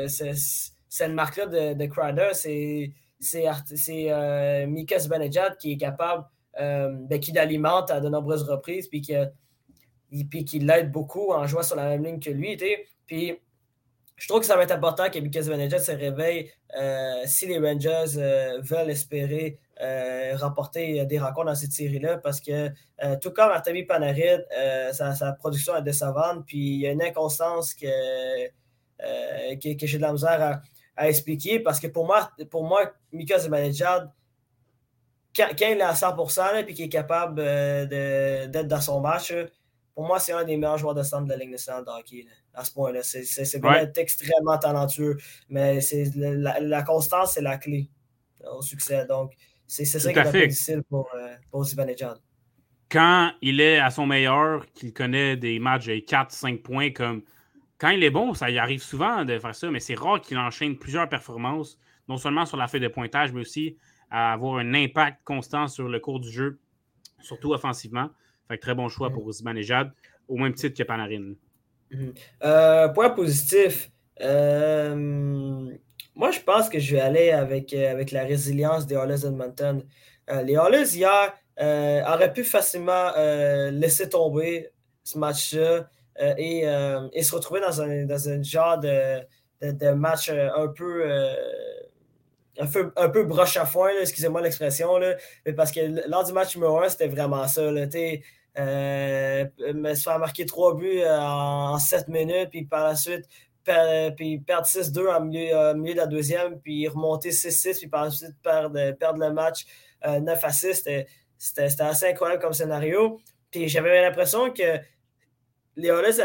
cette 0.08 1.12
marque-là 1.12 1.45
de, 1.47 1.74
de 1.74 1.86
Kreider, 1.86 2.30
c'est 2.34 2.91
c'est 3.20 4.66
Mika 4.68 4.99
Zibanejad 4.99 5.58
qui 5.58 5.74
est 5.74 5.78
capable, 5.78 6.26
ben, 6.58 7.20
qui 7.22 7.32
l'alimente 7.32 7.89
à 7.89 8.01
de 8.01 8.10
nombreuses 8.10 8.43
reprises, 8.43 8.88
puis 8.88 9.01
qui 9.01 9.16
puis 10.30 10.45
qui 10.45 10.60
l'aide 10.60 10.91
beaucoup 10.91 11.32
en 11.32 11.47
jouant 11.47 11.64
sur 11.64 11.76
la 11.76 11.89
même 11.89 12.04
ligne 12.04 12.20
que 12.20 12.30
lui. 12.30 12.58
Puis 13.08 13.39
je 14.24 14.30
trouve 14.30 14.40
que 14.40 14.46
ça 14.46 14.56
va 14.56 14.64
être 14.64 14.72
important 14.72 15.10
que 15.10 15.20
Mika 15.20 15.42
Zibanejad 15.42 15.82
se 15.82 15.92
réveille 15.92 16.50
euh, 16.80 17.24
si 17.26 17.46
les 17.46 17.60
Rangers 17.60 18.16
euh, 18.16 18.62
veulent 18.62 18.90
espérer 18.90 19.60
euh, 19.82 20.38
remporter 20.38 21.06
des 21.06 21.20
rencontres 21.20 21.48
dans 21.48 21.56
cette 21.56 21.74
série-là, 21.74 22.20
parce 22.20 22.40
que 22.40 22.70
tout 23.18 23.32
comme 23.32 23.52
Artemi 23.52 23.84
Panarin, 23.84 24.40
sa, 24.94 25.34
production 25.34 25.76
est 25.76 25.82
décevante, 25.82 26.46
puis 26.46 26.58
il 26.58 26.80
y 26.80 26.88
a 26.88 26.92
une 26.92 27.02
inconstance 27.02 27.74
que, 27.74 28.48
que, 28.98 29.86
j'ai 29.88 29.98
de 29.98 30.02
la 30.02 30.14
misère 30.14 30.62
à, 30.96 31.10
expliquer, 31.10 31.60
parce 31.60 31.82
que 31.82 31.88
pour 31.88 32.06
moi, 32.06 32.32
pour 32.50 32.64
moi 32.64 32.94
Zibanejad, 33.12 34.10
quand, 35.36 35.50
il 35.60 35.64
est 35.66 35.82
à 35.82 35.92
100% 35.92 36.66
et 36.66 36.74
qu'il 36.74 36.86
est 36.86 36.90
capable 36.90 37.44
d'être 37.90 38.70
dans 38.70 38.80
son 38.80 39.02
match, 39.02 39.34
pour 39.94 40.06
moi, 40.06 40.18
c'est 40.20 40.32
un 40.32 40.46
des 40.46 40.56
meilleurs 40.56 40.78
joueurs 40.78 40.96
de 40.96 41.04
centre 41.04 41.26
de 41.26 41.32
la 41.32 41.36
Ligue 41.36 41.52
nationale 41.52 41.84
de 41.84 41.90
hockey 41.90 42.26
à 42.54 42.64
ce 42.64 42.74
point-là. 42.74 43.01
C'est 43.04 43.60
vraiment 43.60 43.91
extrêmement 43.95 44.58
talentueux, 44.58 45.18
mais 45.49 45.80
la, 46.16 46.60
la, 46.60 46.84
constance, 46.84 47.34
c'est 47.34 47.41
la 47.41 47.58
clé 47.58 47.89
au 48.51 48.62
succès. 48.62 49.06
Donc, 49.06 49.34
c'est 49.68 49.86
ça 49.86 50.12
qui 50.12 50.20
est 50.20 50.47
difficile 50.47 50.84
pour, 50.89 51.10
euh, 51.16 51.36
pour 51.51 51.66
Quand 52.89 53.32
il 53.41 53.60
est 53.60 53.80
à 53.80 53.89
son 53.89 54.06
meilleur, 54.06 54.66
qu'il 54.74 54.93
connaît 54.93 55.36
des 55.38 55.60
matchs 55.60 55.88
de 55.88 55.93
4-5 55.93 56.62
points, 56.62 56.91
comme 56.91 57.24
quand 57.78 57.89
il 57.89 58.04
est 58.04 58.12
bon, 58.12 58.34
ça 58.34 58.49
y 58.49 58.60
arrive 58.60 58.82
souvent 58.82 59.26
de 59.26 59.38
faire 59.39 59.56
ça, 59.56 59.70
mais 59.72 59.80
c'est 59.80 59.95
rare 59.95 60.22
qu'il 60.22 60.38
enchaîne 60.38 60.78
plusieurs 60.78 61.10
performances, 61.10 61.78
non 62.08 62.18
seulement 62.18 62.45
sur 62.45 62.58
la 62.58 62.68
feuille 62.68 62.82
de 62.82 62.88
pointage, 62.88 63.34
mais 63.34 63.41
aussi 63.41 63.78
à 64.10 64.34
avoir 64.34 64.58
un 64.58 64.74
impact 64.74 65.22
constant 65.24 65.68
sur 65.68 65.89
le 65.89 65.99
cours 65.99 66.20
du 66.20 66.30
jeu, 66.30 66.60
surtout 67.20 67.51
offensivement. 67.54 68.10
Fait 68.47 68.58
que 68.58 68.62
très 68.62 68.76
bon 68.76 68.89
choix 68.89 69.10
pour 69.10 69.32
Zibanejad, 69.32 69.91
au 70.28 70.38
même 70.38 70.54
titre 70.54 70.78
que 70.78 70.84
Panarin. 70.84 71.34
Mhm. 71.94 72.14
Euh, 72.44 72.88
point 72.89 73.10
positif. 73.10 73.91
Euh, 74.22 74.96
moi, 76.16 76.32
je 76.32 76.39
pense 76.39 76.70
que 76.70 76.80
je 76.80 76.96
vais 76.96 77.02
aller 77.02 77.32
avec, 77.32 77.74
euh, 77.74 77.91
avec 77.91 78.12
la 78.12 78.24
résilience 78.24 78.86
des 78.86 78.96
Oilers 78.96 79.26
Edmonton. 79.26 79.84
les 80.44 80.54
Oilers, 80.54 80.96
hier, 80.96 81.34
auraient 82.08 82.34
pu 82.34 82.44
facilement 82.44 83.12
laisser 83.72 84.10
tomber 84.10 84.70
ce 85.04 85.18
match-là 85.18 85.89
et, 86.38 86.64
se 87.24 87.36
retrouver 87.36 87.62
dans 87.62 87.82
un, 87.82 88.06
dans 88.06 88.44
genre 88.44 88.80
de, 88.80 89.20
de, 89.62 89.89
match 89.91 90.30
un 90.30 90.68
peu 90.70 91.04
un 92.60 92.68
peu, 92.68 92.91
un 92.96 93.10
peu 93.10 93.24
broche 93.24 93.58
à 93.58 93.66
foin, 93.66 93.89
excusez-moi 94.02 94.41
l'expression, 94.41 95.00
parce 95.56 95.72
que 95.72 96.08
lors 96.10 96.24
du 96.24 96.34
match 96.34 96.56
numéro 96.56 96.80
1, 96.80 96.89
c'était 96.89 97.08
vraiment 97.08 97.48
ça. 97.48 97.72
Là, 97.72 97.82
euh, 97.82 98.18
me 98.58 99.95
se 99.95 100.04
faire 100.04 100.20
marquer 100.20 100.45
trois 100.45 100.76
buts 100.76 101.01
euh, 101.01 101.20
en, 101.20 101.80
sept 101.80 102.08
minutes, 102.08 102.49
puis 102.51 102.66
par 102.66 102.86
la 102.86 102.95
suite, 102.95 103.26
puis 104.18 104.39
perdre 104.39 104.68
6-2 104.68 105.16
en 105.16 105.22
milieu, 105.22 105.74
milieu, 105.74 105.93
de 105.93 105.99
la 105.99 106.08
deuxième, 106.08 106.60
puis 106.60 106.88
remonter 106.88 107.32
6-6, 107.32 107.80
puis 107.80 107.88
par 107.88 108.06
la 108.06 108.12
suite 108.12 108.36
perdre, 108.43 108.91
perdre 108.91 109.20
le 109.20 109.34
match 109.34 109.66
9 110.06 110.43
euh, 110.43 110.47
à 110.47 110.51
6. 110.51 110.88
C'était 111.38 111.84
assez 111.84 112.08
incroyable 112.08 112.41
comme 112.41 112.54
scénario. 112.54 113.20
Puis 113.51 113.68
j'avais 113.68 114.01
l'impression 114.01 114.51
que 114.51 114.80
les 115.76 115.89
Oilers 115.89 116.20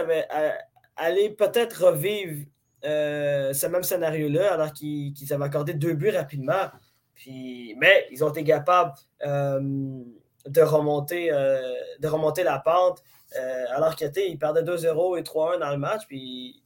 avaient 0.96 1.30
peut-être 1.30 1.86
revivre 1.86 2.46
ce 2.82 3.66
même 3.66 3.82
scénario-là, 3.82 4.52
alors 4.54 4.72
qu'ils 4.72 5.32
avaient 5.32 5.44
accordé 5.44 5.74
deux 5.74 5.94
buts 5.94 6.10
rapidement. 6.10 6.70
Puis, 7.14 7.74
mais 7.78 8.06
ils 8.12 8.22
ont 8.22 8.30
été 8.30 8.44
capables 8.44 8.92
de 10.48 10.62
remonter, 10.62 11.30
euh, 11.32 11.60
de 12.00 12.08
remonter 12.08 12.42
la 12.42 12.58
pente. 12.58 13.02
Euh, 13.38 13.64
alors 13.74 13.94
qu'il 13.94 14.38
perdait 14.38 14.62
2-0 14.62 15.18
et 15.18 15.22
3-1 15.22 15.58
dans 15.58 15.70
le 15.70 15.76
match. 15.76 16.02
Puis 16.06 16.62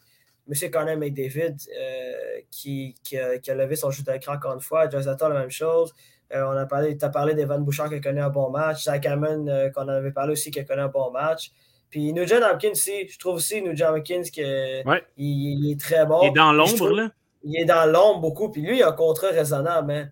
M. 0.48 0.70
Connor 0.70 0.96
McDavid, 0.96 1.56
euh, 1.76 2.40
qui, 2.50 2.94
qui, 3.02 3.18
a, 3.18 3.54
levé 3.54 3.76
son 3.76 3.90
jeu 3.90 4.02
d'écran 4.02 4.34
encore 4.34 4.54
une 4.54 4.60
fois. 4.60 4.88
Josata, 4.88 5.28
la 5.28 5.40
même 5.40 5.50
chose. 5.50 5.92
on 6.32 6.56
a 6.56 6.66
parlé, 6.66 6.96
tu 6.96 7.04
as 7.04 7.08
parlé 7.08 7.34
d'Evan 7.34 7.62
Bouchard 7.64 7.88
qui 7.88 7.96
a 7.96 8.00
connu 8.00 8.20
un 8.20 8.30
bon 8.30 8.50
match. 8.50 8.84
Zach 8.84 9.04
Hammond, 9.06 9.70
qu'on 9.74 9.82
en 9.82 9.88
avait 9.88 10.12
parlé 10.12 10.32
aussi, 10.32 10.50
qui 10.50 10.60
a 10.60 10.64
connu 10.64 10.80
un 10.80 10.88
bon 10.88 11.10
match. 11.10 11.50
Puis 11.90 12.12
Nugent 12.14 12.42
Hopkins 12.42 12.70
aussi, 12.70 13.06
je 13.06 13.18
trouve 13.18 13.34
aussi 13.34 13.60
Nugent 13.60 13.82
Hopkins 13.82 14.22
qu'il 14.22 14.82
il, 15.18 15.70
est 15.70 15.78
très 15.78 16.06
bon. 16.06 16.20
Il 16.22 16.28
est 16.28 16.32
dans 16.32 16.52
l'ombre, 16.52 16.88
là. 16.90 17.10
Il 17.44 17.60
est 17.60 17.64
dans 17.64 17.90
l'ombre 17.90 18.20
beaucoup. 18.20 18.50
Puis 18.50 18.62
lui, 18.62 18.78
il 18.78 18.82
a 18.82 18.88
un 18.88 18.92
contrat 18.92 19.28
raisonnable. 19.28 19.92
Hein. 19.92 20.08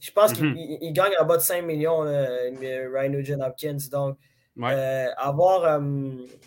Je 0.00 0.10
pense 0.12 0.32
qu'il 0.32 0.46
mhm. 0.46 0.92
gagne 0.92 1.12
en 1.20 1.26
bas 1.26 1.36
de 1.36 1.42
5 1.42 1.62
millions, 1.62 2.00
Ryan 2.00 3.10
Nugent 3.10 3.40
Hopkins. 3.40 3.76
Donc, 3.92 4.16
euh, 4.58 5.06
avoir. 5.16 5.64
Euh, 5.64 5.80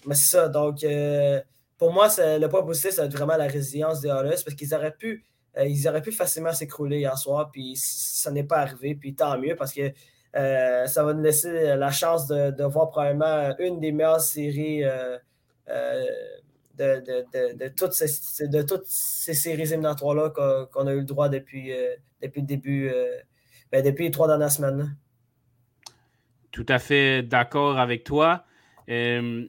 mais 0.05 0.15
c'est 0.15 0.37
ça. 0.37 0.49
Donc, 0.49 0.83
euh, 0.83 1.41
pour 1.77 1.91
moi, 1.93 2.07
le 2.17 2.47
point 2.47 2.63
positif, 2.63 2.91
c'est 2.91 3.07
vraiment 3.07 3.37
la 3.37 3.47
résilience 3.47 4.01
des 4.01 4.09
Hollis 4.09 4.41
parce 4.43 4.55
qu'ils 4.55 4.73
auraient 4.73 4.95
pu. 4.95 5.25
ils 5.57 5.87
auraient 5.87 6.01
pu 6.01 6.11
facilement 6.11 6.53
s'écrouler 6.53 6.99
hier 6.99 7.17
soir, 7.17 7.49
puis 7.51 7.75
ça 7.75 8.31
n'est 8.31 8.43
pas 8.43 8.57
arrivé, 8.57 8.95
puis 8.95 9.15
tant 9.15 9.37
mieux 9.37 9.55
parce 9.55 9.73
que 9.73 9.91
ça 10.33 11.03
va 11.03 11.13
nous 11.13 11.21
laisser 11.21 11.75
la 11.75 11.91
chance 11.91 12.27
de, 12.27 12.63
voir 12.63 12.89
probablement 12.89 13.55
une 13.59 13.79
des 13.79 13.91
meilleures 13.91 14.21
séries 14.21 14.83
de, 16.77 17.67
toutes 17.75 17.93
ces, 17.93 18.47
de 18.47 18.61
toutes 18.61 18.85
ces 18.87 19.33
séries 19.33 19.63
éliminatoires-là 19.63 20.29
qu'on 20.71 20.87
a 20.87 20.93
eu 20.93 20.99
le 20.99 21.05
droit 21.05 21.29
depuis, 21.29 21.71
depuis 22.21 22.41
le 22.41 22.47
début 22.47 22.91
ben, 23.73 23.83
depuis 23.83 24.03
les 24.03 24.11
trois 24.11 24.27
dernières 24.27 24.51
semaines. 24.51 24.95
Tout 26.51 26.65
à 26.69 26.77
fait 26.77 27.23
d'accord 27.23 27.79
avec 27.79 28.03
toi. 28.03 28.45
Euh, 28.87 29.47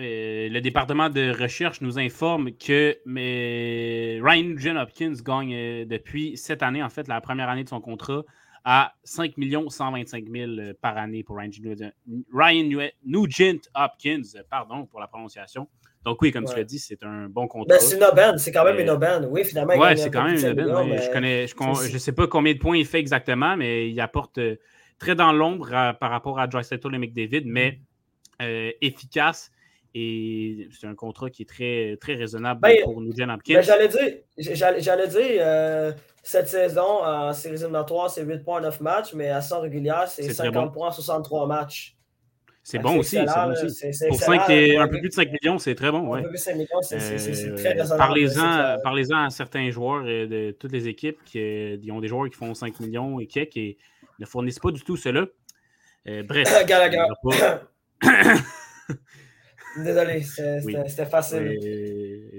euh, 0.00 0.48
le 0.48 0.60
département 0.60 1.08
de 1.08 1.30
recherche 1.40 1.80
nous 1.80 2.00
informe 2.00 2.50
que 2.50 2.98
Ryan 3.06 4.42
Nugent 4.42 4.76
Hopkins 4.76 5.14
gagne 5.24 5.54
euh, 5.54 5.84
depuis 5.84 6.36
cette 6.36 6.64
année, 6.64 6.82
en 6.82 6.88
fait, 6.88 7.06
la 7.06 7.20
première 7.20 7.48
année 7.48 7.62
de 7.62 7.68
son 7.68 7.80
contrat, 7.80 8.24
à 8.64 8.94
5 9.04 9.34
125 9.68 10.24
000 10.28 10.52
par 10.80 10.98
année 10.98 11.22
pour 11.22 11.36
Ryan, 11.36 11.92
Ryan 12.34 12.88
Nugent 13.04 13.70
Hopkins, 13.76 14.42
pardon 14.50 14.84
pour 14.84 14.98
la 14.98 15.06
prononciation. 15.06 15.68
Donc 16.04 16.22
oui, 16.22 16.32
comme 16.32 16.44
tu 16.44 16.56
l'as 16.56 16.64
dit, 16.64 16.78
c'est 16.78 17.02
un 17.02 17.28
bon 17.28 17.48
contrat. 17.48 17.76
Ben, 17.76 17.80
c'est 17.80 17.96
une 17.96 18.04
aubaine, 18.04 18.38
c'est 18.38 18.52
quand 18.52 18.64
même 18.64 18.78
une 18.78 18.90
aubaine. 18.90 19.26
Oui, 19.30 19.44
finalement. 19.44 19.74
Oui, 19.76 19.96
c'est 19.96 20.10
quand 20.10 20.24
même 20.24 20.38
une 20.38 20.70
aubaine. 20.70 21.02
Je 21.02 21.10
connais, 21.10 21.46
je, 21.46 21.92
ne 21.92 21.98
sais 21.98 22.12
pas 22.12 22.26
combien 22.26 22.54
de 22.54 22.58
points 22.58 22.76
il 22.76 22.86
fait 22.86 22.98
exactement, 23.00 23.56
mais 23.56 23.90
il 23.90 24.00
apporte 24.00 24.38
euh, 24.38 24.56
très 24.98 25.14
dans 25.14 25.32
l'ombre 25.32 25.68
par 25.98 26.10
rapport 26.10 26.38
à 26.38 26.48
Joyce 26.48 26.72
et 26.72 26.98
McDavid, 26.98 27.42
mais 27.44 27.72
mm. 27.72 28.42
euh, 28.42 28.70
efficace. 28.80 29.50
Et 29.94 30.68
c'est 30.78 30.86
un 30.86 30.94
contrat 30.94 31.30
qui 31.30 31.42
est 31.42 31.48
très, 31.48 31.96
très 32.00 32.14
raisonnable 32.14 32.60
ben, 32.60 32.76
pour 32.84 33.00
nous, 33.00 33.12
Jen 33.16 33.30
Hopkins. 33.30 33.54
Ben, 33.54 33.62
j'allais 33.62 33.88
dire, 33.88 34.80
j'allais, 34.80 35.08
dire 35.08 35.40
euh, 35.40 35.92
cette 36.22 36.48
saison 36.48 37.02
en 37.04 37.32
séries 37.32 37.56
éliminatoires, 37.56 38.10
c'est 38.10 38.22
8 38.22 38.44
points 38.44 38.58
en 38.58 38.62
9 38.62 38.80
matchs, 38.80 39.14
mais 39.14 39.30
à 39.30 39.40
100 39.40 39.60
régulière, 39.62 40.06
c'est 40.06 40.30
50 40.30 40.72
points 40.72 40.88
en 40.88 40.92
63 40.92 41.46
matchs. 41.46 41.97
C'est 42.70 42.78
bon, 42.80 42.98
aussi. 42.98 43.16
Pour 43.16 44.20
5, 44.20 44.50
un 44.50 44.88
peu 44.88 44.98
plus 44.98 45.08
de 45.08 45.14
5 45.14 45.30
millions, 45.32 45.58
c'est 45.58 45.74
très 45.74 45.90
bon. 45.90 46.12
Un 46.12 46.20
peu 46.20 46.28
plus 46.28 46.34
de 46.34 46.42
5 46.42 46.52
millions, 46.54 46.82
c'est 46.82 46.96
euh, 46.96 47.56
très 47.56 47.72
raisonnable. 47.72 48.82
Parlez-en 48.82 49.24
à 49.24 49.30
certains 49.30 49.70
joueurs 49.70 50.04
euh, 50.04 50.26
de 50.26 50.50
toutes 50.50 50.72
les 50.72 50.86
équipes 50.86 51.18
qui 51.24 51.38
euh, 51.40 51.78
ont 51.90 52.00
des 52.00 52.08
joueurs 52.08 52.28
qui 52.28 52.36
font 52.36 52.52
5 52.52 52.78
millions 52.80 53.20
et 53.20 53.26
qui 53.26 53.78
ne 54.18 54.26
fournissent 54.26 54.58
pas 54.58 54.70
du 54.70 54.82
tout 54.82 54.98
cela. 54.98 55.24
bref. 56.24 56.46
Désolé, 59.78 60.22
c'était 60.22 61.06
facile. 61.06 61.58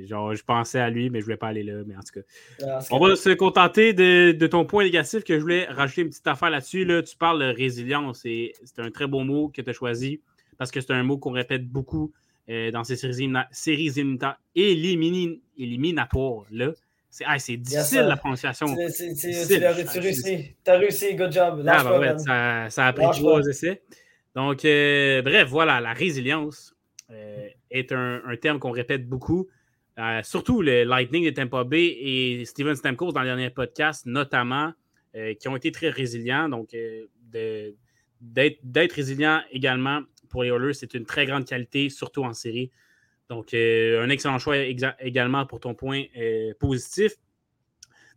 Genre, 0.05 0.35
je 0.35 0.43
pensais 0.43 0.79
à 0.79 0.89
lui, 0.89 1.09
mais 1.09 1.19
je 1.19 1.23
ne 1.23 1.25
voulais 1.25 1.37
pas 1.37 1.47
aller 1.47 1.63
là. 1.63 1.81
Mais 1.85 1.95
en 1.95 2.01
tout 2.01 2.19
cas, 2.19 2.79
on 2.91 2.99
va 2.99 3.15
se 3.15 3.29
contenter 3.31 3.93
de, 3.93 4.47
ton 4.47 4.65
point 4.65 4.83
négatif 4.83 5.23
que 5.23 5.35
je 5.35 5.41
voulais 5.41 5.65
rajouter 5.65 6.01
une 6.01 6.09
petite 6.09 6.27
affaire 6.27 6.49
là-dessus. 6.49 6.85
Là, 6.85 7.01
tu 7.03 7.15
parles 7.15 7.39
de 7.39 7.53
résilience 7.53 8.25
et 8.25 8.53
c'est 8.63 8.79
un 8.79 8.91
très 8.91 9.07
beau 9.07 9.23
mot 9.23 9.49
que 9.49 9.61
tu 9.61 9.69
as 9.69 9.73
choisi 9.73 10.21
parce 10.57 10.71
que 10.71 10.81
c'est 10.81 10.91
un 10.91 11.03
mot 11.03 11.17
qu'on 11.17 11.31
répète 11.31 11.67
beaucoup 11.67 12.11
euh, 12.49 12.71
dans 12.71 12.83
ces 12.83 12.95
séries, 12.95 13.31
séries 13.51 14.17
éliminatoires. 14.55 16.45
Là. 16.51 16.71
C'est 17.09 17.25
ah, 17.27 17.37
difficile 17.37 18.01
la 18.01 18.17
prononciation. 18.17 18.67
Tu 18.67 19.65
as 19.65 19.71
réussi. 19.71 20.55
Tu 20.63 20.71
as 20.71 20.77
réussi, 20.77 21.15
good 21.15 21.31
job. 21.31 21.63
Ah, 21.67 22.67
ça, 22.69 22.85
a 22.85 22.93
pris 22.93 23.07
trois 23.19 23.41
essais. 23.47 23.81
Donc, 24.35 24.63
euh, 24.63 25.21
bref, 25.23 25.47
voilà, 25.49 25.81
la 25.81 25.93
résilience 25.93 26.75
euh, 27.09 27.47
est 27.71 27.91
un, 27.91 28.21
terme 28.39 28.59
qu'on 28.59 28.71
répète 28.71 29.09
beaucoup. 29.09 29.47
Euh, 29.99 30.23
surtout 30.23 30.61
le 30.61 30.83
Lightning 30.83 31.25
de 31.25 31.29
Tampa 31.31 31.63
Bay 31.63 31.97
et 31.99 32.45
Steven 32.45 32.75
Stamkos 32.75 33.11
dans 33.11 33.21
le 33.21 33.27
dernier 33.27 33.49
podcast, 33.49 34.05
notamment, 34.05 34.73
qui 35.39 35.47
ont 35.47 35.55
été 35.55 35.71
très 35.71 35.89
résilients. 35.89 36.47
Donc, 36.47 36.75
d'être 38.21 38.93
résilient 38.93 39.41
également 39.51 40.01
pour 40.29 40.43
les 40.43 40.49
Oilers, 40.49 40.73
c'est 40.73 40.93
une 40.93 41.05
très 41.05 41.25
grande 41.25 41.45
qualité, 41.45 41.89
surtout 41.89 42.23
en 42.23 42.33
série. 42.33 42.71
Donc, 43.29 43.53
euh, 43.53 44.03
un 44.03 44.09
excellent 44.09 44.39
choix 44.39 44.57
également 44.57 45.45
pour 45.45 45.59
ton 45.59 45.73
point 45.75 46.03
euh, 46.17 46.53
positif. 46.59 47.13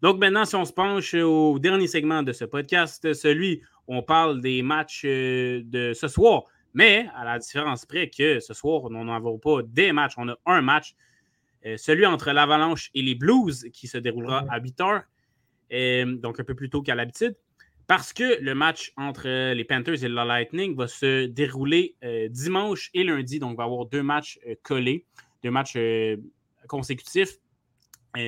Donc, 0.01 0.19
maintenant, 0.19 0.45
si 0.45 0.57
on 0.57 0.65
se 0.65 0.73
penche 0.73 1.15
au 1.15 1.59
dernier 1.59 1.87
segment 1.87 2.23
de 2.23 2.33
ce 2.33 2.45
podcast, 2.45 3.13
celui 3.13 3.63
où 3.87 3.97
on 3.97 4.03
parle 4.03 4.41
des 4.41 4.63
matchs 4.63 5.03
euh, 5.05 5.63
de 5.65 5.93
ce 5.93 6.09
soir. 6.09 6.45
Mais, 6.75 7.07
à 7.15 7.25
la 7.25 7.39
différence 7.39 7.85
près 7.85 8.09
que 8.09 8.41
ce 8.41 8.55
soir, 8.55 8.85
on 8.85 8.91
n'en 8.91 9.15
a 9.15 9.21
pas 9.21 9.63
des 9.63 9.93
matchs, 9.93 10.15
on 10.17 10.29
a 10.29 10.39
un 10.47 10.63
match, 10.63 10.95
celui 11.77 12.07
entre 12.07 12.33
l'Avalanche 12.33 12.91
et 12.95 13.03
les 13.03 13.15
Blues 13.15 13.69
qui 13.73 13.87
se 13.87 13.99
déroulera 13.99 14.45
à 14.49 14.61
8 14.61 14.81
heures, 14.81 15.03
donc 16.21 16.41
un 16.41 16.45
peu 16.45 16.55
plus 16.55 16.71
tôt 16.71 16.83
qu'à 16.83 16.95
l'habitude 16.95 17.37
parce 17.87 18.13
que 18.13 18.41
le 18.41 18.55
match 18.55 18.93
entre 18.97 19.29
euh, 19.29 19.55
les 19.55 19.65
Panthers 19.65 20.03
et 20.03 20.09
le 20.09 20.15
Lightning 20.15 20.75
va 20.75 20.89
se 20.89 21.27
dérouler 21.27 21.95
euh, 22.05 22.29
dimanche 22.29 22.91
et 22.95 23.05
lundi. 23.05 23.39
Donc, 23.39 23.53
il 23.53 23.57
va 23.57 23.65
y 23.65 23.67
avoir 23.67 23.87
deux 23.87 24.03
matchs 24.03 24.39
euh, 24.47 24.55
collés, 24.63 25.05
deux 25.43 25.51
matchs 25.51 25.77
consécutifs. 26.69 27.39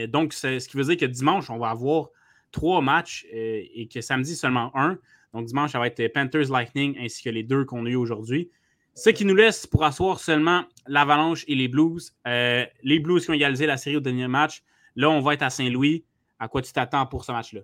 donc, 0.08 0.32
ce 0.32 0.66
qui 0.68 0.76
veut 0.76 0.84
dire 0.84 0.96
que 0.96 1.06
dimanche, 1.06 1.48
on 1.48 1.58
va 1.58 1.70
avoir 1.70 2.08
trois 2.50 2.82
matchs 2.82 3.24
et 3.30 3.88
que 3.90 4.00
samedi, 4.00 4.34
seulement 4.34 4.70
un. 4.76 4.98
Donc, 5.32 5.46
dimanche, 5.46 5.72
ça 5.72 5.78
va 5.78 5.86
être 5.86 6.12
Panthers 6.12 6.50
Lightning 6.50 6.98
ainsi 6.98 7.22
que 7.22 7.30
les 7.30 7.42
deux 7.42 7.64
qu'on 7.64 7.86
a 7.86 7.88
eu 7.88 7.94
aujourd'hui. 7.94 8.50
Ce 8.94 9.10
qui 9.10 9.24
nous 9.24 9.34
laisse 9.34 9.66
pour 9.66 9.84
asseoir 9.84 10.20
seulement 10.20 10.64
l'Avalanche 10.86 11.44
et 11.48 11.54
les 11.54 11.68
Blues. 11.68 12.14
les 12.24 12.98
Blues 13.00 13.24
qui 13.24 13.30
ont 13.30 13.34
égalisé 13.34 13.66
la 13.66 13.76
série 13.76 13.96
au 13.96 14.00
dernier 14.00 14.28
match. 14.28 14.62
Là, 14.96 15.10
on 15.10 15.20
va 15.20 15.34
être 15.34 15.42
à 15.42 15.50
Saint-Louis. 15.50 16.04
À 16.38 16.48
quoi 16.48 16.62
tu 16.62 16.72
t'attends 16.72 17.06
pour 17.06 17.24
ce 17.24 17.32
match-là? 17.32 17.60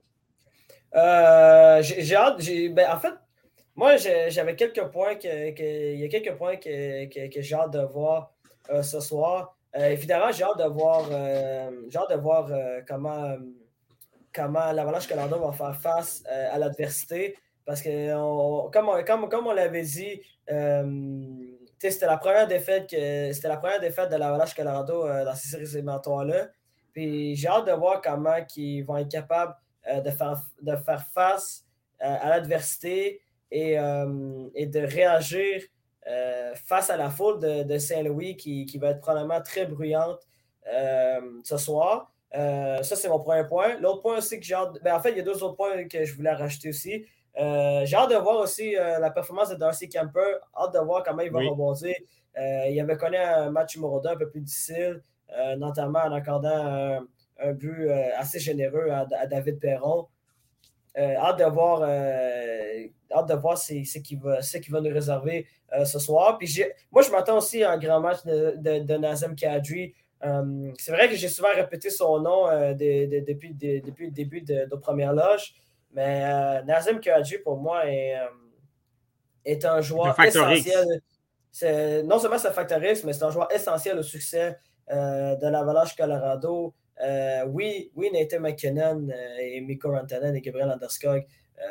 Euh, 0.95 1.83
j'ai 1.83 2.17
hâte. 2.17 2.43
Ben, 2.73 2.91
en 2.91 2.99
fait, 2.99 3.15
moi, 3.77 3.97
j'avais 3.97 4.57
quelques 4.57 4.85
points 4.91 5.15
que, 5.17 5.93
il 5.95 6.01
y 6.01 6.05
a 6.05 6.09
quelques 6.09 6.37
points 6.37 6.57
que, 6.57 7.41
j'ai 7.41 7.55
hâte 7.55 7.73
de 7.73 7.81
voir 7.81 8.33
euh, 8.71 8.83
ce 8.83 9.01
soir. 9.01 9.57
Euh, 9.77 9.91
évidemment, 9.91 10.33
j'ai 10.33 10.45
hâte 10.45 10.59
de 10.59 10.69
voir, 10.69 11.09
de 11.09 12.15
voir 12.17 12.51
comment, 12.89 13.37
comment 14.33 14.73
l'Avalanche 14.73 15.07
Colorado 15.07 15.39
va 15.39 15.53
faire 15.53 15.77
face 15.81 16.25
à 16.27 16.59
l'adversité. 16.59 17.37
Parce 17.71 17.83
que, 17.83 18.71
comme, 18.73 19.47
on, 19.47 19.53
l'avait 19.53 19.83
dit, 19.83 20.21
c'était 21.79 22.07
la 22.07 22.17
première 22.17 22.49
défaite 22.49 22.91
que 22.91 23.33
c'était 23.33 23.47
la 23.47 23.59
première 23.59 23.79
défaite 23.79 24.11
de 24.11 24.17
l'Avalanche 24.17 24.55
Colorado 24.55 25.07
dans 25.07 25.35
ces 25.37 25.51
séries 25.51 25.71
éliminatoires-là. 25.75 26.49
Puis 26.93 27.37
j'ai 27.37 27.47
hâte 27.47 27.69
de 27.69 27.73
voir 27.73 28.01
comment 28.03 28.35
ils 28.57 28.83
vont 28.83 28.97
être 28.97 29.09
capables 29.09 29.55
euh, 29.89 30.01
de, 30.01 30.11
faire, 30.11 30.43
de 30.61 30.75
face 31.15 31.65
euh, 32.03 32.17
à 32.21 32.29
l'adversité 32.31 33.23
et, 33.51 33.79
euh, 33.79 34.05
de 34.55 34.81
réagir 34.81 35.63
face 36.67 36.91
à 36.91 36.97
la 36.97 37.09
foule 37.09 37.39
de, 37.39 37.79
Saint-Louis 37.79 38.37
qui, 38.37 38.79
va 38.79 38.89
être 38.89 39.01
probablement 39.01 39.41
très 39.41 39.65
bruyante 39.65 40.19
ce 41.45 41.57
soir. 41.57 42.13
ça, 42.33 42.83
c'est 42.83 43.09
mon 43.09 43.21
premier 43.21 43.47
point. 43.47 43.79
L'autre 43.79 44.03
point 44.03 44.19
aussi 44.19 44.41
que 44.41 44.45
j'ai 44.45 44.55
hâte. 44.55 44.83
Ben, 44.83 44.97
en 44.97 45.01
fait, 45.01 45.13
il 45.13 45.19
y 45.19 45.21
a 45.21 45.23
deux 45.23 45.41
autres 45.45 45.55
points 45.55 45.87
que 45.87 46.05
je 46.05 46.17
voulais 46.17 46.33
rajouter 46.33 46.71
aussi. 46.71 47.07
J'ai 47.85 47.97
hâte 47.97 48.11
de 48.11 48.17
voir 48.17 48.41
aussi 48.41 48.73
la 48.75 49.11
performance 49.11 49.49
de 49.49 49.55
Darcy 49.57 49.89
Kemper. 49.89 50.39
Hâte 50.57 50.75
de 50.75 50.79
voir 50.81 51.03
comment 51.03 51.23
il 51.23 51.31
va 51.31 51.41
rebondir. 51.41 51.95
il 52.37 52.81
avait 52.81 52.97
connu 52.97 53.17
un 53.17 53.51
match 53.51 53.77
numéro 53.77 54.01
2 54.01 54.09
un 54.11 54.17
peu 54.17 54.29
plus 54.29 54.41
difficile, 54.41 55.03
notamment 55.57 56.01
en 56.01 56.13
accordant 56.13 57.01
un 57.43 57.53
but 57.53 57.89
euh, 57.89 58.11
assez 58.17 58.39
généreux 58.39 58.89
à, 58.91 59.27
David 59.27 59.59
Perron. 59.59 60.07
Euh, 60.99 61.15
hâte 61.17 61.39
de 61.39 61.45
voir, 61.45 61.83
euh, 61.85 62.87
hâte 63.13 63.29
de 63.29 63.35
voir 63.35 63.57
ce, 63.57 63.99
qu'il 63.99 64.19
va, 64.19 64.41
va, 64.41 64.81
nous 64.81 64.93
réserver 64.93 65.47
ce 65.85 65.99
soir. 65.99 66.37
Puis 66.37 66.63
moi, 66.91 67.03
je 67.03 67.11
m'attends 67.11 67.39
aussi 67.39 67.63
à 67.63 67.73
un 67.73 67.79
grand 67.79 68.01
match 68.01 68.25
de, 68.25 68.81
de, 68.81 68.97
Nazem 68.97 69.37
Kadri. 69.37 69.95
c'est 70.21 70.91
vrai 70.91 71.09
que 71.09 71.15
j'ai 71.15 71.29
souvent 71.29 71.55
répété 71.55 71.91
son 71.91 72.19
nom 72.21 72.47
depuis, 72.75 73.55
depuis, 73.55 74.07
le 74.07 74.11
début 74.11 74.43
de 74.43 74.67
nos 74.69 74.79
premières 74.79 75.13
loges, 75.13 75.55
mais 75.93 76.63
Nazem 76.65 77.01
Kadri, 77.01 77.39
pour 77.39 77.57
moi, 77.59 77.87
est, 77.87 78.17
est 79.45 79.65
un 79.65 79.81
joueur 79.81 80.19
essentiel. 80.21 81.03
Non 82.05 82.19
seulement 82.19 82.39
c'est 82.39 82.49
un 82.49 82.53
factoriste, 82.53 83.05
mais 83.05 83.13
c'est 83.13 83.25
un 83.25 83.31
joueur 83.31 83.53
essentiel 83.53 83.99
au 83.99 84.03
succès 84.03 84.57
de 84.89 85.49
l'Avalanche 85.49 85.97
Colorado. 85.97 86.75
Euh, 87.03 87.45
oui, 87.49 87.91
oui, 87.95 88.11
Nathan 88.13 88.41
McKinnon 88.41 89.09
euh, 89.09 89.39
et 89.41 89.61
Mikko 89.61 89.91
Rantanen 89.91 90.37
et 90.37 90.41
Gabriel 90.41 90.71
Anderskog 90.71 91.25
euh, 91.59 91.63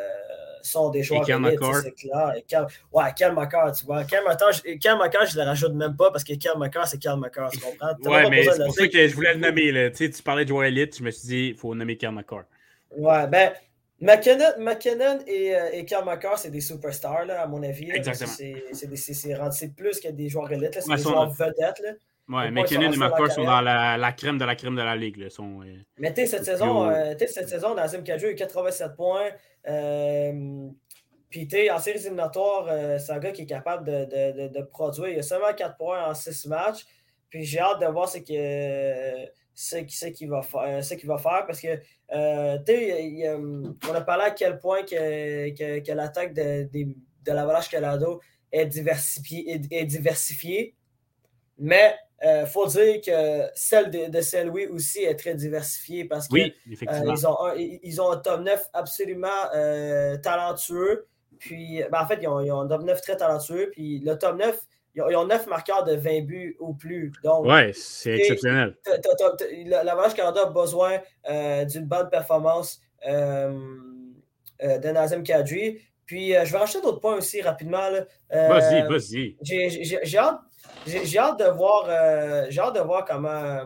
sont 0.64 0.90
des 0.90 1.04
joueurs 1.04 1.26
c'est 1.26 1.92
clair. 1.92 2.34
Et 2.36 2.44
Ouais, 2.92 3.04
Cal 3.16 3.36
McCarr, 3.36 3.72
tu 3.74 3.86
vois. 3.86 4.04
Cal 4.06 4.24
je, 4.24 4.70
ne 4.70 5.44
le 5.44 5.50
rajoute 5.50 5.74
même 5.74 5.96
pas 5.96 6.12
parce 6.12 6.24
que 6.24 6.34
Cal 6.34 6.58
McCarr, 6.58 6.88
c'est 6.88 6.98
Cal 6.98 7.20
McCarr, 7.20 7.52
tu 7.52 7.60
comprends? 7.60 7.94
ouais, 8.06 8.30
mais 8.30 8.44
c'est 8.44 8.64
pour 8.64 8.74
ça 8.74 8.88
que 8.88 9.08
je 9.08 9.16
voulais 9.16 9.34
le 9.36 9.40
nommer. 9.40 9.72
Là. 9.72 9.92
Tu, 9.92 10.10
parlais 10.24 10.46
de 10.46 10.50
joueur 10.50 10.66
élite, 10.66 10.98
je 10.98 11.04
me 11.04 11.12
suis 11.12 11.28
dit, 11.28 11.48
il 11.50 11.56
faut 11.56 11.76
nommer 11.76 11.96
Cal 11.96 12.12
McCarr. 12.12 12.44
Ouais, 12.98 13.28
ben, 13.28 13.52
McKinnon, 14.02 14.60
McKinnon 14.60 15.20
et, 15.28 15.54
et 15.74 15.86
Cal 15.86 16.06
McCarr, 16.06 16.38
c'est 16.38 16.50
des 16.52 16.62
superstars, 16.62 17.26
là, 17.26 17.41
à 17.41 17.47
mon 17.47 17.62
avis. 17.64 17.91
Exactement. 17.91 18.32
C'est 19.52 19.76
plus 19.76 20.00
que 20.00 20.10
des 20.10 20.30
joueurs 20.30 20.52
élites, 20.52 20.80
c'est 20.82 20.95
des 20.95 21.02
joueurs 21.02 21.30
vedettes. 21.30 21.80
Là. 21.84 21.91
Ouais, 22.30 22.52
McKinnon 22.52 22.91
et 22.91 22.97
McCoy 22.97 23.32
sont 23.32 23.43
dans 23.43 23.60
la, 23.60 23.97
la, 23.97 24.12
crème 24.12 24.38
de 24.38 24.45
la 24.45 24.56
crème 24.56 24.76
de 24.76 24.84
la 24.84 24.95
ligue. 24.95 25.18
Là, 25.18 25.32
sont, 25.32 25.62
euh, 25.62 25.76
Mais 25.97 26.14
tu 26.14 26.28
cette 26.28 26.45
saison, 26.45 26.88
euh, 26.88 27.16
cette 27.18 27.50
saison, 27.50 27.74
Nazem 27.74 28.04
Kadri 28.04 28.28
a 28.28 28.32
eu 28.32 28.36
87 28.36 28.95
points. 28.95 29.30
Euh, 29.68 30.70
puis 31.32 31.47
tu 31.47 31.70
en 31.72 31.80
séries 31.80 32.00
éliminatoires, 32.00 32.68
euh, 32.70 33.00
c'est 33.00 33.14
un 33.14 33.20
gars 33.20 33.32
qui 33.32 33.43
est 33.43 33.47
capable 33.47 33.84
de, 33.84 34.06
de, 34.06 34.47
de, 34.47 34.62
produire. 34.62 35.10
Il 35.10 35.18
a 35.18 35.24
seulement 35.24 35.54
4 35.54 35.76
points 35.76 36.06
en 36.08 36.14
6 36.14 36.45
matchs. 36.45 36.86
Puis 37.32 37.45
j'ai 37.45 37.60
hâte 37.60 37.82
de 37.82 37.88
voir 37.88 38.08
ce 39.60 39.76
qu'il 39.76 39.91
ce, 39.91 40.26
va, 40.28 40.41
faire, 40.41 40.84
ce 40.84 41.05
va 41.05 41.18
faire 41.18 41.43
parce 41.45 41.60
que 41.60 41.80
euh, 42.14 42.57
on 43.89 43.93
a 43.93 44.01
parlé 44.01 44.24
à 44.24 44.32
quel 44.32 44.57
point 44.57 44.84
que, 44.84 45.49
que, 45.49 45.80
que 45.86 45.91
l'attaque 45.91 46.34
de, 46.34 46.70
de, 46.72 46.93
de 47.26 47.32
l'Avalanche 47.32 47.68
Calado 47.68 48.22
est 48.53 48.66
diversifiée, 48.68 49.51
est, 49.51 49.72
est 49.72 49.86
diversifiée. 49.86 50.76
Mais 51.57 51.93
il 52.22 52.28
euh, 52.28 52.45
faut 52.45 52.68
dire 52.68 53.01
que 53.05 53.49
celle 53.53 53.91
de, 53.91 54.22
Saint-Louis 54.22 54.68
aussi 54.68 54.99
est 55.03 55.16
très 55.16 55.36
diversifiée 55.36 56.05
parce 56.05 56.30
qu'ils 56.30 56.53
euh, 56.88 57.28
ont, 57.28 57.45
un, 57.45 57.55
ils 57.57 58.01
ont 58.01 58.12
un 58.12 58.18
top 58.18 58.41
9 58.41 58.70
absolument 58.74 59.28
euh, 59.53 60.18
talentueux. 60.18 61.07
Puis, 61.38 61.82
ben, 61.91 62.01
en 62.01 62.07
fait, 62.07 62.20
ils 62.22 62.28
ont, 62.30 62.62
un 62.62 62.68
top 62.68 62.84
9 62.84 63.01
très 63.01 63.18
talentueux. 63.18 63.72
Puis 63.74 63.99
le 63.99 64.18
top 64.18 64.38
9, 64.38 64.57
ils 64.96 65.16
ont, 65.16 65.26
9 65.26 65.48
marqueurs 65.48 65.84
de 65.84 65.96
20 65.96 66.22
buts 66.22 66.58
ou 66.60 66.74
plus. 66.74 67.12
Donc, 67.24 67.46
ouais, 67.46 67.72
c'est 67.74 68.16
exceptionnel. 68.16 68.76
La 69.66 69.96
Vache 69.96 70.14
Canada 70.14 70.42
a 70.44 70.50
besoin 70.50 71.00
d'une 71.66 71.86
bonne 71.86 72.10
performance 72.10 72.82
de 73.06 74.92
Nazem 74.92 75.24
Kadri. 75.24 75.80
Puis, 76.06 76.34
je 76.34 76.52
vais 76.52 76.58
rajouter 76.58 76.82
d'autres 76.82 77.00
points 77.00 77.16
aussi 77.16 77.42
rapidement. 77.42 77.90
vas-y, 78.30 78.88
vas-y. 78.88 79.38
J'ai 79.44 80.18
hâte 80.18 80.40
hâte 81.18 81.40
de 81.40 81.46
voir, 81.46 81.86
euh, 81.88 82.46
j'ai 82.50 82.62
hâte 82.62 82.76
de 82.76 82.82
voir 82.82 83.06
comment. 83.06 83.62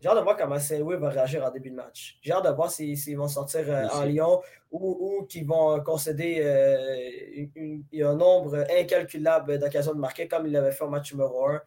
J'ai 0.00 0.08
hâte 0.08 0.16
de 0.16 0.22
voir 0.22 0.36
comment 0.36 0.58
Saint-Louis 0.58 0.96
va 0.96 1.10
réagir 1.10 1.44
en 1.44 1.50
début 1.50 1.70
de 1.70 1.74
match. 1.74 2.18
J'ai 2.22 2.32
hâte 2.32 2.44
de 2.44 2.50
voir 2.50 2.70
s'ils 2.70 3.16
vont 3.16 3.28
sortir 3.28 3.64
euh, 3.68 3.86
en 3.92 4.04
Lyon 4.04 4.40
ou, 4.70 5.18
ou 5.20 5.26
qu'ils 5.26 5.46
vont 5.46 5.78
concéder 5.80 6.40
euh, 6.42 8.08
un 8.08 8.14
nombre 8.14 8.64
incalculable 8.78 9.58
d'occasions 9.58 9.92
de 9.92 9.98
marquer 10.00 10.26
comme 10.26 10.46
ils 10.46 10.52
l'avaient 10.52 10.72
fait 10.72 10.84
au 10.84 10.88
match 10.88 11.12
numéro 11.12 11.46
1. 11.46 11.60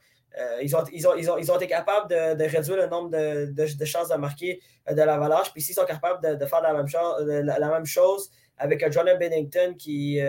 ils, 0.63 0.75
ont, 0.75 0.83
ils, 0.91 1.07
ont, 1.07 1.13
ils, 1.15 1.29
ont, 1.29 1.37
ils, 1.37 1.51
ont, 1.51 1.57
été 1.57 1.67
capables 1.67 2.09
de, 2.09 2.33
de 2.33 2.43
réduire 2.49 2.77
le 2.77 2.87
nombre 2.87 3.11
de, 3.11 3.53
de, 3.53 3.85
chances 3.85 4.09
de 4.09 4.15
marquer 4.15 4.59
de 4.89 4.95
l'avalanche. 4.95 5.51
Puis 5.53 5.61
s'ils 5.61 5.75
sont 5.75 5.85
capables 5.85 6.39
de, 6.39 6.45
faire 6.47 6.61
la 6.61 6.73
même, 6.73 6.87
chose, 6.87 7.27
la, 7.27 7.69
même 7.69 7.85
chose 7.85 8.31
avec 8.57 8.91
Jordan 8.91 9.19
Bennington 9.19 9.75
qui, 9.77 10.19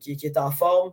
qui, 0.00 0.16
qui, 0.16 0.26
est 0.26 0.38
en 0.38 0.50
forme, 0.50 0.92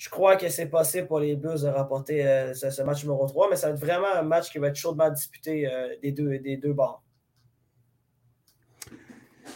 je 0.00 0.08
crois 0.08 0.36
que 0.36 0.48
c'est 0.48 0.70
possible 0.70 1.06
pour 1.06 1.20
les 1.20 1.36
Blues 1.36 1.60
de 1.60 1.68
remporter 1.68 2.26
euh, 2.26 2.54
ce, 2.54 2.82
match 2.82 3.02
numéro 3.02 3.26
3, 3.26 3.50
mais 3.50 3.56
ça 3.56 3.66
va 3.68 3.74
être 3.74 3.80
vraiment 3.80 4.10
un 4.14 4.22
match 4.22 4.50
qui 4.50 4.58
va 4.58 4.68
être 4.68 4.76
chaudement 4.76 5.10
disputé 5.10 5.70
euh, 5.70 5.94
des, 6.02 6.10
deux, 6.10 6.38
des 6.38 6.56
deux 6.56 6.72
bords. 6.72 7.02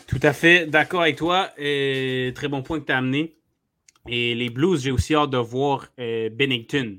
Tout 0.07 0.21
à 0.23 0.35
fait 0.35 0.67
d'accord 0.67 1.01
avec 1.01 1.17
toi. 1.17 1.49
Très 1.57 2.49
bon 2.51 2.63
point 2.63 2.79
que 2.79 2.85
tu 2.85 2.93
as 2.93 2.99
amené. 2.99 3.39
Et 4.07 4.35
les 4.35 4.51
Blues, 4.51 4.83
j'ai 4.83 4.91
aussi 4.91 5.15
hâte 5.15 5.31
de 5.31 5.39
voir 5.39 5.89
euh, 5.99 6.29
Bennington. 6.29 6.99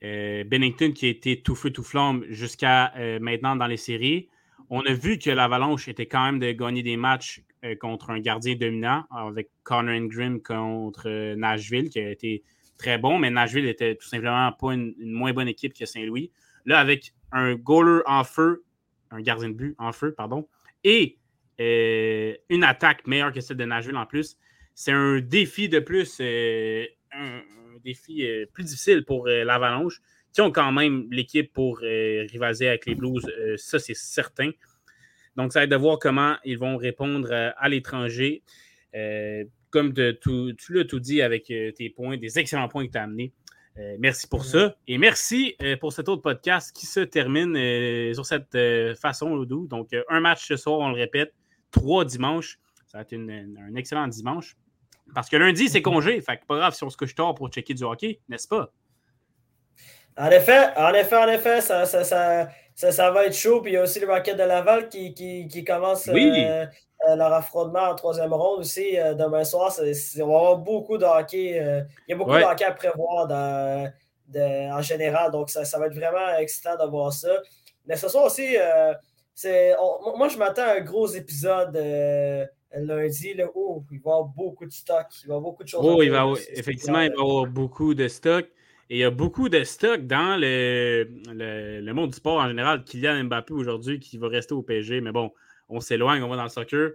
Bennington 0.00 0.92
qui 0.92 1.06
a 1.06 1.08
été 1.08 1.42
tout 1.42 1.56
feu, 1.56 1.70
tout 1.70 1.82
flamme 1.82 2.24
jusqu'à 2.28 2.92
maintenant 3.20 3.56
dans 3.56 3.66
les 3.66 3.76
séries. 3.76 4.28
On 4.70 4.82
a 4.82 4.92
vu 4.92 5.18
que 5.18 5.30
l'Avalanche 5.30 5.88
était 5.88 6.06
quand 6.06 6.24
même 6.24 6.38
de 6.38 6.52
gagner 6.52 6.84
des 6.84 6.96
matchs 6.96 7.42
contre 7.80 8.10
un 8.10 8.20
gardien 8.20 8.54
dominant, 8.54 9.02
avec 9.10 9.50
Connor 9.64 9.94
Ingram 9.94 10.40
contre 10.40 11.34
Nashville, 11.34 11.90
qui 11.90 11.98
a 11.98 12.10
été 12.10 12.44
très 12.78 12.98
bon, 12.98 13.18
mais 13.18 13.30
Nashville 13.30 13.66
était 13.66 13.96
tout 13.96 14.08
simplement 14.08 14.50
pas 14.52 14.72
une, 14.72 14.94
moins 14.98 15.32
bonne 15.32 15.48
équipe 15.48 15.74
que 15.74 15.84
Saint-Louis. 15.84 16.30
Là, 16.64 16.78
avec 16.78 17.12
un 17.32 17.54
goaler 17.54 18.02
en 18.06 18.24
feu, 18.24 18.64
un 19.10 19.20
gardien 19.20 19.48
de 19.48 19.54
but 19.54 19.74
en 19.78 19.92
feu, 19.92 20.12
pardon, 20.12 20.48
et 20.84 21.18
euh, 21.60 22.34
une 22.48 22.64
attaque 22.64 23.06
meilleure 23.06 23.32
que 23.32 23.40
celle 23.40 23.56
de 23.56 23.64
Nashville 23.64 23.96
en 23.96 24.06
plus, 24.06 24.36
c'est 24.74 24.92
un 24.92 25.20
défi 25.20 25.68
de 25.68 25.80
plus, 25.80 26.20
un, 26.20 26.84
défi 27.84 28.24
plus 28.52 28.64
difficile 28.64 29.04
pour 29.04 29.26
l'Avalanche 29.26 30.00
qui 30.32 30.40
ont 30.40 30.52
quand 30.52 30.72
même 30.72 31.08
l'équipe 31.10 31.52
pour 31.52 31.80
euh, 31.82 32.26
rivaliser 32.30 32.68
avec 32.68 32.86
les 32.86 32.94
Blues, 32.94 33.26
euh, 33.26 33.56
ça 33.56 33.78
c'est 33.78 33.96
certain. 33.96 34.50
Donc, 35.36 35.52
ça 35.52 35.60
va 35.60 35.64
être 35.64 35.70
de 35.70 35.76
voir 35.76 35.98
comment 35.98 36.36
ils 36.44 36.58
vont 36.58 36.76
répondre 36.76 37.28
euh, 37.30 37.50
à 37.56 37.68
l'étranger. 37.68 38.42
Comme 39.70 39.92
de, 39.92 40.12
tu 40.12 40.72
l'as 40.72 40.84
tout 40.84 41.00
dit 41.00 41.22
avec 41.22 41.44
tes 41.44 41.92
points, 41.94 42.16
des 42.16 42.38
excellents 42.38 42.68
points 42.68 42.86
que 42.86 42.92
tu 42.92 42.98
as 42.98 43.02
amenés. 43.02 43.32
merci 43.98 44.26
pour 44.26 44.44
ça. 44.44 44.76
Et 44.86 44.98
merci 44.98 45.56
pour 45.80 45.92
cet 45.92 46.08
autre 46.08 46.22
podcast 46.22 46.74
qui 46.74 46.86
se 46.86 47.00
termine 47.00 47.54
sur 48.14 48.26
cette 48.26 48.56
façon, 49.00 49.34
Loudou. 49.34 49.66
Donc, 49.66 49.90
un 50.08 50.20
match 50.20 50.46
ce 50.46 50.56
soir, 50.56 50.78
on 50.78 50.88
le 50.88 50.96
répète, 50.96 51.34
trois 51.70 52.04
dimanches. 52.04 52.58
Ça 52.86 52.98
va 52.98 53.02
être 53.02 53.14
un 53.14 53.74
excellent 53.74 54.08
dimanche. 54.08 54.56
Parce 55.14 55.28
que 55.28 55.36
lundi, 55.36 55.68
c'est 55.68 55.82
congé. 55.82 56.20
Fait 56.20 56.36
que 56.38 56.46
pas 56.46 56.56
grave 56.56 56.74
si 56.74 56.84
on 56.84 56.90
se 56.90 56.96
couche 56.96 57.14
tard 57.14 57.34
pour 57.34 57.48
checker 57.48 57.74
du 57.74 57.82
hockey, 57.84 58.20
n'est-ce 58.28 58.48
pas? 58.48 58.72
En 60.16 60.30
effet, 60.30 60.70
en 60.76 60.92
effet, 60.94 61.16
en 61.16 61.28
effet, 61.28 61.60
ça, 61.60 61.86
ça, 61.86 62.02
ça, 62.02 62.48
ça, 62.78 63.10
va 63.10 63.26
être 63.26 63.34
chaud. 63.34 63.60
Puis 63.60 63.72
il 63.72 63.74
y 63.74 63.76
a 63.76 63.82
aussi 63.82 64.00
le 64.00 64.06
Rocket 64.06 64.36
de 64.36 64.42
Laval 64.42 64.88
qui, 64.88 65.12
qui, 65.12 65.48
qui 65.48 65.64
commence 65.64 66.08
euh, 66.08 66.14
euh, 66.14 67.16
leur 67.16 67.32
affrontement 67.32 67.90
en 67.90 67.94
troisième 67.94 68.32
ronde 68.32 68.60
aussi 68.60 68.98
euh, 68.98 69.14
demain 69.14 69.44
soir. 69.44 69.74
on 69.80 69.84
va 69.84 70.22
avoir 70.22 70.56
beaucoup 70.58 70.96
de 70.96 71.04
hockey. 71.04 71.56
il 71.56 72.10
y 72.10 72.12
a 72.12 72.16
beaucoup 72.16 72.30
de 72.30 72.42
hockey 72.42 72.64
à 72.64 72.72
prévoir 72.72 73.26
dans, 73.26 73.92
en 74.36 74.82
général. 74.82 75.32
Donc 75.32 75.50
ça, 75.50 75.64
ça, 75.64 75.78
va 75.78 75.86
être 75.86 75.94
vraiment 75.94 76.36
excitant 76.38 76.76
de 76.76 76.88
voir 76.88 77.12
ça. 77.12 77.40
Mais 77.86 77.96
ce 77.96 78.08
soir 78.08 78.26
aussi, 78.26 78.56
c'est, 79.34 79.74
moi 80.16 80.28
je 80.28 80.38
m'attends 80.38 80.62
à 80.62 80.74
un 80.76 80.80
gros 80.80 81.08
épisode 81.08 81.76
lundi 82.74 83.34
là, 83.34 83.46
où 83.54 83.82
il 83.90 83.98
va 83.98 84.10
y 84.10 84.12
avoir 84.12 84.24
beaucoup 84.24 84.66
de 84.66 84.72
stock. 84.72 85.06
Il 85.24 85.28
va 85.28 85.34
y 85.34 85.36
avoir 85.36 85.40
beaucoup 85.40 85.64
de 85.64 85.68
choses. 85.68 85.84
Oh, 85.84 86.02
il 86.02 86.10
va, 86.10 86.26
effectivement, 86.50 87.00
il 87.00 87.10
va 87.10 87.16
y 87.16 87.20
avoir 87.20 87.46
beaucoup 87.46 87.94
de 87.94 88.06
stock. 88.06 88.46
Et 88.90 88.96
il 88.96 89.00
y 89.00 89.04
a 89.04 89.10
beaucoup 89.10 89.48
de 89.48 89.64
stock 89.64 90.06
dans 90.06 90.40
le, 90.40 91.06
le, 91.28 91.92
monde 91.92 92.10
du 92.10 92.16
sport 92.16 92.40
en 92.40 92.48
général. 92.48 92.84
Kylian 92.84 93.24
Mbappé 93.24 93.52
aujourd'hui 93.52 94.00
qui 94.00 94.16
va 94.16 94.28
rester 94.28 94.54
au 94.54 94.62
PSG. 94.62 95.02
Mais 95.02 95.12
bon, 95.12 95.30
on 95.68 95.80
s'éloigne, 95.80 96.22
on 96.22 96.28
va 96.28 96.36
dans 96.36 96.44
le 96.44 96.48
soccer. 96.48 96.92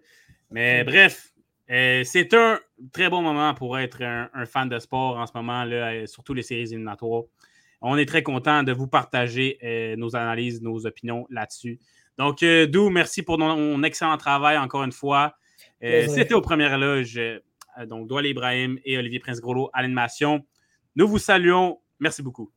Mais 0.50 0.84
bref, 0.84 1.34
euh, 1.70 2.04
c'est 2.04 2.34
un 2.34 2.60
très 2.91 3.10
bon 3.10 3.22
moment 3.22 3.54
pour 3.54 3.78
être 3.78 4.02
un, 4.02 4.46
fan 4.46 4.70
de 4.70 4.80
sport 4.80 5.18
en 5.18 5.26
ce 5.26 5.32
moment, 5.36 5.64
là, 5.64 5.94
euh, 5.94 6.06
surtout 6.06 6.34
les 6.34 6.44
séries 6.44 6.64
éliminatoires. 6.64 7.24
On 7.82 7.98
est 7.98 8.06
très 8.06 8.24
content 8.24 8.64
de 8.64 8.72
vous 8.72 8.88
partager 8.88 9.58
euh, 9.64 9.96
nos 9.96 10.16
analyses, 10.16 10.62
nos 10.62 10.86
opinions 10.86 11.26
là-dessus. 11.30 11.80
Donc, 12.18 12.44
Dou, 12.44 12.89
merci 12.89 13.24
pour 13.24 13.38
ton 13.38 13.82
excellent 13.84 14.18
travail 14.18 14.58
encore 14.58 14.84
une 14.84 14.91
fois. 14.91 15.36
C'était 15.82 16.36
aux 16.36 16.41
premières 16.41 16.78
loges. 16.78 17.20
donc, 17.88 18.08
Doual 18.08 18.28
Ibrahim 18.28 18.80
et 18.86 18.98
Olivier 18.98 19.20
Prince-Groslo 19.20 19.72
à 19.74 19.82
l'animation. 19.82 20.46
Nous 20.96 21.08
vous 21.08 21.18
saluons 21.18 21.80
Merci 22.04 22.22
beaucoup. 22.22 22.51